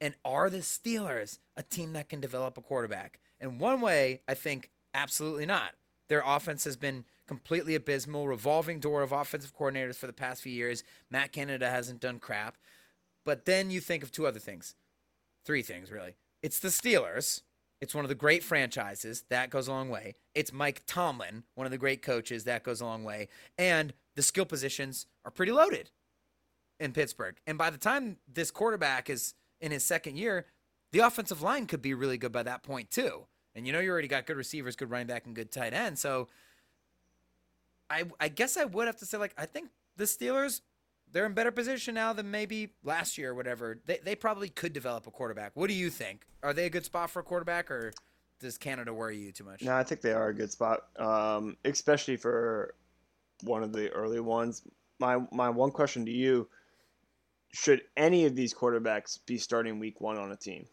and 0.00 0.14
are 0.24 0.48
the 0.48 0.58
Steelers 0.58 1.38
a 1.56 1.62
team 1.62 1.92
that 1.92 2.08
can 2.08 2.20
develop 2.20 2.56
a 2.56 2.62
quarterback? 2.62 3.20
And 3.40 3.60
one 3.60 3.80
way, 3.82 4.22
I 4.26 4.32
think, 4.34 4.70
absolutely 4.94 5.44
not. 5.46 5.74
Their 6.08 6.22
offense 6.24 6.64
has 6.64 6.76
been 6.76 7.04
completely 7.26 7.74
abysmal, 7.74 8.26
revolving 8.28 8.80
door 8.80 9.02
of 9.02 9.12
offensive 9.12 9.54
coordinators 9.56 9.96
for 9.96 10.06
the 10.06 10.12
past 10.12 10.40
few 10.42 10.52
years. 10.52 10.84
Matt 11.10 11.32
Canada 11.32 11.68
hasn't 11.68 12.00
done 12.00 12.18
crap. 12.18 12.56
But 13.24 13.44
then 13.44 13.70
you 13.70 13.80
think 13.80 14.02
of 14.02 14.10
two 14.12 14.26
other 14.26 14.38
things, 14.38 14.74
three 15.44 15.62
things 15.62 15.90
really. 15.90 16.14
It's 16.42 16.60
the 16.60 16.68
Steelers. 16.68 17.42
It's 17.80 17.94
one 17.94 18.04
of 18.04 18.08
the 18.08 18.14
great 18.14 18.42
franchises. 18.44 19.24
That 19.28 19.50
goes 19.50 19.68
a 19.68 19.72
long 19.72 19.90
way. 19.90 20.14
It's 20.34 20.52
Mike 20.52 20.82
Tomlin, 20.86 21.44
one 21.54 21.66
of 21.66 21.70
the 21.72 21.78
great 21.78 22.02
coaches. 22.02 22.44
That 22.44 22.62
goes 22.62 22.80
a 22.80 22.86
long 22.86 23.04
way. 23.04 23.28
And 23.58 23.92
the 24.16 24.22
skill 24.22 24.44
positions 24.44 25.06
are 25.24 25.30
pretty 25.30 25.52
loaded 25.52 25.90
in 26.80 26.92
Pittsburgh. 26.92 27.36
And 27.46 27.56
by 27.56 27.70
the 27.70 27.78
time 27.78 28.16
this 28.32 28.50
quarterback 28.50 29.08
is 29.08 29.34
in 29.60 29.70
his 29.70 29.84
second 29.84 30.16
year, 30.16 30.46
the 30.92 31.00
offensive 31.00 31.42
line 31.42 31.66
could 31.66 31.82
be 31.82 31.94
really 31.94 32.18
good 32.18 32.32
by 32.32 32.42
that 32.42 32.62
point 32.62 32.90
too. 32.90 33.26
And 33.54 33.66
you 33.66 33.72
know 33.72 33.80
you 33.80 33.90
already 33.90 34.08
got 34.08 34.26
good 34.26 34.36
receivers, 34.36 34.76
good 34.76 34.90
running 34.90 35.06
back, 35.06 35.26
and 35.26 35.34
good 35.34 35.50
tight 35.50 35.72
end. 35.72 35.98
So 35.98 36.28
I 37.88 38.04
I 38.18 38.28
guess 38.28 38.56
I 38.56 38.64
would 38.64 38.86
have 38.86 38.96
to 38.98 39.06
say 39.06 39.16
like 39.18 39.34
I 39.38 39.46
think 39.46 39.70
the 39.96 40.04
Steelers 40.04 40.60
they're 41.12 41.24
in 41.24 41.32
better 41.34 41.52
position 41.52 41.94
now 41.94 42.12
than 42.12 42.30
maybe 42.30 42.70
last 42.82 43.16
year 43.16 43.30
or 43.30 43.34
whatever. 43.34 43.78
They 43.86 43.98
they 44.02 44.14
probably 44.14 44.48
could 44.48 44.72
develop 44.72 45.06
a 45.06 45.10
quarterback. 45.10 45.52
What 45.54 45.68
do 45.68 45.74
you 45.74 45.90
think? 45.90 46.26
Are 46.42 46.52
they 46.52 46.66
a 46.66 46.70
good 46.70 46.84
spot 46.84 47.10
for 47.10 47.20
a 47.20 47.22
quarterback 47.22 47.70
or 47.70 47.92
does 48.40 48.58
Canada 48.58 48.92
worry 48.92 49.16
you 49.16 49.32
too 49.32 49.44
much? 49.44 49.62
No, 49.62 49.74
I 49.74 49.82
think 49.82 50.02
they 50.02 50.12
are 50.12 50.28
a 50.28 50.34
good 50.34 50.52
spot, 50.52 50.88
um, 50.98 51.56
especially 51.64 52.16
for 52.16 52.74
one 53.42 53.62
of 53.62 53.72
the 53.72 53.90
early 53.90 54.20
ones. 54.20 54.62
My 54.98 55.18
my 55.32 55.50
one 55.50 55.70
question 55.70 56.06
to 56.06 56.12
you: 56.12 56.48
Should 57.52 57.82
any 57.96 58.24
of 58.26 58.34
these 58.34 58.54
quarterbacks 58.54 59.18
be 59.26 59.38
starting 59.38 59.78
Week 59.78 60.00
One 60.00 60.18
on 60.18 60.32
a 60.32 60.36
team? 60.36 60.66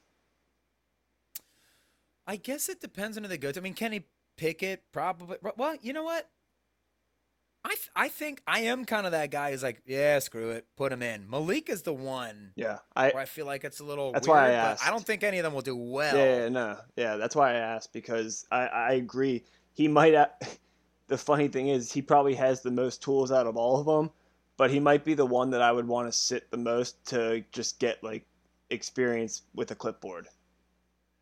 I 2.25 2.37
guess 2.37 2.69
it 2.69 2.79
depends 2.79 3.17
on 3.17 3.23
who 3.23 3.29
they 3.29 3.37
go 3.37 3.51
to. 3.51 3.59
I 3.59 3.63
mean, 3.63 3.73
Kenny 3.73 4.05
Pickett 4.37 4.83
probably. 4.91 5.37
Well, 5.57 5.75
you 5.81 5.93
know 5.93 6.03
what? 6.03 6.29
I 7.65 7.69
th- 7.69 7.89
I 7.95 8.09
think 8.09 8.41
I 8.45 8.61
am 8.61 8.83
kind 8.83 9.05
of 9.05 9.13
that 9.13 9.31
guy 9.31 9.51
who's 9.51 9.63
like, 9.63 9.81
yeah, 9.85 10.19
screw 10.19 10.51
it, 10.51 10.65
put 10.75 10.91
him 10.91 11.01
in. 11.01 11.29
Malik 11.29 11.69
is 11.69 11.83
the 11.83 11.93
one 11.93 12.51
Yeah, 12.55 12.79
I 12.93 13.11
where 13.11 13.21
I 13.23 13.25
feel 13.25 13.45
like 13.45 13.63
it's 13.63 13.79
a 13.79 13.85
little. 13.85 14.11
That's 14.11 14.27
weird, 14.27 14.37
why 14.37 14.47
I 14.49 14.51
asked. 14.51 14.85
I 14.85 14.89
don't 14.89 15.05
think 15.05 15.23
any 15.23 15.37
of 15.37 15.43
them 15.43 15.53
will 15.53 15.61
do 15.61 15.75
well. 15.75 16.15
Yeah, 16.15 16.41
yeah, 16.43 16.49
no, 16.49 16.77
yeah. 16.97 17.15
That's 17.15 17.35
why 17.35 17.51
I 17.51 17.55
asked 17.55 17.93
because 17.93 18.45
I, 18.51 18.67
I 18.67 18.91
agree. 18.93 19.43
He 19.73 19.87
might. 19.87 20.13
ha- 20.13 20.31
The 21.13 21.17
funny 21.19 21.47
thing 21.47 21.67
is, 21.67 21.91
he 21.91 22.01
probably 22.01 22.33
has 22.33 22.61
the 22.61 22.71
most 22.71 23.03
tools 23.03 23.31
out 23.31 23.45
of 23.45 23.55
all 23.55 23.79
of 23.79 23.85
them, 23.85 24.09
but 24.57 24.71
he 24.71 24.79
might 24.79 25.05
be 25.05 25.13
the 25.13 25.27
one 25.27 25.51
that 25.51 25.61
I 25.61 25.71
would 25.71 25.87
want 25.87 26.07
to 26.07 26.11
sit 26.11 26.49
the 26.49 26.57
most 26.57 27.05
to 27.09 27.43
just 27.51 27.77
get 27.77 28.03
like 28.03 28.25
experience 28.71 29.43
with 29.53 29.69
a 29.69 29.75
clipboard. 29.75 30.25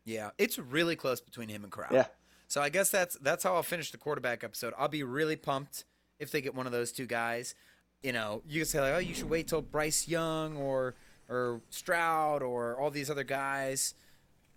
Yeah, 0.06 0.30
it's 0.38 0.58
really 0.58 0.96
close 0.96 1.20
between 1.20 1.50
him 1.50 1.62
and 1.62 1.70
Corral. 1.70 1.92
Yeah, 1.92 2.06
So 2.48 2.62
I 2.62 2.70
guess 2.70 2.88
that's 2.88 3.18
that's 3.18 3.44
how 3.44 3.54
I'll 3.54 3.62
finish 3.62 3.90
the 3.90 3.98
quarterback 3.98 4.42
episode. 4.42 4.72
I'll 4.78 4.88
be 4.88 5.02
really 5.02 5.36
pumped 5.36 5.84
if 6.18 6.30
they 6.30 6.40
get 6.40 6.54
one 6.54 6.64
of 6.64 6.72
those 6.72 6.90
two 6.90 7.04
guys. 7.04 7.54
You 8.02 8.12
know, 8.12 8.40
you 8.48 8.60
can 8.60 8.66
say 8.66 8.80
like, 8.80 8.94
oh, 8.94 8.98
you 8.98 9.12
should 9.12 9.28
wait 9.28 9.48
till 9.48 9.60
Bryce 9.60 10.08
Young 10.08 10.56
or 10.56 10.94
or 11.28 11.60
Stroud 11.68 12.42
or 12.42 12.80
all 12.80 12.90
these 12.90 13.10
other 13.10 13.24
guys. 13.24 13.92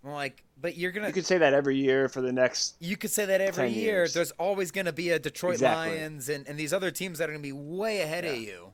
I'm 0.06 0.12
like, 0.12 0.44
but 0.62 0.78
you're 0.78 0.92
gonna 0.92 1.08
you 1.08 1.14
could 1.14 1.26
say 1.26 1.40
that 1.40 1.54
every 1.54 1.78
year 1.78 2.08
for 2.08 2.22
the 2.22 2.32
next. 2.32 2.76
you 2.80 2.96
could 2.96 3.10
say 3.10 3.26
that 3.26 3.42
every 3.42 3.70
year. 3.70 3.94
years. 3.94 4.14
There's 4.14 4.32
always 4.32 4.72
going 4.72 4.86
to 4.86 4.94
be 4.94 5.10
a 5.10 5.20
Detroit 5.20 5.56
Exactly. 5.56 5.98
Lions 5.98 6.30
and, 6.30 6.48
and 6.48 6.60
these 6.60 6.74
other 6.74 6.92
teams 6.92 7.18
that 7.18 7.30
are 7.30 7.34
going 7.34 7.42
to 7.42 7.48
be 7.48 7.52
way 7.52 8.02
ahead 8.02 8.24
of 8.26 8.38
you. 8.38 8.74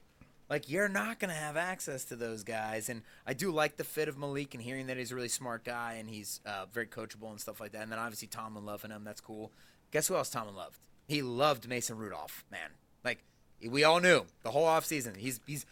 Like, 0.49 0.69
you're 0.69 0.89
not 0.89 1.17
going 1.17 1.29
to 1.29 1.39
have 1.39 1.55
access 1.55 2.03
to 2.05 2.17
those 2.17 2.43
guys. 2.43 2.89
And 2.89 3.03
I 3.25 3.33
do 3.33 3.51
like 3.51 3.77
the 3.77 3.85
fit 3.85 4.09
of 4.09 4.17
Malik 4.17 4.53
and 4.53 4.61
hearing 4.61 4.87
that 4.87 4.97
he's 4.97 5.13
a 5.13 5.15
really 5.15 5.29
smart 5.29 5.63
guy 5.63 5.93
and 5.93 6.09
he's 6.09 6.41
uh, 6.45 6.65
very 6.73 6.87
coachable 6.87 7.31
and 7.31 7.39
stuff 7.39 7.61
like 7.61 7.71
that. 7.71 7.83
And 7.83 7.89
then 7.89 7.99
obviously 7.99 8.27
Tomlin 8.27 8.65
loving 8.65 8.91
him. 8.91 9.05
That's 9.05 9.21
cool. 9.21 9.53
Guess 9.91 10.09
who 10.09 10.15
else 10.15 10.29
Tomlin 10.29 10.55
loved? 10.57 10.77
He 11.07 11.21
loved 11.21 11.69
Mason 11.69 11.97
Rudolph, 11.97 12.43
man. 12.51 12.71
Like, 13.05 13.23
we 13.65 13.85
all 13.85 14.01
knew 14.01 14.25
the 14.43 14.51
whole 14.51 14.65
offseason. 14.65 15.15
He's, 15.15 15.39
he's 15.47 15.65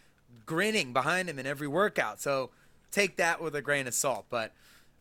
grinning 0.46 0.94
behind 0.94 1.28
him 1.28 1.38
in 1.38 1.44
every 1.44 1.68
workout. 1.68 2.22
So 2.22 2.48
take 2.90 3.16
that 3.16 3.42
with 3.42 3.54
a 3.54 3.60
grain 3.60 3.86
of 3.86 3.92
salt. 3.92 4.24
But 4.30 4.54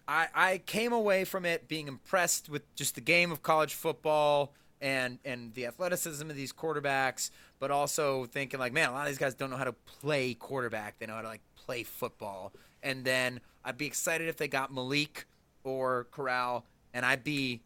I, 0.10 0.28
I 0.34 0.58
came 0.58 0.92
away 0.92 1.24
from 1.24 1.46
it 1.46 1.68
being 1.68 1.88
impressed 1.88 2.50
with 2.50 2.64
just 2.76 2.96
the 2.96 3.02
game 3.02 3.32
of 3.32 3.44
college 3.44 3.76
football 3.76 4.54
and 4.82 5.20
and 5.24 5.54
the 5.54 5.68
athleticism 5.68 6.28
of 6.28 6.36
these 6.36 6.52
quarterbacks, 6.52 7.30
but 7.60 7.70
also 7.70 8.26
thinking 8.26 8.60
like, 8.60 8.74
man, 8.74 8.90
a 8.90 8.92
lot 8.92 9.02
of 9.02 9.08
these 9.10 9.20
guys 9.20 9.36
don't 9.36 9.52
know 9.52 9.58
how 9.58 9.66
to 9.66 9.76
play 10.02 10.34
quarterback. 10.34 10.98
They 10.98 11.06
know 11.06 11.14
how 11.14 11.22
to 11.22 11.28
like 11.28 11.42
play 11.56 11.84
football. 11.84 12.52
And 12.82 13.06
then 13.06 13.40
I'd 13.64 13.78
be 13.78 13.86
excited 13.86 14.28
if 14.28 14.38
they 14.38 14.48
got 14.48 14.74
Malik 14.74 15.28
or 15.64 16.08
Corral, 16.10 16.66
and 16.92 17.06
I'd 17.06 17.24
be 17.24 17.62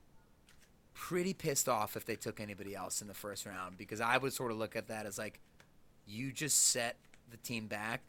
pretty 0.94 1.34
pissed 1.34 1.70
off 1.70 1.96
if 1.96 2.06
they 2.06 2.16
took 2.16 2.42
anybody 2.42 2.76
else 2.76 3.02
in 3.02 3.08
the 3.08 3.14
first 3.14 3.46
round 3.46 3.78
because 3.78 4.02
I 4.02 4.18
would 4.18 4.34
sort 4.34 4.52
of 4.52 4.58
look 4.58 4.76
at 4.76 4.88
that 4.90 5.06
as 5.06 5.18
like, 5.18 5.40
you 6.06 6.34
just 6.34 6.72
set 6.72 6.98
the 7.32 7.38
team 7.38 7.68
back 7.68 8.02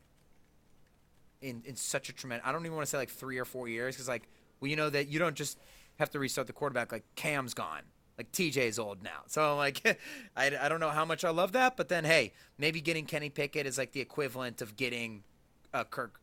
in, 1.44 1.62
in 1.64 1.76
such 1.76 2.08
a 2.08 2.12
tremendous. 2.12 2.46
I 2.46 2.52
don't 2.52 2.64
even 2.64 2.74
want 2.76 2.86
to 2.86 2.90
say 2.90 2.98
like 2.98 3.10
three 3.10 3.38
or 3.38 3.44
four 3.44 3.68
years 3.68 3.94
because 3.94 4.08
like 4.08 4.28
well 4.60 4.68
you 4.70 4.76
know 4.76 4.90
that 4.90 5.08
you 5.08 5.18
don't 5.18 5.36
just 5.36 5.58
have 5.98 6.10
to 6.10 6.18
restart 6.18 6.46
the 6.46 6.52
quarterback 6.52 6.90
like 6.92 7.04
Cam's 7.16 7.54
gone. 7.54 7.82
Like 8.16 8.30
TJ's 8.30 8.78
old 8.78 9.02
now, 9.02 9.22
so 9.26 9.56
like 9.56 9.80
I, 10.36 10.52
I 10.60 10.68
don't 10.68 10.78
know 10.80 10.90
how 10.90 11.04
much 11.04 11.24
I 11.24 11.30
love 11.30 11.50
that, 11.52 11.76
but 11.76 11.88
then 11.88 12.04
hey, 12.04 12.32
maybe 12.58 12.80
getting 12.80 13.06
Kenny 13.06 13.28
Pickett 13.28 13.66
is 13.66 13.76
like 13.76 13.90
the 13.92 14.00
equivalent 14.00 14.62
of 14.62 14.76
getting 14.76 15.24
uh, 15.72 15.82
Kirk. 15.84 16.20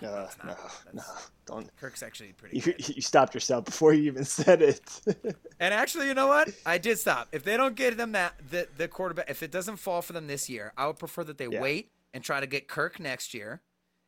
Nah, 0.00 0.08
Uh, 0.08 0.28
no, 0.44 0.54
no, 0.94 1.02
don't. 1.44 1.76
Kirk's 1.76 2.04
actually 2.04 2.32
pretty. 2.34 2.58
You, 2.58 2.62
good. 2.62 2.88
you 2.94 3.02
stopped 3.02 3.34
yourself 3.34 3.64
before 3.64 3.92
you 3.92 4.04
even 4.04 4.24
said 4.38 4.62
it. 4.62 4.80
And 5.58 5.74
actually, 5.74 6.06
you 6.06 6.14
know 6.14 6.28
what? 6.28 6.50
I 6.64 6.78
did 6.78 6.98
stop. 7.00 7.26
If 7.32 7.42
they 7.42 7.56
don't 7.56 7.74
get 7.74 7.96
them 7.96 8.12
that 8.12 8.34
the 8.48 8.68
the 8.76 8.86
quarterback, 8.86 9.28
if 9.28 9.42
it 9.42 9.50
doesn't 9.50 9.78
fall 9.78 10.00
for 10.02 10.12
them 10.12 10.28
this 10.28 10.48
year, 10.48 10.72
I 10.76 10.86
would 10.86 11.00
prefer 11.00 11.24
that 11.24 11.38
they 11.38 11.48
Yeah. 11.48 11.60
wait 11.60 11.90
and 12.14 12.22
try 12.22 12.38
to 12.38 12.46
get 12.46 12.68
Kirk 12.68 13.00
next 13.00 13.34
year, 13.34 13.60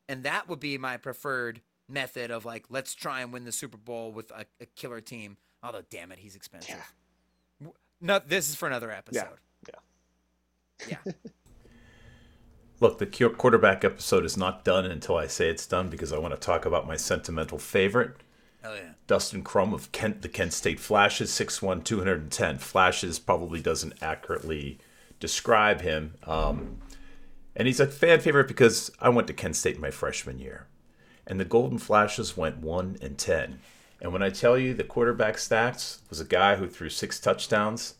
and 0.08 0.22
that 0.24 0.48
would 0.48 0.60
be 0.60 0.78
my 0.78 0.96
preferred 0.96 1.60
method 1.88 2.30
of 2.30 2.44
like 2.44 2.64
let's 2.70 2.94
try 2.94 3.20
and 3.20 3.32
win 3.32 3.44
the 3.44 3.52
Super 3.52 3.76
Bowl 3.76 4.10
with 4.12 4.30
a, 4.30 4.46
a 4.60 4.66
killer 4.66 5.00
team. 5.00 5.36
Although, 5.62 5.82
damn 5.90 6.12
it, 6.12 6.18
he's 6.18 6.36
expensive. 6.36 6.76
W- 7.60 7.74
No, 8.00 8.18
this 8.18 8.48
is 8.48 8.54
for 8.54 8.66
another 8.66 8.90
episode. 8.90 9.38
yeah. 9.66 10.96
Yeah. 11.04 11.12
Look, 12.80 12.98
the 12.98 13.06
quarterback 13.06 13.84
episode 13.84 14.24
is 14.24 14.36
not 14.36 14.64
done 14.64 14.84
until 14.84 15.16
I 15.16 15.26
say 15.26 15.48
it's 15.48 15.66
done 15.66 15.88
because 15.88 16.12
I 16.12 16.18
want 16.18 16.34
to 16.34 16.40
talk 16.40 16.66
about 16.66 16.86
my 16.86 16.96
sentimental 16.96 17.58
favorite, 17.58 18.16
Hell 18.62 18.76
yeah. 18.76 18.90
Dustin 19.06 19.42
Crum 19.42 19.72
of 19.72 19.92
Kent, 19.92 20.22
the 20.22 20.28
Kent 20.28 20.52
State 20.52 20.80
Flashes, 20.80 21.30
6'1", 21.30 21.84
210. 21.84 22.58
Flashes 22.58 23.18
probably 23.18 23.60
doesn't 23.62 23.94
accurately 24.02 24.78
describe 25.20 25.80
him. 25.82 26.14
Um, 26.24 26.78
and 27.56 27.66
he's 27.66 27.80
a 27.80 27.86
fan 27.86 28.20
favorite 28.20 28.48
because 28.48 28.90
I 29.00 29.08
went 29.08 29.26
to 29.28 29.32
Kent 29.32 29.56
State 29.56 29.80
my 29.80 29.90
freshman 29.90 30.38
year. 30.38 30.66
And 31.26 31.40
the 31.40 31.44
Golden 31.44 31.78
Flashes 31.78 32.36
went 32.36 32.58
1 32.58 32.98
and 33.00 33.16
10. 33.16 33.60
And 34.00 34.12
when 34.12 34.22
I 34.22 34.28
tell 34.28 34.58
you 34.58 34.74
the 34.74 34.84
quarterback 34.84 35.36
stats 35.36 36.00
was 36.10 36.20
a 36.20 36.24
guy 36.24 36.56
who 36.56 36.68
threw 36.68 36.90
six 36.90 37.18
touchdowns 37.18 37.94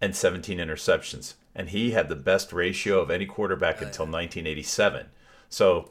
and 0.00 0.16
17 0.16 0.58
interceptions. 0.58 1.34
And 1.54 1.70
he 1.70 1.90
had 1.90 2.08
the 2.08 2.16
best 2.16 2.52
ratio 2.52 3.00
of 3.00 3.10
any 3.10 3.26
quarterback 3.26 3.76
oh, 3.76 3.86
until 3.86 4.06
1987. 4.06 5.06
So, 5.48 5.90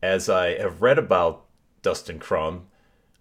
as 0.00 0.28
I 0.28 0.56
have 0.58 0.80
read 0.80 0.98
about 0.98 1.44
Dustin 1.82 2.20
Crum, 2.20 2.68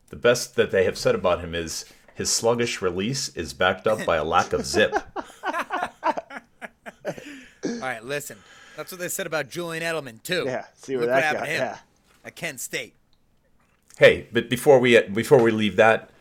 the 0.09 0.15
best 0.15 0.55
that 0.55 0.71
they 0.71 0.83
have 0.83 0.97
said 0.97 1.15
about 1.15 1.41
him 1.41 1.55
is 1.55 1.85
his 2.13 2.29
sluggish 2.31 2.81
release 2.81 3.29
is 3.29 3.53
backed 3.53 3.87
up 3.87 4.05
by 4.05 4.17
a 4.17 4.23
lack 4.23 4.53
of 4.53 4.65
zip. 4.65 4.93
All 7.65 7.79
right, 7.81 8.03
listen. 8.03 8.37
That's 8.77 8.91
what 8.91 9.01
they 9.01 9.09
said 9.09 9.27
about 9.27 9.49
Julian 9.49 9.83
Edelman 9.83 10.23
too. 10.23 10.43
Yeah, 10.45 10.65
see 10.75 10.95
where 10.95 11.01
Look 11.07 11.09
that 11.09 11.15
what 11.15 11.23
happened 11.23 11.39
got- 11.39 11.45
to 11.45 11.51
him 11.51 11.61
yeah. 11.61 11.77
at 12.25 12.35
Kent 12.35 12.59
State. 12.61 12.93
Hey, 13.97 14.27
but 14.31 14.49
before 14.49 14.79
we 14.79 15.01
before 15.01 15.41
we 15.41 15.49
leave 15.51 15.75
that, 15.77 16.11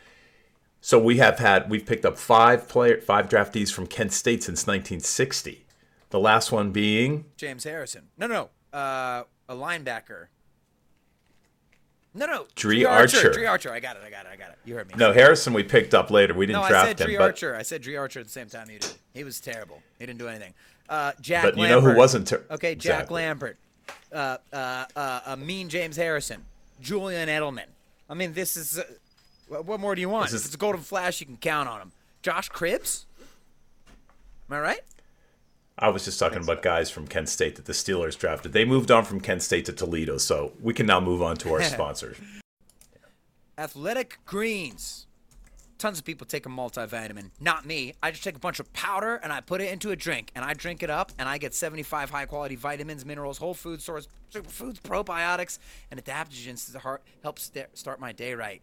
so 0.81 0.99
we 0.99 1.19
have 1.19 1.39
had 1.39 1.69
we've 1.69 1.85
picked 1.85 2.07
up 2.07 2.17
five 2.19 2.67
player 2.67 3.01
five 3.01 3.29
draftees 3.29 3.71
from 3.73 3.87
Kent 3.87 4.13
State 4.13 4.43
since 4.43 4.67
1960. 4.67 5.67
The 6.11 6.19
last 6.19 6.51
one 6.51 6.71
being 6.73 7.27
James 7.37 7.65
Harrison. 7.65 8.09
No, 8.17 8.27
no, 8.27 8.49
uh, 8.73 9.25
a 9.49 9.55
linebacker. 9.55 10.29
No, 12.15 12.25
no. 12.25 12.47
Dri 12.55 12.83
Archer. 12.87 13.31
Dri 13.31 13.47
Archer. 13.47 13.71
I 13.71 13.79
got 13.81 13.97
it. 13.97 14.03
I 14.03 14.09
got 14.09 14.25
it. 14.25 14.31
I 14.33 14.37
got 14.37 14.49
it. 14.49 14.59
You 14.65 14.75
heard 14.75 14.89
me. 14.89 14.95
no 14.97 15.13
Harrison. 15.13 15.53
We 15.53 15.63
picked 15.63 15.93
up 15.93 16.11
later. 16.11 16.33
We 16.33 16.47
didn't 16.47 16.61
No, 16.61 16.65
I 16.65 16.69
draft 16.71 16.87
said 16.89 17.01
him, 17.01 17.07
Dri 17.09 17.17
but 17.19 17.25
Archer. 17.25 17.55
I 17.55 17.61
said 17.63 17.83
Dri 17.83 17.95
Archer 17.99 18.21
at 18.21 18.27
the 18.27 18.33
same 18.33 18.49
time 18.49 18.71
you 18.71 18.79
did. 18.79 18.91
He 19.13 19.23
was 19.23 19.39
terrible. 19.39 19.83
He 19.99 20.07
didn't 20.07 20.19
do 20.19 20.27
anything. 20.29 20.55
Uh, 20.89 21.13
Jack 21.21 21.43
but 21.45 21.57
you 21.57 21.63
Lambert. 21.63 21.85
know 21.85 21.91
who 21.91 21.97
wasn't? 21.99 22.29
Ter- 22.29 22.45
Okay, 22.51 22.75
Jack 22.75 23.03
Exactly. 23.03 23.15
Lambert. 23.23 23.57
Uh, 24.13 24.37
uh, 24.53 24.85
uh, 24.95 25.21
uh, 25.27 25.37
mean 25.37 25.69
James 25.69 25.97
Harrison. 25.97 26.45
Julian 26.81 27.29
Edelman. 27.29 27.67
I 28.09 28.15
mean, 28.15 28.33
this 28.35 28.57
is. 28.57 28.79
Uh, 28.79 28.85
what 29.49 29.65
what 29.65 29.81
more 29.81 29.95
do 29.95 30.01
you 30.01 30.09
want? 30.09 30.27
This 30.27 30.35
is- 30.35 30.41
if 30.43 30.47
it's 30.47 30.55
a 30.55 30.59
Golden 30.59 30.81
Flash, 30.83 31.21
you 31.21 31.27
can 31.27 31.37
count 31.37 31.69
on 31.69 31.81
him. 31.81 31.93
Josh 32.23 32.51
Cribbs. 32.51 33.05
Am 34.49 34.57
I 34.57 34.61
right? 34.61 34.81
I 35.79 35.89
was 35.91 36.05
just 36.05 36.19
talking 36.19 36.43
about 36.43 36.63
guys 36.63 36.89
from 36.91 37.07
Kent 37.07 37.29
State 37.29 37.57
that 37.57 37.67
the 37.67 37.73
Steelers 37.75 38.17
drafted. 38.17 38.53
They 38.53 38.65
moved 38.65 38.91
on 38.91 39.05
from 39.05 39.21
Kent 39.21 39.43
State 39.43 39.65
to 39.67 39.73
Toledo, 39.73 40.17
so 40.19 40.53
we 40.63 40.73
can 40.73 40.87
now 40.87 41.01
move 41.01 41.21
on 41.21 41.37
to 41.39 41.53
our 41.53 41.63
sponsors. 41.75 42.17
Athletic 43.59 44.19
Greens. 44.25 45.06
Tons 45.79 45.99
of 45.99 46.07
people 46.07 46.27
take 46.27 46.47
a 46.47 46.49
multivitamin. 46.49 47.31
Not 47.39 47.67
me. 47.67 47.93
I 48.03 48.11
just 48.11 48.25
take 48.25 48.37
a 48.37 48.41
bunch 48.41 48.61
of 48.61 48.73
powder 48.73 49.17
and 49.17 49.31
I 49.31 49.43
put 49.43 49.61
it 49.61 49.71
into 49.71 49.91
a 49.91 49.97
drink 49.97 50.33
and 50.35 50.43
I 50.43 50.55
drink 50.55 50.83
it 50.83 50.89
up 50.89 51.13
and 51.19 51.29
I 51.29 51.37
get 51.37 51.55
75 51.55 52.09
high 52.09 52.25
quality 52.25 52.57
vitamins, 52.57 53.05
minerals, 53.05 53.37
whole 53.37 53.53
food 53.53 53.83
source, 53.83 54.09
superfoods, 54.33 54.81
probiotics, 54.81 55.59
and 55.91 56.03
adaptogens 56.03 56.65
to 56.67 56.73
the 56.73 56.79
heart 56.79 57.03
help 57.23 57.39
st- 57.39 57.77
start 57.77 58.01
my 58.01 58.13
day 58.13 58.33
right. 58.33 58.63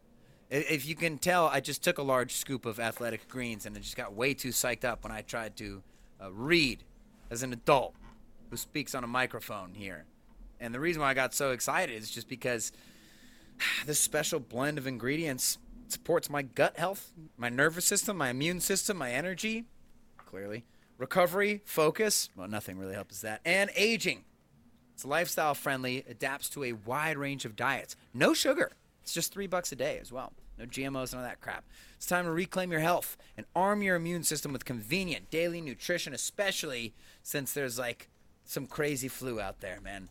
If 0.50 0.88
you 0.88 0.96
can 0.96 1.20
tell, 1.20 1.48
I 1.48 1.60
just 1.60 1.84
took 1.84 2.00
a 2.00 2.04
large 2.04 2.34
scoop 2.34 2.66
of 2.66 2.80
Athletic 2.80 3.28
Greens 3.28 3.68
and 3.68 3.78
I 3.78 3.80
just 3.80 3.96
got 3.96 4.14
way 4.14 4.34
too 4.34 4.50
psyched 4.50 4.84
up 4.84 5.04
when 5.04 5.12
I 5.12 5.22
tried 5.22 5.56
to 5.58 5.84
uh, 6.22 6.32
read 6.32 6.84
as 7.30 7.44
an 7.44 7.54
adult 7.54 7.94
who 8.50 8.58
speaks 8.58 8.96
on 8.96 9.04
a 9.04 9.08
microphone 9.08 9.74
here. 9.76 10.06
And 10.60 10.74
the 10.74 10.80
reason 10.80 11.02
why 11.02 11.10
I 11.10 11.14
got 11.14 11.36
so 11.36 11.52
excited 11.52 11.96
is 11.96 12.10
just 12.10 12.28
because 12.28 12.72
this 13.86 14.00
special 14.00 14.40
blend 14.40 14.80
of 14.80 14.88
ingredients 14.88 15.60
supports 15.94 16.30
my 16.30 16.42
gut 16.42 16.78
health, 16.78 17.12
my 17.38 17.50
nervous 17.50 17.86
system, 17.86 18.18
my 18.18 18.30
immune 18.30 18.60
system, 18.60 18.98
my 18.98 19.12
energy, 19.12 19.66
clearly, 20.18 20.66
recovery, 20.98 21.62
focus. 21.66 22.30
Well, 22.36 22.48
nothing 22.48 22.78
really 22.78 22.96
helps 22.96 23.22
that, 23.22 23.42
and 23.46 23.70
aging. 23.76 24.26
It's 24.94 25.06
lifestyle 25.06 25.56
friendly, 25.56 26.04
adapts 26.08 26.50
to 26.50 26.64
a 26.64 26.74
wide 26.74 27.18
range 27.18 27.46
of 27.46 27.56
diets. 27.56 27.96
No 28.14 28.34
sugar. 28.34 28.72
It's 29.02 29.14
just 29.14 29.34
three 29.34 29.48
bucks 29.48 29.72
a 29.72 29.76
day 29.76 30.00
as 30.00 30.12
well. 30.12 30.34
No 30.58 30.66
GMOs, 30.66 31.14
none 31.14 31.24
of 31.24 31.30
that 31.30 31.42
crap. 31.42 31.66
It's 31.96 32.06
time 32.06 32.26
to 32.26 32.32
reclaim 32.32 32.72
your 32.72 32.82
health 32.82 33.18
and 33.36 33.46
arm 33.56 33.82
your 33.82 33.96
immune 33.96 34.24
system 34.24 34.54
with 34.54 34.66
convenient 34.66 35.32
daily 35.32 35.62
nutrition, 35.62 36.14
especially 36.14 36.94
since 37.24 37.54
there's 37.54 37.80
like 37.80 38.10
some 38.46 38.68
crazy 38.68 39.08
flu 39.08 39.40
out 39.40 39.62
there, 39.62 39.80
man. 39.82 40.10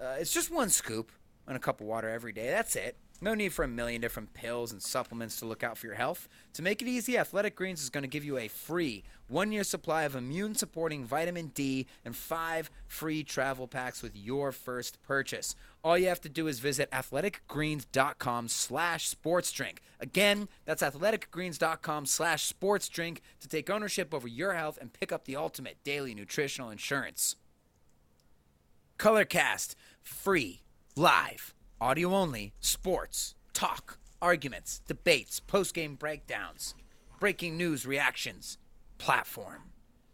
Uh, 0.00 0.16
it's 0.18 0.32
just 0.32 0.50
one 0.50 0.68
scoop 0.68 1.12
and 1.46 1.56
a 1.56 1.60
cup 1.60 1.80
of 1.80 1.86
water 1.86 2.08
every 2.08 2.32
day. 2.32 2.50
That's 2.50 2.74
it. 2.74 2.96
No 3.24 3.32
need 3.32 3.54
for 3.54 3.64
a 3.64 3.68
million 3.68 4.02
different 4.02 4.34
pills 4.34 4.70
and 4.70 4.82
supplements 4.82 5.38
to 5.38 5.46
look 5.46 5.62
out 5.62 5.78
for 5.78 5.86
your 5.86 5.94
health. 5.94 6.28
To 6.52 6.62
make 6.62 6.82
it 6.82 6.88
easy, 6.88 7.16
Athletic 7.16 7.56
Greens 7.56 7.82
is 7.82 7.88
going 7.88 8.02
to 8.02 8.08
give 8.08 8.22
you 8.22 8.36
a 8.36 8.48
free 8.48 9.02
one 9.28 9.50
year 9.50 9.64
supply 9.64 10.02
of 10.02 10.14
immune 10.14 10.54
supporting 10.54 11.06
vitamin 11.06 11.46
D 11.54 11.86
and 12.04 12.14
five 12.14 12.70
free 12.86 13.24
travel 13.24 13.66
packs 13.66 14.02
with 14.02 14.14
your 14.14 14.52
first 14.52 15.02
purchase. 15.02 15.56
All 15.82 15.96
you 15.96 16.08
have 16.08 16.20
to 16.20 16.28
do 16.28 16.48
is 16.48 16.58
visit 16.58 16.90
athleticgreens.com 16.90 18.48
slash 18.48 19.14
sportsdrink. 19.14 19.78
Again, 20.00 20.46
that's 20.66 20.82
athleticgreens.com 20.82 22.04
slash 22.04 22.52
sportsdrink 22.52 23.20
to 23.40 23.48
take 23.48 23.70
ownership 23.70 24.12
over 24.12 24.28
your 24.28 24.52
health 24.52 24.76
and 24.78 24.92
pick 24.92 25.12
up 25.12 25.24
the 25.24 25.36
ultimate 25.36 25.78
daily 25.82 26.14
nutritional 26.14 26.68
insurance. 26.68 27.36
Colorcast, 28.98 29.76
free, 30.02 30.60
live, 30.94 31.53
audio 31.84 32.14
only, 32.14 32.54
sports, 32.60 33.34
talk, 33.52 33.98
arguments, 34.22 34.80
debates, 34.88 35.38
post 35.38 35.74
game 35.74 35.96
breakdowns, 35.96 36.74
breaking 37.20 37.58
news 37.58 37.84
reactions, 37.84 38.56
platform. 38.96 39.64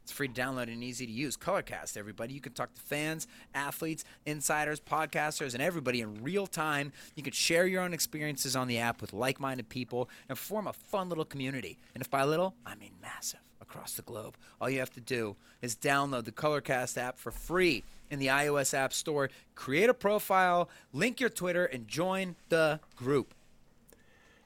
It's 0.02 0.10
free 0.10 0.26
to 0.26 0.34
download 0.34 0.64
and 0.64 0.82
easy 0.82 1.06
to 1.06 1.12
use. 1.12 1.36
Colorcast, 1.36 1.96
everybody. 1.96 2.34
You 2.34 2.40
can 2.40 2.54
talk 2.54 2.74
to 2.74 2.80
fans, 2.80 3.28
athletes, 3.54 4.02
insiders, 4.26 4.80
podcasters, 4.80 5.54
and 5.54 5.62
everybody 5.62 6.00
in 6.00 6.24
real 6.24 6.48
time. 6.48 6.90
You 7.14 7.22
can 7.22 7.32
share 7.32 7.68
your 7.68 7.82
own 7.82 7.94
experiences 7.94 8.56
on 8.56 8.66
the 8.66 8.78
app 8.78 9.00
with 9.00 9.12
like 9.12 9.38
minded 9.38 9.68
people 9.68 10.10
and 10.28 10.36
form 10.36 10.66
a 10.66 10.72
fun 10.72 11.08
little 11.08 11.24
community. 11.24 11.78
And 11.94 12.02
if 12.02 12.10
by 12.10 12.24
little, 12.24 12.56
I 12.66 12.74
mean 12.74 12.94
massive 13.00 13.49
across 13.70 13.94
the 13.94 14.02
globe. 14.02 14.36
All 14.60 14.68
you 14.68 14.80
have 14.80 14.92
to 14.94 15.00
do 15.00 15.36
is 15.62 15.76
download 15.76 16.24
the 16.24 16.32
Colorcast 16.32 16.98
app 16.98 17.18
for 17.18 17.30
free 17.30 17.84
in 18.10 18.18
the 18.18 18.26
iOS 18.26 18.74
App 18.74 18.92
Store, 18.92 19.30
create 19.54 19.88
a 19.88 19.94
profile, 19.94 20.68
link 20.92 21.20
your 21.20 21.30
Twitter, 21.30 21.64
and 21.64 21.86
join 21.86 22.34
the 22.48 22.80
group. 22.96 23.34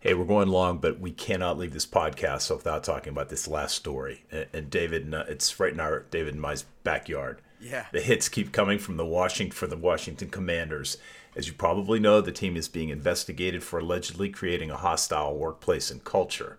Hey, 0.01 0.13
we're 0.13 0.27
going 0.27 0.49
long, 0.49 0.79
but 0.79 1.01
we 1.01 1.13
cannot 1.13 1.57
leave 1.57 1.73
this 1.73 1.87
podcast 1.87 2.55
without 2.55 2.85
talking 2.85 3.11
about 3.11 3.31
this 3.31 3.49
last 3.49 3.75
story. 3.75 4.25
And, 4.31 4.47
and 4.53 4.71
David, 4.71 5.15
uh, 5.15 5.25
it's 5.29 5.59
right 5.59 5.73
in 5.73 5.81
our 5.81 6.01
David 6.11 6.35
and 6.35 6.43
my 6.43 6.57
backyard. 6.83 7.41
Yeah. 7.59 7.87
The 7.93 8.03
hits 8.03 8.29
keep 8.29 8.53
coming 8.53 8.79
from 8.79 8.99
the 8.99 9.07
Washington 9.07 9.57
for 9.57 9.67
the 9.67 9.79
Washington 9.79 10.29
Commanders. 10.29 10.99
As 11.35 11.49
you 11.49 11.55
probably 11.55 11.99
know, 11.99 12.21
the 12.21 12.33
team 12.33 12.55
is 12.59 12.69
being 12.69 12.91
investigated 12.91 13.63
for 13.63 13.79
allegedly 13.79 14.29
creating 14.29 14.71
a 14.71 14.77
hostile 14.77 15.35
workplace 15.35 15.91
and 15.91 16.05
culture. 16.05 16.59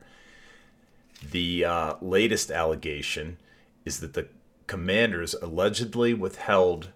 The 1.31 1.65
uh, 1.65 1.93
latest 2.01 2.51
allegation 2.51 3.37
is 3.83 3.99
that 3.99 4.13
the 4.13 4.27
Commanders 4.67 5.35
allegedly 5.41 6.13
withheld 6.13 6.89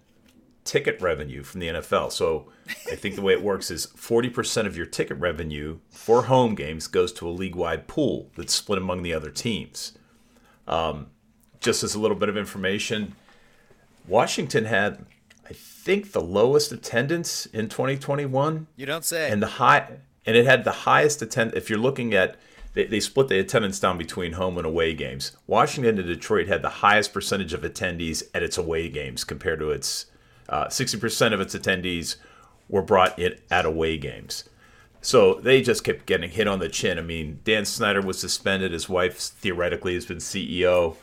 ticket 0.64 1.00
revenue 1.00 1.42
from 1.42 1.60
the 1.60 1.68
NFL. 1.68 2.12
So 2.12 2.48
I 2.90 2.94
think 2.96 3.14
the 3.14 3.22
way 3.22 3.32
it 3.32 3.42
works 3.42 3.70
is 3.70 3.86
40% 3.88 4.66
of 4.66 4.76
your 4.76 4.86
ticket 4.86 5.16
revenue 5.18 5.78
for 5.90 6.24
home 6.24 6.54
games 6.54 6.86
goes 6.86 7.12
to 7.14 7.28
a 7.28 7.30
league 7.30 7.54
wide 7.54 7.86
pool 7.86 8.30
that's 8.36 8.54
split 8.54 8.78
among 8.78 9.02
the 9.02 9.14
other 9.14 9.30
teams. 9.30 9.92
Um, 10.68 11.06
just 11.60 11.82
as 11.82 11.94
a 11.94 12.00
little 12.00 12.16
bit 12.16 12.28
of 12.28 12.36
information, 12.36 13.14
Washington 14.06 14.64
had, 14.66 15.04
I 15.48 15.52
think, 15.52 16.12
the 16.12 16.20
lowest 16.20 16.72
attendance 16.72 17.46
in 17.46 17.68
2021 17.68 18.66
You 18.76 18.86
don't 18.86 19.04
say. 19.04 19.30
and 19.30 19.42
the 19.42 19.46
high 19.46 19.98
and 20.26 20.36
it 20.36 20.44
had 20.44 20.64
the 20.64 20.72
highest 20.72 21.22
attend 21.22 21.54
if 21.54 21.70
you're 21.70 21.78
looking 21.78 22.12
at 22.14 22.36
they, 22.74 22.84
they 22.86 23.00
split 23.00 23.28
the 23.28 23.38
attendance 23.38 23.80
down 23.80 23.98
between 23.98 24.32
home 24.32 24.56
and 24.58 24.66
away 24.66 24.94
games. 24.94 25.32
Washington 25.46 25.98
and 25.98 26.06
detroit 26.06 26.48
had 26.48 26.62
the 26.62 26.68
highest 26.68 27.12
percentage 27.12 27.52
of 27.52 27.62
attendees 27.62 28.22
at 28.34 28.42
its 28.42 28.58
away 28.58 28.88
games 28.88 29.24
compared 29.24 29.58
to 29.60 29.70
its 29.70 30.06
uh, 30.48 30.66
60% 30.66 31.32
of 31.32 31.40
its 31.40 31.54
attendees 31.54 32.16
were 32.68 32.82
brought 32.82 33.18
in 33.18 33.36
at 33.50 33.66
away 33.66 33.98
games. 33.98 34.44
So 35.00 35.34
they 35.34 35.62
just 35.62 35.84
kept 35.84 36.06
getting 36.06 36.30
hit 36.30 36.46
on 36.46 36.58
the 36.58 36.68
chin. 36.68 36.98
I 36.98 37.02
mean 37.02 37.40
dan 37.44 37.64
snyder 37.64 38.02
was 38.02 38.18
suspended. 38.18 38.72
His 38.72 38.88
wife 38.88 39.16
theoretically 39.16 39.94
has 39.94 40.06
been 40.06 40.18
ceo 40.18 40.96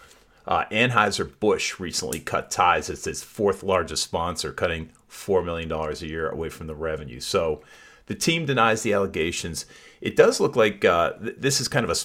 uh, 0.48 0.64
Anheuser-Busch 0.72 1.80
recently 1.80 2.20
cut 2.20 2.50
ties. 2.50 2.90
As 2.90 3.06
its 3.06 3.22
fourth 3.22 3.64
largest 3.64 4.04
sponsor, 4.04 4.54
cutting 4.54 4.92
$4 5.12 5.44
million 5.44 5.72
a 5.72 5.94
year 6.06 6.30
away 6.30 6.50
from 6.50 6.68
the 6.68 6.76
revenue. 6.76 7.20
So 7.20 7.62
the 8.08 8.16
team 8.16 8.46
denies 8.46 8.82
the 8.82 8.94
allegations. 8.94 9.66
It 10.02 10.16
does 10.16 10.40
look 10.40 10.56
like 10.56 10.84
uh, 10.84 11.14
th- 11.14 11.36
this 11.38 11.62
is 11.62 11.68
kind 11.68 11.84
of 11.84 11.90
a, 11.90 11.96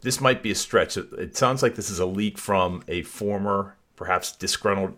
this 0.00 0.20
might 0.20 0.42
be 0.42 0.50
a 0.50 0.54
stretch. 0.54 0.96
It, 0.96 1.12
it 1.12 1.36
sounds 1.36 1.62
like 1.62 1.74
this 1.74 1.90
is 1.90 1.98
a 1.98 2.06
leak 2.06 2.38
from 2.38 2.82
a 2.88 3.02
former, 3.02 3.76
perhaps 3.96 4.32
disgruntled 4.32 4.96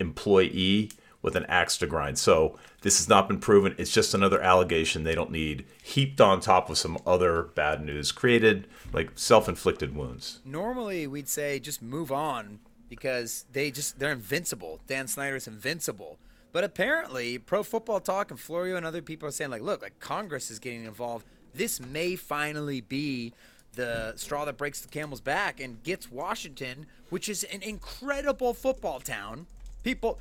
employee 0.00 0.90
with 1.22 1.36
an 1.36 1.46
axe 1.48 1.78
to 1.78 1.86
grind. 1.86 2.18
So 2.18 2.58
this 2.82 2.98
has 2.98 3.08
not 3.08 3.28
been 3.28 3.38
proven. 3.38 3.74
It's 3.78 3.90
just 3.90 4.12
another 4.12 4.42
allegation 4.42 5.04
they 5.04 5.14
don't 5.14 5.30
need, 5.30 5.64
heaped 5.82 6.20
on 6.20 6.40
top 6.40 6.68
of 6.68 6.76
some 6.76 6.98
other 7.06 7.44
bad 7.54 7.82
news, 7.82 8.12
created 8.12 8.68
like 8.92 9.12
self-inflicted 9.14 9.96
wounds. 9.96 10.40
Normally, 10.44 11.06
we'd 11.06 11.28
say 11.28 11.58
just 11.58 11.80
move 11.80 12.12
on 12.12 12.58
because 12.90 13.46
they 13.50 13.70
just 13.70 13.98
they're 13.98 14.12
invincible. 14.12 14.80
Dan 14.86 15.08
Snyder's 15.08 15.48
invincible. 15.48 16.18
But 16.54 16.62
apparently, 16.62 17.36
Pro 17.36 17.64
Football 17.64 17.98
Talk 17.98 18.30
and 18.30 18.38
Florio 18.38 18.76
and 18.76 18.86
other 18.86 19.02
people 19.02 19.28
are 19.28 19.32
saying 19.32 19.50
like, 19.50 19.60
look, 19.60 19.82
like 19.82 19.98
Congress 19.98 20.52
is 20.52 20.60
getting 20.60 20.84
involved. 20.84 21.26
This 21.52 21.80
may 21.80 22.14
finally 22.14 22.80
be 22.80 23.32
the 23.72 24.12
straw 24.14 24.44
that 24.44 24.56
breaks 24.56 24.80
the 24.80 24.86
camel's 24.86 25.20
back 25.20 25.58
and 25.58 25.82
gets 25.82 26.12
Washington, 26.12 26.86
which 27.10 27.28
is 27.28 27.42
an 27.42 27.60
incredible 27.62 28.54
football 28.54 29.00
town. 29.00 29.48
People 29.82 30.20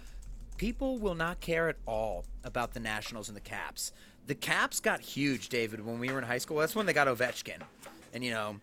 people 0.58 0.98
will 0.98 1.14
not 1.14 1.40
care 1.40 1.70
at 1.70 1.76
all 1.86 2.26
about 2.44 2.74
the 2.74 2.80
Nationals 2.80 3.28
and 3.28 3.38
the 3.38 3.42
Caps. 3.42 3.92
The 4.26 4.34
Caps 4.34 4.80
got 4.80 5.02
huge, 5.02 5.50
David, 5.50 5.86
when 5.86 6.00
we 6.00 6.10
were 6.12 6.18
in 6.18 6.24
high 6.24 6.40
school. 6.40 6.58
That's 6.58 6.74
when 6.74 6.88
they 6.88 6.94
got 6.94 7.08
Ovechkin. 7.08 7.62
And 8.12 8.24
you 8.24 8.32
know, 8.32 8.60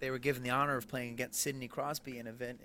they 0.00 0.10
were 0.10 0.18
given 0.18 0.42
the 0.42 0.50
honor 0.50 0.78
of 0.78 0.88
playing 0.88 1.12
against 1.12 1.38
Sidney 1.38 1.68
Crosby 1.68 2.18
in 2.18 2.26
event, 2.26 2.60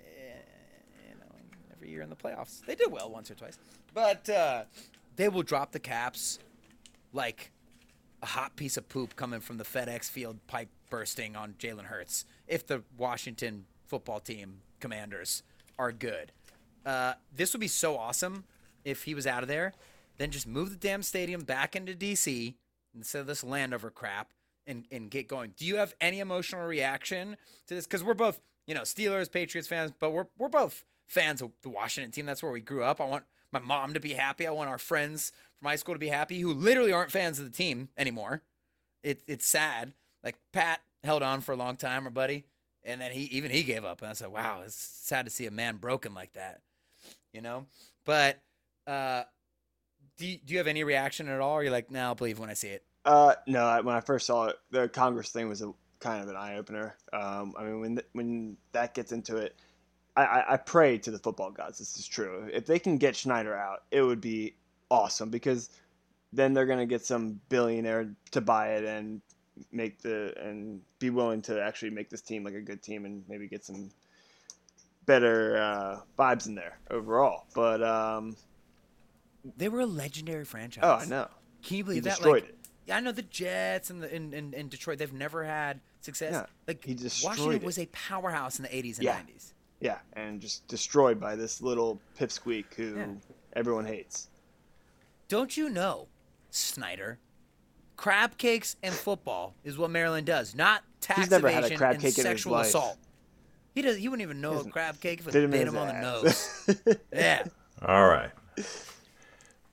every 1.84 1.92
year 1.92 2.02
in 2.02 2.08
the 2.08 2.16
playoffs. 2.16 2.64
They 2.64 2.74
did 2.74 2.90
well 2.90 3.10
once 3.10 3.30
or 3.30 3.34
twice, 3.34 3.58
but 3.92 4.28
uh, 4.28 4.64
they 5.16 5.28
will 5.28 5.42
drop 5.42 5.72
the 5.72 5.78
caps 5.78 6.38
like 7.12 7.50
a 8.22 8.26
hot 8.26 8.56
piece 8.56 8.76
of 8.76 8.88
poop 8.88 9.16
coming 9.16 9.40
from 9.40 9.58
the 9.58 9.64
FedEx 9.64 10.10
field 10.10 10.38
pipe 10.46 10.68
bursting 10.88 11.36
on 11.36 11.54
Jalen 11.58 11.84
Hurts 11.84 12.24
if 12.48 12.66
the 12.66 12.82
Washington 12.96 13.66
football 13.86 14.18
team 14.18 14.60
commanders 14.80 15.42
are 15.78 15.92
good. 15.92 16.32
Uh, 16.86 17.14
this 17.34 17.52
would 17.52 17.60
be 17.60 17.68
so 17.68 17.98
awesome 17.98 18.44
if 18.84 19.04
he 19.04 19.14
was 19.14 19.26
out 19.26 19.42
of 19.42 19.48
there. 19.48 19.74
Then 20.16 20.30
just 20.30 20.46
move 20.46 20.70
the 20.70 20.76
damn 20.76 21.02
stadium 21.02 21.42
back 21.42 21.76
into 21.76 21.92
DC 21.92 22.54
instead 22.94 23.20
of 23.20 23.26
this 23.26 23.44
Landover 23.44 23.90
crap 23.90 24.30
and, 24.66 24.84
and 24.90 25.10
get 25.10 25.28
going. 25.28 25.52
Do 25.56 25.66
you 25.66 25.76
have 25.76 25.94
any 26.00 26.20
emotional 26.20 26.66
reaction 26.66 27.36
to 27.66 27.74
this? 27.74 27.86
Because 27.86 28.04
we're 28.04 28.14
both, 28.14 28.40
you 28.66 28.74
know, 28.74 28.82
Steelers, 28.82 29.30
Patriots 29.30 29.68
fans, 29.68 29.92
but 29.98 30.12
we're, 30.12 30.26
we're 30.38 30.48
both 30.48 30.84
fans 31.06 31.42
of 31.42 31.52
the 31.62 31.68
Washington 31.68 32.10
team. 32.12 32.26
That's 32.26 32.42
where 32.42 32.52
we 32.52 32.60
grew 32.60 32.84
up. 32.84 33.00
I 33.00 33.04
want 33.06 33.24
my 33.52 33.60
mom 33.60 33.94
to 33.94 34.00
be 34.00 34.14
happy. 34.14 34.46
I 34.46 34.50
want 34.50 34.70
our 34.70 34.78
friends 34.78 35.32
from 35.58 35.68
high 35.68 35.76
school 35.76 35.94
to 35.94 35.98
be 35.98 36.08
happy 36.08 36.40
who 36.40 36.52
literally 36.52 36.92
aren't 36.92 37.12
fans 37.12 37.38
of 37.38 37.44
the 37.44 37.56
team 37.56 37.88
anymore. 37.96 38.42
It, 39.02 39.22
it's 39.26 39.46
sad. 39.46 39.94
Like 40.22 40.36
Pat 40.52 40.80
held 41.04 41.22
on 41.22 41.40
for 41.40 41.52
a 41.52 41.56
long 41.56 41.76
time, 41.76 42.04
our 42.04 42.10
buddy, 42.10 42.46
And 42.84 43.00
then 43.00 43.12
he 43.12 43.22
even 43.24 43.50
he 43.50 43.62
gave 43.62 43.84
up, 43.84 44.00
and 44.02 44.10
I 44.10 44.14
said, 44.14 44.28
"Wow, 44.28 44.62
it's 44.64 44.74
sad 44.76 45.26
to 45.26 45.30
see 45.30 45.46
a 45.46 45.50
man 45.50 45.76
broken 45.76 46.14
like 46.14 46.32
that," 46.34 46.60
you 47.32 47.40
know. 47.42 47.66
But 48.04 48.40
uh, 48.86 49.24
do 50.18 50.26
you, 50.26 50.38
do 50.44 50.52
you 50.52 50.58
have 50.58 50.66
any 50.66 50.84
reaction 50.84 51.28
at 51.28 51.40
all? 51.40 51.54
Or 51.54 51.62
you're 51.62 51.72
like, 51.72 51.90
"No, 51.90 52.00
I'll 52.06 52.14
believe 52.14 52.38
when 52.38 52.50
I 52.50 52.54
see 52.54 52.68
it." 52.68 52.84
Uh, 53.04 53.34
no, 53.46 53.80
when 53.82 53.94
I 53.94 54.00
first 54.00 54.26
saw 54.26 54.46
it, 54.46 54.56
the 54.70 54.88
Congress 54.88 55.30
thing 55.30 55.48
was 55.48 55.62
a 55.62 55.72
kind 56.00 56.22
of 56.22 56.28
an 56.28 56.36
eye 56.36 56.56
opener. 56.56 56.96
Um, 57.12 57.54
I 57.58 57.64
mean, 57.64 57.80
when 57.80 57.94
th- 57.96 58.08
when 58.12 58.56
that 58.72 58.94
gets 58.94 59.12
into 59.12 59.36
it, 59.36 59.56
I, 60.16 60.44
I, 60.50 60.56
pray 60.58 60.96
to 60.98 61.10
the 61.10 61.18
football 61.18 61.50
gods. 61.50 61.78
This 61.78 61.98
is 61.98 62.06
true. 62.06 62.48
If 62.52 62.66
they 62.66 62.78
can 62.78 62.98
get 62.98 63.16
Snyder 63.16 63.56
out, 63.56 63.82
it 63.90 64.00
would 64.02 64.20
be 64.20 64.54
awesome 64.90 65.28
because 65.28 65.70
then 66.32 66.54
they're 66.54 66.66
gonna 66.66 66.86
get 66.86 67.04
some 67.04 67.40
billionaire 67.48 68.14
to 68.30 68.40
buy 68.40 68.74
it 68.74 68.84
and 68.84 69.20
make 69.72 70.00
the 70.02 70.32
and 70.40 70.80
be 70.98 71.10
willing 71.10 71.42
to 71.42 71.60
actually 71.60 71.90
make 71.90 72.10
this 72.10 72.20
team 72.20 72.44
like 72.44 72.54
a 72.54 72.60
good 72.60 72.82
team 72.82 73.04
and 73.04 73.24
maybe 73.28 73.48
get 73.48 73.64
some 73.64 73.90
better 75.06 75.56
uh, 75.58 76.00
vibes 76.18 76.46
in 76.46 76.54
there 76.54 76.78
overall. 76.90 77.44
But 77.54 77.82
um, 77.82 78.36
They 79.56 79.68
were 79.68 79.80
a 79.80 79.86
legendary 79.86 80.44
franchise. 80.44 80.84
oh, 80.84 80.94
I 80.94 81.04
know. 81.06 81.28
Can 81.62 81.76
you 81.76 81.78
He 81.78 81.82
believe 81.82 82.04
that? 82.04 82.10
destroyed 82.10 82.42
like, 82.42 82.50
it. 82.50 82.58
Yeah, 82.86 82.96
I 82.98 83.00
know 83.00 83.12
the 83.12 83.22
Jets 83.22 83.90
and 83.90 84.02
the 84.02 84.14
in, 84.14 84.32
in, 84.34 84.52
in 84.52 84.68
Detroit. 84.68 84.98
They've 84.98 85.12
never 85.12 85.44
had 85.44 85.80
success. 86.02 86.32
Yeah, 86.32 86.46
like 86.68 86.84
he 86.84 86.96
Washington 87.24 87.54
it. 87.54 87.62
was 87.64 87.78
a 87.78 87.86
powerhouse 87.86 88.58
in 88.58 88.62
the 88.62 88.68
80s 88.68 88.96
and 88.96 89.04
Yeah. 89.04 89.16
90s. 89.20 89.53
Yeah, 89.84 89.98
and 90.14 90.40
just 90.40 90.66
destroyed 90.66 91.20
by 91.20 91.36
this 91.36 91.60
little 91.60 92.00
pipsqueak 92.18 92.72
who 92.74 92.96
Yeah. 92.96 93.06
everyone 93.54 93.84
hates. 93.84 94.30
Don't 95.28 95.58
you 95.58 95.68
know, 95.68 96.08
Snyder? 96.50 97.18
Crab 97.94 98.38
cakes 98.38 98.76
and 98.82 98.94
football 98.94 99.54
is 99.62 99.76
what 99.76 99.90
Maryland 99.90 100.26
does, 100.26 100.54
not 100.54 100.84
tax 101.02 101.20
He's 101.20 101.30
never 101.30 101.50
had 101.50 101.56
a 101.64 101.66
evasion 101.66 101.76
crab 101.76 101.92
and 101.92 102.00
cake 102.00 102.16
in 102.16 102.24
his 102.24 102.24
sexual 102.24 102.56
assault. 102.56 102.96
He 103.74 103.82
does. 103.82 103.98
He 103.98 104.08
wouldn't 104.08 104.22
even 104.22 104.40
know 104.40 104.58
a 104.58 104.64
crab 104.64 105.00
cake 105.00 105.20
if 105.20 105.28
it 105.28 105.32
Did 105.32 105.44
him 105.44 105.50
bit 105.50 105.68
him 105.68 105.74
his 105.74 105.76
on 105.76 105.88
the 105.88 106.00
nose. 106.00 106.96
yeah. 107.12 107.44
All 107.82 108.08
right. 108.08 108.30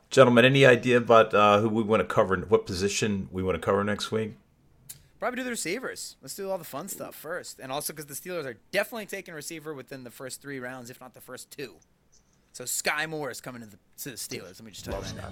Gentlemen, 0.10 0.44
any 0.44 0.66
idea 0.66 0.98
about 0.98 1.34
uh, 1.34 1.62
who 1.62 1.70
we 1.70 1.84
want 1.84 2.02
to 2.02 2.06
cover, 2.14 2.36
what 2.36 2.66
position 2.66 3.30
we 3.32 3.42
want 3.44 3.56
to 3.56 3.62
cover 3.66 3.82
next 3.86 4.12
week? 4.12 4.34
Probably 5.22 5.38
do 5.38 5.44
the 5.44 5.52
receivers. 5.52 6.16
Let's 6.20 6.34
do 6.34 6.50
all 6.50 6.58
the 6.58 6.64
fun 6.64 6.88
stuff 6.88 7.14
first, 7.14 7.60
and 7.60 7.72
also 7.72 7.94
because 7.94 8.08
the 8.08 8.16
Steelers 8.16 8.44
are 8.44 8.58
definitely 8.72 9.06
taking 9.06 9.36
receiver 9.36 9.72
within 9.72 10.04
the 10.04 10.10
first 10.10 10.42
three 10.42 10.60
rounds, 10.60 10.90
if 10.90 11.00
not 11.00 11.14
the 11.14 11.22
first 11.22 11.52
two. 11.52 11.76
So 12.54 12.64
Skyy 12.64 13.08
Moore 13.08 13.30
is 13.30 13.40
coming 13.40 13.62
to 13.62 13.68
the, 13.68 13.78
to 14.00 14.10
the 14.10 14.16
Steelers. 14.16 14.60
Let 14.60 14.64
me 14.64 14.72
just 14.72 14.84
tell 14.84 14.96
you 14.96 15.02
that 15.02 15.16
now. 15.18 15.30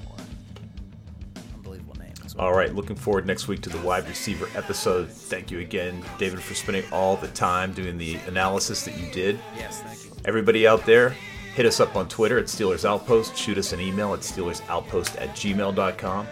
Unbelievable 1.55 1.95
name. 1.95 2.13
as 2.23 2.35
well. 2.35 2.45
All 2.45 2.53
right, 2.53 2.71
looking 2.75 2.95
forward 2.95 3.25
next 3.25 3.47
week 3.47 3.61
to 3.61 3.69
the 3.69 3.79
wide 3.79 4.07
receiver 4.07 4.47
episode. 4.55 5.09
Thank 5.09 5.49
you 5.49 5.57
again, 5.57 6.05
David, 6.19 6.43
for 6.43 6.53
spending 6.53 6.83
all 6.91 7.15
the 7.15 7.29
time 7.29 7.73
doing 7.73 7.97
the 7.97 8.17
analysis 8.27 8.85
that 8.85 8.95
you 8.95 9.11
did. 9.11 9.39
Yes, 9.57 9.81
thank 9.81 10.05
you. 10.05 10.11
Everybody 10.23 10.67
out 10.67 10.85
there, 10.85 11.15
hit 11.55 11.65
us 11.65 11.79
up 11.79 11.95
on 11.95 12.07
Twitter 12.07 12.37
at 12.37 12.45
Steelers 12.45 12.85
Outpost. 12.85 13.35
Shoot 13.35 13.57
us 13.57 13.73
an 13.73 13.79
email 13.79 14.13
at 14.13 14.19
SteelersOutpost 14.19 15.19
at 15.19 15.29
gmail.com. 15.29 16.27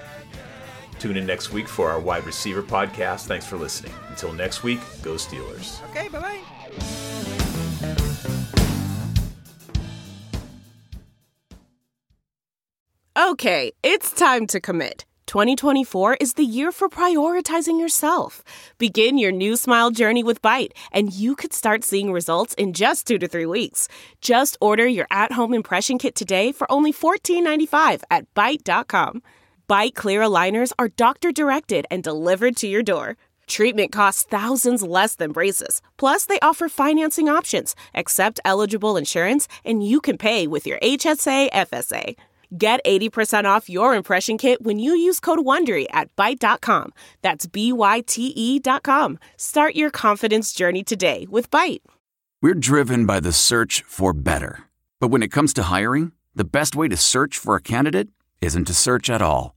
Tune 0.99 1.17
in 1.17 1.25
next 1.25 1.51
week 1.53 1.67
for 1.67 1.89
our 1.89 1.99
wide 1.99 2.25
receiver 2.25 2.63
podcast. 2.63 3.25
Thanks 3.25 3.45
for 3.45 3.57
listening. 3.57 3.93
Until 4.09 4.33
next 4.33 4.63
week, 4.63 4.79
go 5.01 5.13
Steelers. 5.13 5.83
Okay, 5.89 6.07
bye 6.09 6.19
bye. 6.19 6.39
Okay, 13.17 13.71
it's 13.81 14.11
time 14.11 14.45
to 14.47 14.59
commit. 14.59 15.05
2024 15.25 16.15
is 16.21 16.33
the 16.33 16.45
year 16.45 16.71
for 16.71 16.87
prioritizing 16.87 17.79
yourself. 17.79 18.43
Begin 18.77 19.17
your 19.17 19.31
new 19.31 19.55
smile 19.57 19.91
journey 19.91 20.23
with 20.23 20.41
Byte, 20.41 20.71
and 20.91 21.11
you 21.11 21.35
could 21.35 21.51
start 21.51 21.83
seeing 21.83 22.11
results 22.11 22.53
in 22.55 22.73
just 22.73 23.05
two 23.05 23.17
to 23.19 23.27
three 23.27 23.45
weeks. 23.45 23.87
Just 24.21 24.57
order 24.61 24.87
your 24.87 25.07
at 25.11 25.33
home 25.33 25.53
impression 25.53 25.97
kit 25.97 26.15
today 26.15 26.51
for 26.51 26.71
only 26.71 26.93
$14.95 26.93 28.03
at 28.09 28.33
Byte.com. 28.33 29.21
Byte 29.70 29.95
clear 29.95 30.22
aligners 30.22 30.72
are 30.80 30.88
doctor 30.88 31.32
directed 31.34 31.86
and 31.91 32.01
delivered 32.01 32.55
to 32.57 32.68
your 32.68 32.84
door. 32.84 33.18
Treatment 33.47 33.91
costs 33.91 34.24
thousands 34.24 34.82
less 34.82 35.15
than 35.15 35.34
braces. 35.34 35.82
Plus, 35.97 36.26
they 36.26 36.39
offer 36.39 36.70
financing 36.70 37.28
options, 37.28 37.76
accept 37.93 38.39
eligible 38.45 38.95
insurance, 38.95 39.49
and 39.65 39.86
you 39.86 39.99
can 39.99 40.18
pay 40.18 40.47
with 40.47 40.65
your 40.65 40.80
HSA 40.80 41.51
FSA. 41.51 42.15
Get 42.57 42.80
80% 42.86 43.43
off 43.43 43.70
your 43.70 43.93
impression 43.93 44.38
kit 44.38 44.61
when 44.61 44.80
you 44.80 44.93
use 44.93 45.20
code 45.20 45.39
WONDERY 45.39 45.88
at 45.91 46.15
Byte.com. 46.15 46.93
That's 47.22 47.45
B-Y-T-E 47.45 48.59
dot 48.59 48.84
com. 48.84 49.20
Start 49.36 49.76
your 49.76 49.89
confidence 49.89 50.53
journey 50.53 50.82
today 50.86 51.28
with 51.30 51.51
Byte. 51.51 51.82
We're 52.41 52.53
driven 52.53 53.05
by 53.05 53.20
the 53.20 53.34
search 53.34 53.84
for 53.86 54.13
better. 54.13 54.63
But 55.01 55.09
when 55.09 55.24
it 55.24 55.28
comes 55.28 55.53
to 55.55 55.63
hiring, 55.63 56.13
the 56.34 56.45
best 56.45 56.74
way 56.74 56.88
to 56.88 56.95
search 56.95 57.38
for 57.38 57.57
a 57.57 57.61
candidate 57.61 58.07
isn't 58.39 58.65
to 58.65 58.74
search 58.74 59.09
at 59.09 59.22
all. 59.22 59.57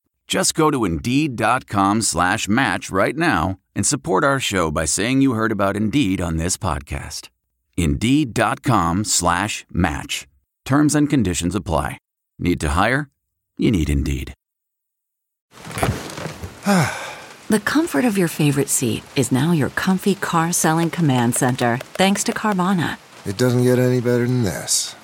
Just 0.31 0.55
go 0.55 0.71
to 0.71 0.85
Indeed.com 0.85 2.03
slash 2.03 2.47
match 2.47 2.89
right 2.89 3.17
now 3.17 3.59
and 3.75 3.85
support 3.85 4.23
our 4.23 4.39
show 4.39 4.71
by 4.71 4.85
saying 4.85 5.21
you 5.21 5.33
heard 5.33 5.51
about 5.51 5.75
Indeed 5.75 6.21
on 6.21 6.37
this 6.37 6.55
podcast. 6.55 7.27
Indeed.com 7.75 9.03
slash 9.03 9.65
match. 9.69 10.29
Terms 10.63 10.95
and 10.95 11.09
conditions 11.09 11.53
apply. 11.53 11.97
Need 12.39 12.61
to 12.61 12.69
hire? 12.69 13.09
You 13.57 13.71
need 13.71 13.89
Indeed. 13.89 14.33
The 17.49 17.59
comfort 17.65 18.05
of 18.05 18.17
your 18.17 18.29
favorite 18.29 18.69
seat 18.69 19.03
is 19.17 19.33
now 19.33 19.51
your 19.51 19.71
comfy 19.71 20.15
car 20.15 20.53
selling 20.53 20.89
command 20.91 21.35
center, 21.35 21.77
thanks 21.95 22.23
to 22.23 22.31
Carvana. 22.31 22.97
It 23.25 23.37
doesn't 23.37 23.63
get 23.63 23.79
any 23.79 23.99
better 23.99 24.25
than 24.25 24.43
this. 24.43 24.95